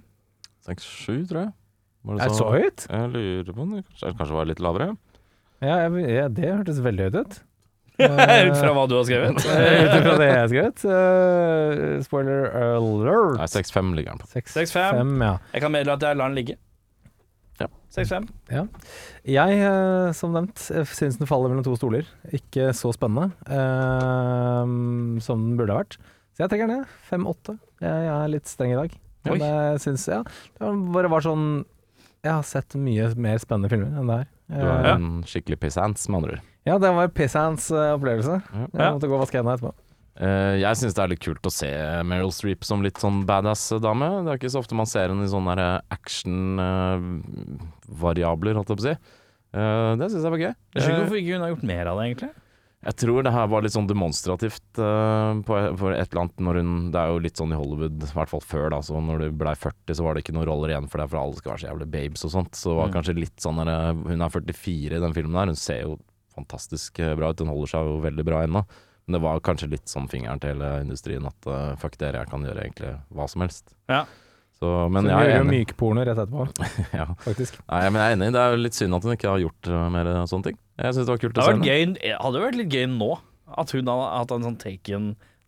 Seks-sju, 0.65 1.21
tror 1.29 1.43
jeg. 1.43 1.53
Var 2.01 2.17
Er 2.17 2.33
det 2.33 2.39
så 2.39 2.49
høyt? 2.49 2.87
Jeg 2.89 3.13
lurer 3.13 3.53
på 3.53 3.61
om 3.61 3.75
det 3.75 3.83
kanskje, 3.85 4.13
kanskje 4.17 4.37
var 4.39 4.49
litt 4.49 4.63
lavere. 4.65 4.89
Ja, 5.61 5.77
jeg, 5.83 6.05
ja, 6.09 6.25
det 6.33 6.49
hørtes 6.49 6.81
veldig 6.81 7.09
høyt 7.11 7.19
ut. 7.21 7.39
Ut 8.01 8.57
fra 8.57 8.71
hva 8.73 8.87
du 8.89 8.95
har 8.97 9.03
skrevet? 9.05 9.37
Ut 9.85 9.91
fra 9.93 10.15
det 10.17 10.27
jeg 10.31 10.39
har 10.39 10.49
skrevet. 10.49 10.85
Spoiler 12.07 12.47
alert. 12.71 13.37
Nei, 13.37 13.49
seks-fem 13.53 13.93
ligger 13.93 14.15
den 14.15 14.23
på. 14.23 14.31
6-5. 14.33 15.13
ja. 15.21 15.35
Jeg 15.53 15.61
kan 15.61 15.75
meddele 15.75 15.99
at 15.99 16.09
jeg 16.09 16.17
lar 16.17 16.33
den 16.33 16.41
ligge. 16.41 16.57
Ja. 17.62 17.70
6-5. 17.91 18.28
Jeg, 19.28 19.57
eh, 19.59 20.12
som 20.16 20.32
nevnt, 20.36 20.64
eh, 20.72 20.88
syns 20.95 21.20
den 21.20 21.28
faller 21.30 21.51
mellom 21.51 21.66
to 21.66 21.76
stoler. 21.76 22.07
Ikke 22.32 22.70
så 22.78 22.93
spennende 22.95 23.34
eh, 23.51 24.74
som 25.26 25.43
den 25.43 25.57
burde 25.59 25.76
ha 25.76 25.82
vært. 25.84 25.97
Så 26.32 26.45
jeg 26.45 26.53
trekker 26.53 26.72
den 26.72 26.82
ned. 26.82 26.93
5-8. 27.09 27.57
Jeg, 27.84 28.05
jeg 28.07 28.14
er 28.16 28.32
litt 28.32 28.51
streng 28.51 28.72
i 28.76 28.80
dag. 28.80 28.95
Oi. 29.28 29.36
Men 29.36 29.43
jeg 29.43 29.82
syns 29.84 30.07
ja, 30.09 30.22
det 30.57 30.70
bare 30.95 31.09
var 31.12 31.22
sånn 31.22 31.43
Jeg 32.24 32.32
har 32.32 32.45
sett 32.47 32.74
mye 32.74 33.12
mer 33.22 33.38
spennende 33.43 33.70
filmer 33.70 33.99
enn 34.01 34.09
det 34.09 34.22
her. 34.24 34.32
Du 34.51 34.64
er 34.66 34.88
Eh, 34.88 34.95
en 34.95 35.22
skikkelig 35.28 35.59
pissants, 35.62 36.07
med 36.09 36.22
andre 36.22 36.38
ord. 36.38 36.47
Ja, 36.68 36.78
det 36.78 36.89
var 36.93 37.07
pisshands 37.18 37.72
uh, 37.74 37.95
opplevelse. 37.95 38.36
Jeg 38.53 38.70
måtte 38.78 39.07
gå 39.09 39.16
og 39.16 39.24
vaske 39.24 39.39
hendene 39.39 39.55
etterpå. 39.57 39.72
Eh, 40.22 40.55
jeg 40.61 40.78
syns 40.78 40.93
det 40.93 41.01
er 41.01 41.09
litt 41.15 41.24
kult 41.24 41.47
å 41.49 41.53
se 41.53 41.69
Meryl 42.05 42.30
Streep 42.36 42.61
som 42.67 42.84
litt 42.86 42.99
sånn 43.01 43.24
badass-dame. 43.26 44.09
Det 44.26 44.30
er 44.36 44.39
ikke 44.41 44.53
så 44.53 44.61
ofte 44.61 44.78
man 44.78 44.86
ser 44.89 45.09
henne 45.09 45.26
i 45.26 45.32
sånne 45.32 45.55
action-variabler, 45.89 48.53
holdt 48.59 48.69
jeg 48.69 48.78
på 48.78 48.86
å 48.86 48.89
si. 48.89 48.95
Eh, 49.51 49.91
det 49.99 50.07
syns 50.13 50.24
jeg 50.28 50.34
var 50.36 50.43
gøy. 50.45 50.53
Jeg 50.53 50.84
skjønner 50.84 50.86
ikke 50.86 51.01
Eh, 51.01 51.05
hvorfor 51.07 51.22
ikke 51.22 51.34
hun 51.36 51.45
har 51.45 51.51
gjort 51.55 51.69
mer 51.72 51.86
av 51.91 51.95
det, 51.97 52.03
egentlig. 52.11 52.34
Jeg 52.82 52.95
tror 52.97 53.19
det 53.22 53.30
her 53.36 53.45
var 53.51 53.61
litt 53.61 53.76
sånn 53.76 53.86
demonstrativt 53.86 54.74
uh, 54.82 55.38
på, 55.45 55.53
for 55.78 55.93
et 55.93 56.09
eller 56.09 56.22
annet 56.24 56.39
når 56.41 56.55
hun 56.57 56.72
Det 56.89 56.97
er 56.97 57.11
jo 57.11 57.19
litt 57.22 57.38
sånn 57.38 57.53
i 57.53 57.59
Hollywood, 57.59 57.99
i 58.01 58.09
hvert 58.15 58.32
fall 58.32 58.41
før, 58.41 58.72
da. 58.74 58.80
Så 58.82 58.97
når 58.97 59.17
du 59.22 59.28
blei 59.38 59.53
40, 59.53 59.93
så 59.99 60.05
var 60.05 60.13
det 60.17 60.24
ikke 60.24 60.34
noen 60.34 60.47
roller 60.49 60.69
igjen 60.74 60.89
for 60.89 60.97
deg, 60.97 61.05
for 61.11 61.22
alle 61.22 61.38
skal 61.38 61.51
være 61.53 61.61
så 61.61 61.69
jævlig 61.69 61.91
babes 61.93 62.26
og 62.26 62.32
sånt. 62.34 62.53
Så 62.57 62.72
det 62.74 62.78
var 62.80 62.89
Mm. 62.89 62.95
kanskje 62.95 63.19
litt 63.22 63.38
sånn 63.38 63.61
Hun 63.61 64.22
er 64.22 64.30
44 64.34 64.97
i 64.97 65.03
den 65.05 65.13
filmen 65.13 65.38
der. 65.38 65.45
Hun 65.53 65.61
ser 65.61 65.82
jo 65.86 65.99
fantastisk 66.34 66.97
eh, 66.99 67.13
bra 67.13 67.30
ut. 67.30 67.38
Hun 67.39 67.53
holder 67.53 67.69
seg 67.69 67.86
jo 67.86 68.01
veldig 68.01 68.26
bra 68.26 68.41
ennå. 68.47 68.65
Men 69.12 69.18
det 69.20 69.24
var 69.28 69.41
kanskje 69.43 69.68
litt 69.76 69.91
sånn 69.91 70.05
fingeren 70.07 70.39
til 70.39 70.53
hele 70.55 70.68
industrien 70.86 71.26
at 71.28 71.47
uh, 71.51 71.76
fuck 71.82 71.97
dere, 71.99 72.22
jeg 72.24 72.32
kan 72.32 72.45
gjøre 72.47 72.64
egentlig 72.64 72.93
hva 73.12 73.26
som 73.28 73.43
helst. 73.43 73.74
Ja. 73.91 74.05
Så, 74.62 74.70
men 74.93 75.03
Så 75.03 75.09
jeg 75.12 75.32
er 75.34 75.39
enig. 75.41 75.51
mykporno 75.66 76.03
rett 76.05 76.20
etterpå, 76.22 76.45
Ja. 77.01 77.07
faktisk. 77.26 77.57
Nei, 77.66 77.82
men 77.89 77.97
jeg 77.99 78.07
er 78.07 78.16
enig. 78.16 78.30
Det 78.36 78.41
er 78.45 78.55
jo 78.55 78.59
litt 78.62 78.78
synd 78.78 78.95
at 78.95 79.03
hun 79.09 79.16
ikke 79.18 79.32
har 79.34 79.41
gjort 79.41 79.68
eh, 79.74 79.88
mer 79.97 80.09
sånne 80.30 80.47
ting. 80.51 80.59
Jeg 80.80 80.95
syns 80.95 81.07
det 81.09 81.16
var 81.16 81.22
kult 81.26 81.36
Det 81.36 81.41
å 81.43 81.47
se 81.49 81.55
henne. 81.57 81.66
gøy, 81.97 82.14
hadde 82.22 82.39
jo 82.39 82.45
vært 82.45 82.59
litt 82.62 82.76
gøy 82.78 82.86
nå 82.93 83.12
at 83.57 83.74
hun 83.76 83.89
hadde 83.91 84.12
hatt 84.22 84.32
en 84.38 84.45
sånn 84.47 84.59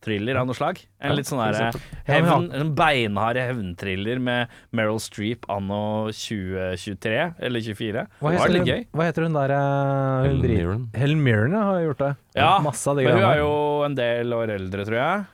taken-thriller 0.03 0.35
av 0.39 0.47
noe 0.47 0.55
slag. 0.57 0.79
En 1.01 1.11
Ja, 1.11 1.15
litt 1.17 1.25
sånn 1.27 1.39
der, 1.41 1.71
eksempel. 1.71 1.81
hevn, 2.07 2.51
en 2.53 2.73
beinhard 2.75 3.35
hevnthriller 3.37 4.19
med 4.19 4.47
Meryl 4.71 4.99
Streep 4.99 5.45
anno 5.49 6.09
2023 6.11 7.35
eller 7.39 7.59
24. 7.61 8.07
Hva 8.19 8.31
det 8.31 8.39
var 8.39 8.49
litt 8.49 8.67
gøy. 8.67 8.85
hva 8.93 9.03
heter 9.07 9.23
hun 9.27 9.33
der 9.33 9.49
eh, 9.51 10.27
hun 10.27 10.27
Helen 10.27 10.41
Mirren. 10.43 10.83
Helen 10.95 11.23
Mirren 11.23 11.53
har 11.53 11.79
gjort 11.81 11.99
det. 12.03 12.11
Ja, 12.35 12.59
Masse 12.63 12.87
av 12.89 12.97
de 12.97 13.03
Men 13.07 13.17
hun 13.17 13.23
er 13.29 13.37
jo 13.39 13.55
en 13.85 13.95
del 13.95 14.33
år 14.33 14.53
eldre, 14.57 14.85
tror 14.85 14.99
jeg. 14.99 15.25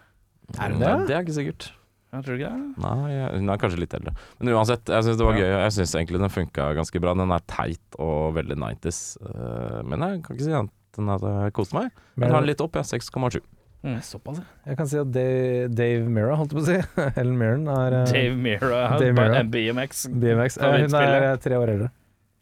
Er 0.59 0.69
hun 0.73 0.79
det? 0.79 0.95
Det 1.07 1.15
er 1.15 1.21
ikke 1.25 1.37
sikkert. 1.39 1.71
Jeg 2.09 2.25
tror 2.25 2.39
ikke 2.39 2.49
det. 2.49 2.81
Nei, 2.81 3.37
hun 3.37 3.49
er 3.53 3.57
kanskje 3.61 3.79
litt 3.83 3.93
eldre. 3.93 4.15
Men 4.39 4.53
uansett, 4.55 4.89
jeg 4.89 5.05
syns 5.05 5.17
det 5.19 5.25
var 5.27 5.35
gøy. 5.37 5.45
Jeg 5.45 5.71
syns 5.75 5.91
egentlig 5.93 6.19
den 6.23 6.33
funka 6.33 6.71
ganske 6.73 7.01
bra. 7.03 7.13
Den 7.13 7.29
er 7.35 7.43
teit 7.45 7.99
og 8.01 8.33
veldig 8.33 8.57
90s. 8.57 9.01
eh, 9.21 9.81
Men 9.85 9.99
jeg 10.01 10.23
kan 10.25 10.35
ikke 10.35 10.47
si 10.47 10.51
annet 10.57 10.73
enn 10.99 11.11
at 11.13 11.21
jeg 11.21 11.53
koste 11.53 11.77
meg. 11.77 11.91
Jeg 12.17 12.27
tar 12.31 12.39
den 12.41 12.47
litt 12.49 12.61
opp, 12.65 12.73
jeg. 12.75 12.83
6,7. 12.97 13.37
Såpass, 13.79 14.41
ja. 14.41 14.45
Jeg 14.67 14.75
kan 14.75 14.87
si 14.91 14.97
at 14.99 15.11
Dave, 15.15 15.69
Dave 15.71 16.09
Mira, 16.11 16.35
holdt 16.35 16.51
jeg 16.51 16.59
på 16.59 16.63
å 16.65 16.67
si. 16.67 16.79
Ellen 17.21 17.37
Mirren 17.39 17.69
er 17.71 18.01
eh, 18.01 18.09
Dave 18.11 18.35
Mira, 18.35 18.81
Dave 18.99 19.13
Mira. 19.15 19.43
BMX. 19.47 20.01
BMX. 20.11 20.57
Eh, 20.59 20.75
hun 20.83 20.97
er 20.99 21.15
eh, 21.29 21.35
tre 21.39 21.59
år 21.59 21.71
eldre. 21.75 21.87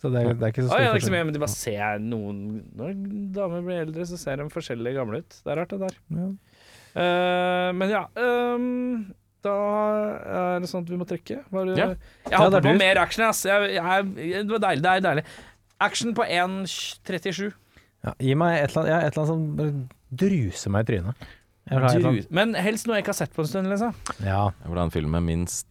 Så 0.02 0.10
det 0.14 0.24
er, 0.24 0.34
det 0.38 0.46
er 0.46 0.54
ikke 0.54 0.64
så 0.66 0.70
stor 0.72 0.80
ah, 0.80 0.84
ja, 0.86 0.96
forskjell. 0.96 1.14
mye, 1.14 1.28
men 1.28 1.36
de 1.36 1.40
bare 1.42 1.54
ser 1.54 2.02
noen 2.02 2.42
Når 2.78 2.92
damer 3.34 3.64
blir 3.66 3.80
eldre, 3.88 4.06
så 4.06 4.18
ser 4.22 4.42
de 4.42 4.50
forskjellig 4.54 4.94
gamle 4.98 5.22
ut. 5.24 5.38
Det 5.42 5.54
er 5.54 5.62
rart, 5.62 5.74
det 5.74 5.80
der. 5.88 5.96
Ja. 6.18 6.28
Uh, 6.98 7.70
men 7.78 7.92
ja 7.92 8.00
um, 8.18 8.62
Da 9.46 9.56
er 10.26 10.64
det 10.64 10.70
sånn 10.70 10.86
at 10.86 10.94
vi 10.94 11.00
må 11.02 11.06
trekke. 11.10 11.44
Var 11.54 11.70
det, 11.70 11.78
Ja. 11.82 11.90
Jeg 12.30 12.42
håper 12.44 12.60
er 12.62 12.66
på 12.66 12.76
mer 12.82 13.02
action, 13.02 13.26
ass. 13.30 13.44
Jeg, 13.46 13.74
jeg, 13.78 14.42
det 14.42 14.54
var 14.54 14.64
deilig. 14.68 14.86
Det 14.86 14.94
er 14.94 15.06
deilig. 15.06 15.26
Action 15.86 16.18
på 16.18 16.26
1.37. 16.26 17.44
Ja, 18.06 18.14
gi 18.22 18.38
meg 18.38 18.58
et 18.58 18.74
eller 18.74 18.82
annet, 18.82 18.92
ja, 18.94 19.00
et 19.06 19.18
eller 19.18 19.24
annet 19.24 19.34
som 19.34 19.86
bare 20.10 20.18
druser 20.24 20.72
meg 20.74 20.86
i 20.86 20.92
trynet. 20.92 21.16
Jeg 21.68 21.76
vil 21.76 21.84
ha 21.84 21.90
et 21.92 21.98
eller 22.00 22.12
Dru- 22.22 22.32
Men 22.32 22.54
helst 22.56 22.88
noe 22.88 22.96
jeg 22.96 23.04
ikke 23.04 23.12
har 23.12 23.20
sett 23.20 23.34
på 23.36 23.44
en 23.44 23.48
stund, 23.52 23.68
liksom. 23.68 23.94
Ja. 24.24 24.46
Jeg 24.64 24.70
vil 24.72 24.78
ha 24.80 24.84
en 24.88 24.94
film 24.94 25.12
med 25.12 25.24
minst 25.28 25.68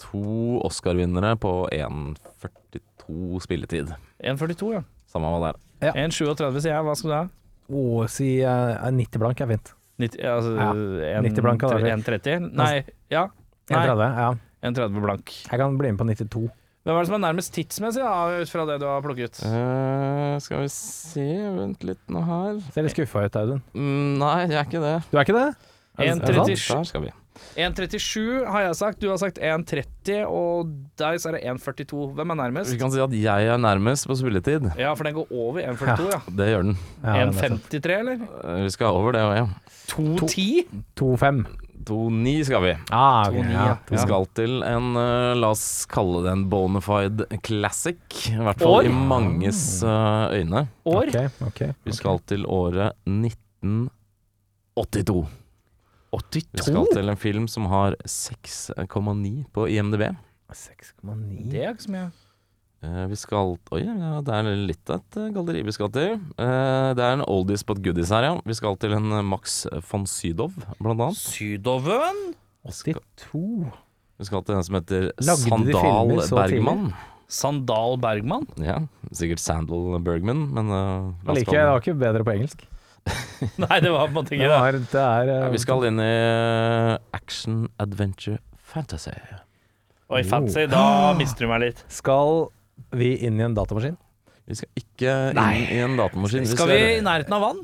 to 0.00 0.60
Oscar-vinnere 0.64 1.34
på 1.42 1.68
1,42 1.74 3.40
spilletid. 3.42 3.90
1.42, 4.22 4.72
ja. 4.78 4.82
Samme 5.10 5.32
hva 5.32 5.40
det 5.50 5.90
er. 5.90 5.96
1.37 6.06 6.60
sier 6.62 6.74
jeg. 6.76 6.84
Hva 6.86 6.94
skal 6.98 7.10
du 7.10 7.16
ha? 7.16 7.24
Å, 7.70 7.82
si 8.10 8.30
eh, 8.42 8.90
90 8.94 9.20
blank 9.22 9.40
er 9.42 9.50
fint. 9.54 9.72
90, 10.00 10.22
altså, 10.32 10.54
Ja, 10.56 11.20
90 11.26 11.44
blank 11.44 11.62
hadde 11.66 11.80
vært 11.82 12.06
1.30? 12.06 12.46
Nei, 12.56 12.72
ja. 13.12 13.26
Nei, 13.70 13.82
1,30. 13.86 14.06
Ja. 14.22 14.30
1.30 14.70 15.04
blank. 15.04 15.34
Jeg 15.50 15.60
kan 15.60 15.76
bli 15.80 15.90
med 15.92 16.00
på 16.00 16.06
92. 16.08 16.46
Hvem 16.80 16.96
er 16.96 17.02
det 17.04 17.08
som 17.10 17.16
er 17.18 17.24
nærmest 17.26 17.52
tidsmessig, 17.52 18.00
da, 18.00 18.40
ut 18.40 18.48
fra 18.48 18.64
det 18.70 18.78
du 18.80 18.86
har 18.88 19.02
plukket? 19.04 19.40
Eh, 19.44 20.38
skal 20.40 20.62
vi 20.64 20.68
se 20.72 21.26
Vent 21.58 21.82
litt 21.84 22.00
nå 22.08 22.22
her. 22.24 22.60
Ser 22.72 22.86
litt 22.86 22.94
skuffa 22.96 23.26
ut, 23.28 23.36
Audun. 23.36 23.60
Mm, 23.76 24.14
nei, 24.22 24.36
jeg 24.48 24.56
er 24.62 24.64
ikke 24.70 24.80
det. 24.86 24.94
Du 25.12 25.18
er 25.20 25.26
ikke 25.28 25.36
det? 25.36 25.48
Er 26.00 26.04
det- 26.06 26.08
er 26.08 26.14
det 26.16 26.24
sant? 26.24 26.48
1.37. 26.48 26.76
Der 26.78 26.84
skal 26.88 27.02
vi. 27.04 27.10
1.37 27.56 28.46
har 28.50 28.62
jeg 28.64 28.74
sagt, 28.76 28.98
du 29.00 29.08
har 29.08 29.16
sagt 29.20 29.38
1.30, 29.38 30.24
og 30.28 30.72
deg 30.96 31.20
så 31.20 31.28
er 31.30 31.32
det 31.38 31.44
1.42. 31.44 32.14
Hvem 32.16 32.30
er 32.30 32.34
nærmest? 32.40 32.72
Vi 32.72 32.78
kan 32.80 32.90
si 32.90 33.00
at 33.00 33.12
jeg 33.12 33.46
er 33.52 33.56
nærmest 33.60 34.06
på 34.08 34.16
spilletid. 34.16 34.70
Ja, 34.78 34.94
for 34.94 35.04
den 35.04 35.14
går 35.14 35.28
over 35.30 35.60
1.42, 35.60 36.08
ja. 36.10 36.16
ja. 36.16 36.20
Det 36.40 36.48
gjør 36.54 36.62
den. 36.64 36.76
Ja, 37.04 37.12
det 37.26 37.36
er 37.44 37.48
sant. 37.48 37.68
1.53, 37.70 37.98
eller? 38.00 38.24
Eh, 38.44 38.62
Vi 38.64 38.70
skal 38.70 38.86
over 38.86 39.12
det 39.12 39.20
òg, 39.20 39.36
ja. 39.36 39.46
2.10? 39.92 40.66
2-5. 40.96 41.44
2-9 41.86 42.44
skal 42.44 42.62
vi. 42.62 42.76
Ah, 42.90 43.28
okay, 43.28 43.42
2-9, 43.42 43.52
ja. 43.52 43.66
ja. 43.66 43.76
Vi 43.90 43.98
skal 43.98 44.26
til 44.36 44.62
en 44.66 44.96
uh, 44.96 45.36
La 45.38 45.48
oss 45.54 45.86
kalle 45.90 46.22
det 46.26 46.32
en 46.34 46.44
bonafide 46.52 47.26
classic. 47.46 47.96
I 48.30 48.36
hvert 48.38 48.60
fall 48.60 48.74
År? 48.80 48.84
i 48.88 48.90
manges 49.12 49.82
uh, 49.86 50.26
øyne. 50.34 50.60
År? 50.84 51.06
Okay, 51.08 51.28
okay, 51.46 51.70
Vi 51.84 51.92
skal 51.96 52.18
til 52.30 52.46
året 52.46 52.92
1982. 53.08 55.26
82? 56.10 56.46
Vi 56.52 56.62
skal 56.66 56.86
til 56.92 57.08
en 57.12 57.20
film 57.20 57.48
som 57.48 57.66
har 57.70 57.96
6,9 58.04 59.44
på 59.54 59.66
IMDb. 59.70 60.02
6,9. 60.50 61.50
Det 61.52 61.64
er 61.64 61.70
ikke 61.74 61.86
så 61.86 61.92
mye. 61.94 62.08
Eh, 62.80 63.04
vi 63.10 63.16
skal 63.20 63.58
Oi, 63.76 63.82
ja, 63.84 64.20
det 64.24 64.32
er 64.32 64.46
litt 64.56 64.88
av 64.88 65.02
et 65.02 65.18
eh, 65.20 65.28
galleri 65.34 65.60
vi 65.66 65.74
skal 65.76 65.90
til. 65.92 66.14
Eh, 66.16 66.90
det 66.96 67.04
er 67.04 67.18
en 67.18 67.24
oldies 67.28 67.64
but 67.68 67.82
goodies 67.84 68.12
her, 68.14 68.24
ja. 68.24 68.34
Vi 68.48 68.56
skal 68.56 68.78
til 68.80 68.94
en 68.96 69.18
Max 69.28 69.62
von 69.90 70.06
Sydow, 70.08 70.48
blant 70.80 70.96
annet. 70.96 71.20
Sydoven? 71.20 72.22
82. 72.64 73.68
Vi 74.20 74.28
skal 74.28 74.44
til 74.44 74.56
en 74.56 74.64
som 74.64 74.78
heter 74.78 75.10
Lagde 75.20 75.44
Sandal 75.44 76.22
Bergman. 76.32 76.86
Sandal 77.30 77.98
Bergman? 78.00 78.46
Ja, 78.60 78.78
sikkert 79.16 79.42
Sandal 79.44 80.00
Bergman, 80.04 80.46
men 80.56 80.72
uh, 80.72 81.12
la 81.24 81.36
Jeg 81.36 81.44
liker 81.44 81.56
det 81.56 81.66
var 81.68 81.84
ikke 81.84 81.94
bedre 82.00 82.26
på 82.26 82.34
engelsk. 82.34 82.64
Nei, 83.62 83.78
det 83.80 83.92
var 83.92 84.08
på 84.08 84.10
en 84.10 84.16
måte 84.18 84.34
Det 84.34 84.40
ikke 84.40 84.48
det. 84.50 84.56
er, 84.60 84.80
det 84.92 85.04
er 85.04 85.30
Ja, 85.30 85.52
vi 85.52 85.60
skal 85.62 85.86
inn 85.88 86.00
i 86.04 86.10
action, 87.16 87.62
adventure, 87.80 88.40
fantasy. 88.72 89.14
Oi, 90.10 90.24
fancy, 90.26 90.66
da 90.68 91.12
mister 91.16 91.46
du 91.46 91.52
meg 91.52 91.62
litt. 91.68 91.84
Skal 91.92 92.48
vi 92.96 93.12
inn 93.26 93.40
i 93.40 93.44
en 93.46 93.54
datamaskin? 93.56 93.96
Vi 94.50 94.56
skal 94.58 94.80
ikke 94.82 95.12
inn 95.34 95.60
i 95.76 95.80
en 95.84 95.98
datamaskin. 96.00 96.46
Skal 96.50 96.68
vi 96.72 96.78
i 96.96 97.02
nærheten 97.06 97.36
av 97.36 97.44
vann? 97.44 97.60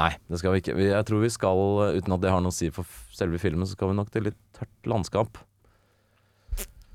Nei, 0.00 0.10
det 0.30 0.38
skal 0.40 0.54
vi 0.54 0.60
ikke. 0.62 0.74
Vi, 0.78 0.86
jeg 0.88 1.04
tror 1.08 1.20
vi 1.24 1.28
skal, 1.34 1.58
uten 1.98 2.14
at 2.16 2.22
det 2.22 2.30
har 2.32 2.40
noe 2.44 2.52
å 2.52 2.56
si 2.56 2.70
for 2.72 2.86
f- 2.88 3.08
selve 3.12 3.40
filmen, 3.42 3.66
så 3.68 3.74
skal 3.76 3.90
vi 3.90 3.96
nok 3.98 4.12
til 4.14 4.24
litt 4.30 4.38
tørt 4.56 4.88
landskap. 4.88 5.36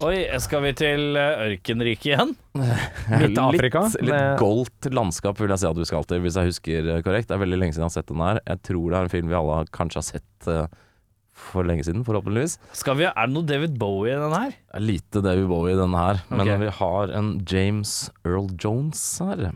Oi, 0.05 0.17
skal 0.43 0.61
vi 0.61 0.71
til 0.77 1.17
eh, 1.17 1.39
ørkenriket 1.47 2.11
igjen? 2.11 2.33
Midt 3.21 3.39
Afrika, 3.41 3.81
Litt, 3.95 4.03
litt 4.11 4.35
goldt 4.41 4.89
landskap 4.93 5.39
vil 5.41 5.49
jeg 5.55 5.63
si 5.63 5.69
at 5.71 5.79
vi 5.81 5.87
skal 5.89 6.05
til, 6.09 6.21
hvis 6.25 6.37
jeg 6.37 6.51
husker 6.51 6.89
eh, 6.95 6.99
korrekt. 7.05 7.29
Det 7.31 7.37
er 7.37 7.41
veldig 7.41 7.57
lenge 7.57 7.73
siden 7.73 7.87
jeg 7.87 7.89
har 7.89 7.95
sett 7.95 8.11
den 8.11 8.21
her. 8.21 8.39
Jeg 8.45 8.61
tror 8.69 8.83
det 8.93 8.99
er 8.99 9.07
en 9.07 9.13
film 9.15 9.31
vi 9.31 9.37
alle 9.39 9.55
har- 9.61 9.71
kanskje 9.73 10.01
har 10.03 10.05
sett 10.11 10.49
eh, 10.53 10.67
for 11.37 11.67
lenge 11.67 11.85
siden, 11.87 12.03
forhåpentligvis. 12.07 12.57
Skal 12.77 12.97
vi, 12.99 13.07
er 13.07 13.29
det 13.29 13.35
noe 13.35 13.47
David 13.47 13.77
Bowie 13.79 14.15
i 14.15 14.19
den 14.19 14.35
her? 14.35 14.57
Det 14.57 14.81
er 14.81 14.85
lite 14.85 15.23
David 15.25 15.47
Bowie 15.51 15.77
i 15.77 15.79
denne 15.79 16.03
her, 16.03 16.25
men 16.33 16.43
okay. 16.43 16.59
vi 16.65 16.73
har 16.79 17.15
en 17.19 17.31
James 17.47 17.95
Earl 18.25 18.51
Jones 18.57 19.05
her. 19.23 19.49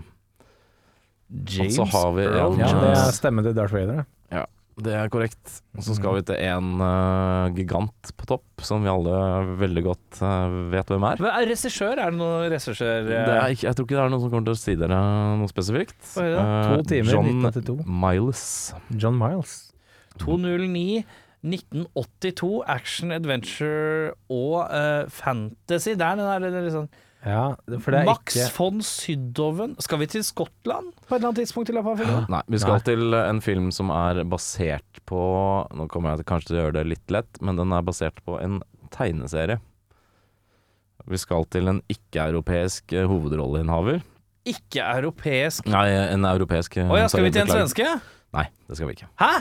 James 1.31 1.77
Og 1.79 1.87
så 1.87 1.91
har 1.97 2.17
vi 2.17 2.25
Earl 2.27 2.57
Jones? 2.59 2.65
Ja, 2.65 2.81
det 2.81 2.97
er 2.97 3.13
stemmen 3.15 3.47
til 3.47 3.55
Darth 3.57 3.75
Vader. 3.75 4.03
Ja, 4.31 4.45
Det 4.81 4.93
er 4.95 5.09
korrekt. 5.11 5.57
Og 5.77 5.83
så 5.85 5.95
skal 5.97 6.17
vi 6.17 6.23
til 6.27 6.37
en 6.41 6.83
uh, 6.83 7.51
gigant 7.55 8.13
på 8.17 8.27
topp, 8.29 8.45
som 8.65 8.83
vi 8.83 8.91
alle 8.91 9.15
veldig 9.59 9.83
godt 9.85 10.21
uh, 10.23 10.53
vet 10.73 10.93
hvem 10.93 11.07
er. 11.09 11.23
Men 11.23 11.31
er 11.31 11.49
regissør? 11.51 11.95
Er 11.95 12.13
det 12.13 12.19
noen 12.19 12.47
regissør 12.51 12.79
Det 13.07 13.17
er 13.19 13.55
ikke, 13.55 13.67
jeg 13.67 13.77
tror 13.77 13.89
ikke 13.89 13.97
det 13.97 14.05
er 14.05 14.13
noen 14.13 14.23
som 14.23 14.33
kommer 14.33 14.51
til 14.51 14.57
å 14.57 14.61
si 14.61 14.77
dere 14.79 15.01
noe 15.41 15.51
spesifikt. 15.51 15.99
Hva 16.13 16.27
er 16.27 16.37
det? 16.37 16.45
To 16.67 16.87
timer, 16.93 17.17
John 17.17 17.33
1982. 17.41 17.91
Miles. 18.05 18.45
John 18.95 19.19
Miles. 19.19 19.59
209 20.19 21.03
1982, 21.41 22.49
action, 22.69 23.11
adventure 23.11 24.11
og 24.29 24.67
uh, 24.69 25.07
fantasy. 25.09 25.95
Det 25.97 26.05
er 26.05 26.19
den 26.19 26.27
der 26.27 26.59
er 26.61 26.69
sånn 26.73 26.91
Ja, 27.25 27.55
for 27.81 27.93
det 27.93 28.01
er 28.01 28.07
Max 28.09 28.35
ikke 28.35 28.47
von 28.55 28.79
Sydoven 28.85 29.75
Skal 29.81 29.99
vi 30.01 30.07
til 30.09 30.23
Skottland 30.25 30.87
på 31.05 31.13
et 31.13 31.19
eller 31.19 31.29
annet 31.29 31.41
tidspunkt 31.43 31.69
i 31.69 31.75
løpet 31.77 31.91
av 31.91 31.99
filmen? 32.01 32.23
Nei, 32.33 32.41
vi 32.49 32.61
skal 32.61 32.79
Nei. 32.79 32.85
til 32.87 33.17
en 33.19 33.41
film 33.45 33.67
som 33.73 33.93
er 33.93 34.23
basert 34.29 35.01
på 35.09 35.21
Nå 35.77 35.85
kommer 35.93 36.15
jeg 36.15 36.29
kanskje 36.29 36.51
til 36.51 36.59
å 36.59 36.63
gjøre 36.63 36.77
det 36.79 36.87
litt 36.95 37.13
lett, 37.13 37.41
men 37.41 37.61
den 37.61 37.73
er 37.77 37.85
basert 37.85 38.21
på 38.25 38.39
en 38.41 38.61
tegneserie. 38.93 39.59
Vi 41.09 41.17
skal 41.17 41.45
til 41.49 41.69
en 41.71 41.79
ikke-europeisk 41.89 42.93
eh, 42.93 43.07
hovedrolleinnehaver. 43.09 44.01
Ikke 44.49 44.83
europeisk. 44.83 45.69
Nei, 45.69 45.87
en 45.93 46.25
europeisk 46.25 46.77
eh, 46.81 46.89
Å 46.89 46.99
ja, 46.99 47.09
skal 47.11 47.25
vi 47.25 47.33
til 47.33 47.45
en 47.45 47.53
svenske? 47.53 47.87
Nei, 48.35 48.47
det 48.69 48.77
skal 48.77 48.89
vi 48.89 48.97
ikke. 48.97 49.09
Hæ? 49.21 49.31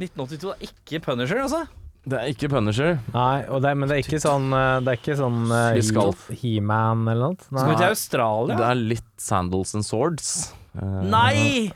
1982 0.00 0.52
er 0.54 0.66
ikke 0.68 1.00
Punisher, 1.04 1.42
altså? 1.44 1.62
Det 2.02 2.18
er 2.18 2.32
ikke 2.32 2.48
Punisher. 2.50 2.96
Nei, 3.14 3.44
og 3.46 3.60
det, 3.62 3.70
er- 3.70 3.76
men 3.78 3.88
det 3.88 3.94
er 3.98 4.02
ikke 4.02 4.18
sånn 4.18 4.48
eh, 4.58 4.80
Det 4.82 4.90
er 4.90 4.96
ikke 4.98 5.14
sånn 5.20 5.42
eh, 5.54 5.74
Vi 5.76 5.82
skal- 5.86 6.10
He- 6.30 6.38
He-Man 6.40 7.04
eller 7.12 7.28
noe? 7.30 7.44
Skal 7.46 7.68
vi 7.70 7.76
til 7.78 7.92
Australia? 7.92 8.56
Det 8.58 8.66
er 8.72 8.80
litt 8.80 9.12
Sandals 9.22 9.74
and 9.78 9.86
Swords. 9.86 10.32
Eh, 10.74 11.02
Nei! 11.12 11.70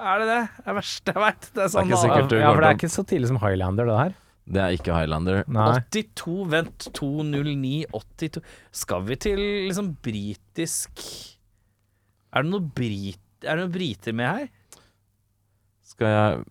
Er 0.00 0.18
det 0.22 0.26
det? 0.30 0.38
Det 0.56 0.66
er 0.72 0.74
verste 0.78 1.12
jeg 1.12 1.22
veit. 1.22 1.50
Det 1.54 1.62
er 1.66 1.68
sånn 1.74 1.86
ikke 1.90 2.00
sikkert 2.06 2.30
du 2.32 2.36
Ja, 2.40 2.52
for 2.54 2.60
det 2.64 2.70
er 2.70 2.78
ikke 2.80 2.90
så 2.94 3.04
tidlig 3.06 3.28
som 3.30 3.38
Highlander, 3.44 3.86
det 3.90 3.98
her. 4.00 4.14
Det 4.54 4.60
er 4.64 4.74
ikke 4.76 4.92
Highlander. 4.96 5.44
Nei. 5.48 5.68
82, 5.92 6.34
vent, 6.52 6.88
209, 6.96 7.86
82 7.92 8.40
Skal 8.72 9.04
vi 9.06 9.16
til 9.16 9.38
liksom 9.68 9.92
britisk 10.04 11.04
Er 12.34 12.42
det 12.42 12.50
noe 12.50 12.60
brit... 12.74 13.20
Er 13.44 13.56
det 13.56 13.66
noen 13.66 13.72
briter 13.76 14.12
med 14.16 14.26
her? 14.28 14.48
Skal 15.84 16.06
jeg 16.08 16.44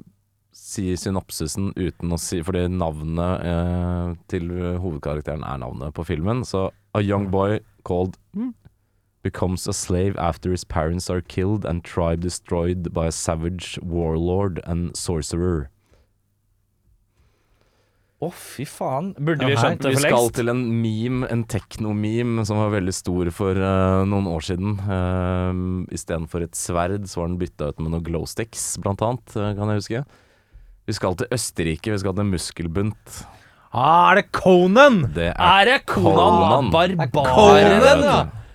si 0.73 0.87
synopsisen 0.99 1.71
uten 1.77 2.13
å 2.13 2.19
si 2.21 2.41
Fordi 2.45 2.65
navnet 2.71 3.45
eh, 3.47 4.09
til 4.33 4.51
hovedkarakteren 4.81 5.45
er 5.45 5.61
navnet 5.61 5.95
på 5.97 6.05
filmen. 6.07 6.43
Så 6.47 6.71
A 6.93 7.01
young 7.01 7.29
boy 7.33 7.59
called 7.83 8.17
becomes 9.23 9.67
a 9.67 9.73
slave 9.73 10.17
after 10.17 10.51
his 10.51 10.63
parents 10.63 11.09
are 11.09 11.21
killed 11.21 11.65
and 11.65 11.83
tribe 11.83 12.21
destroyed 12.21 12.93
by 12.93 13.07
a 13.07 13.11
savage 13.11 13.79
warlord 13.81 14.59
and 14.65 14.95
sorcerer. 14.95 15.69
Å, 18.23 18.29
fy 18.31 18.63
faen. 18.67 19.11
Burde 19.19 19.47
vi 19.49 19.55
skjønt 19.57 19.81
det 19.83 19.95
Vi 19.97 20.03
skal 20.05 20.29
til 20.35 20.51
en 20.51 20.61
meme, 20.79 21.27
en 21.33 21.43
teknomeme, 21.49 22.45
som 22.47 22.61
var 22.61 22.71
veldig 22.75 22.93
stor 22.95 23.31
for 23.35 23.57
uh, 23.59 24.03
noen 24.07 24.29
år 24.31 24.45
siden. 24.47 24.77
Uh, 24.85 25.83
Istedenfor 25.95 26.45
et 26.45 26.55
sverd, 26.55 27.09
så 27.09 27.23
var 27.23 27.31
den 27.31 27.39
bytta 27.41 27.71
ut 27.71 27.81
med 27.81 27.91
noen 27.95 28.05
glowsticks, 28.05 28.77
blant 28.83 29.03
annet, 29.03 29.35
eh, 29.35 29.51
kan 29.57 29.71
jeg 29.71 29.81
huske. 29.81 30.03
Vi 30.87 30.93
skal 30.97 31.15
til 31.19 31.29
Østerrike, 31.31 31.93
vi 31.93 31.99
skal 32.01 32.15
til 32.17 32.27
muskelbunt. 32.27 33.19
Ah, 33.73 34.11
er 34.11 34.19
det 34.19 34.25
Conan? 34.35 34.99
Det 35.15 35.29
er 35.31 35.39
Er 35.41 35.65
det 35.65 35.77
Conan 35.89 36.69
Conan. 36.69 36.71
Barbaren? 37.09 38.03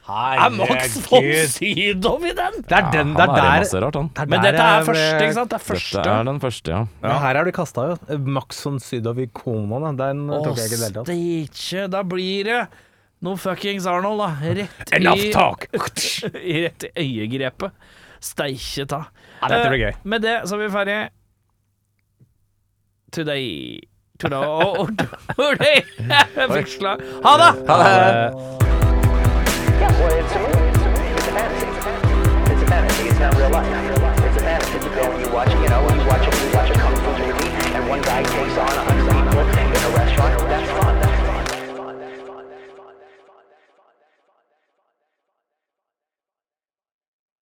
Ja, 0.09 0.45
Er 0.47 0.51
Max 0.55 0.95
von 1.11 1.25
Sydow 1.53 2.23
i 2.25 2.33
den? 2.33 2.55
Det 2.65 2.73
er 2.73 2.87
den, 2.93 3.11
det 3.13 3.21
han 3.21 3.29
er 3.29 3.35
er 3.35 3.43
der 3.43 3.59
masse 3.61 3.81
rart, 3.83 3.97
han. 3.99 4.09
det 4.15 4.23
er 4.23 4.31
Men 4.33 4.41
dette 4.45 4.63
er 4.65 4.85
første, 4.87 5.19
ikke 5.25 5.35
sant? 5.37 5.51
Det 5.51 5.59
er 5.59 5.83
Dette 5.83 6.13
er 6.15 6.25
den 6.31 6.41
første, 6.41 6.71
ja. 6.73 6.81
Ja, 7.03 7.19
her 7.27 7.41
er 7.41 7.45
du 7.45 7.53
kasta, 7.53 7.85
jo. 7.91 8.19
Max 8.39 8.63
von 8.65 8.79
Sydow 8.81 9.19
i 9.21 9.27
Conan, 9.27 9.97
da. 9.99 10.07
den 10.13 10.31
Å, 10.31 10.39
tok 10.47 10.57
jeg 10.57 10.71
ikke 10.71 10.79
i 10.79 10.81
det 10.81 11.19
hele 11.69 11.89
Da 11.93 12.03
blir 12.09 12.49
det 12.49 12.63
noe 13.21 13.37
fuckings 13.37 13.85
Arnold, 13.91 14.23
da. 14.23 14.31
Rett 14.63 14.95
Enough 14.97 15.27
i 15.27 15.31
talk! 15.35 15.69
i 16.55 16.57
Rett 16.65 16.89
i 16.95 17.05
øyegrepet. 17.05 17.73
Steikje 18.25 18.87
ta. 18.89 19.05
Ja, 19.43 19.49
dette 19.53 19.69
blir 19.75 19.79
Eh, 19.79 19.87
gøy. 19.91 20.01
Med 20.05 20.23
det 20.25 20.39
så 20.49 20.57
er 20.57 20.65
vi 20.65 20.73
ferdige. 20.73 21.09
Today 23.11 23.81
Today 24.19 24.87
Today 25.37 25.85
slag. 26.67 27.01
Ha 27.23 27.37
det! 27.39 27.55
Yeah, 29.79 29.93
well, 29.99 30.13
it's 30.19 30.35
a 30.35 30.39
movie. 30.39 30.69
It's 30.69 30.83
a 30.83 30.91
movie. 30.91 31.15
It's 31.15 31.29
a 31.29 31.33
fantasy. 31.33 31.67
It's 32.53 32.63
a 32.63 32.67
fantasy. 32.67 33.09
It's 33.09 33.19
not 33.19 33.35
real 33.37 33.51
life. 33.51 33.67
It's 34.27 34.37
a 34.37 34.41
fantasy. 34.41 34.77
You 34.77 34.91
go 34.95 35.03
and 35.13 35.21
you 35.25 35.31
watch, 35.33 35.51
you 35.51 35.69
know, 35.69 35.81
you 35.89 36.05
watch 36.07 36.27
you 36.27 36.51
watch 36.53 36.71
a 36.71 36.75
kung 36.75 36.97
fu 36.97 37.11
movie, 37.17 37.49
and 37.75 37.89
one 37.89 38.03
guy 38.03 38.23
takes 38.23 38.59
on 38.59 38.69
a 38.69 38.85
hundred 38.85 39.18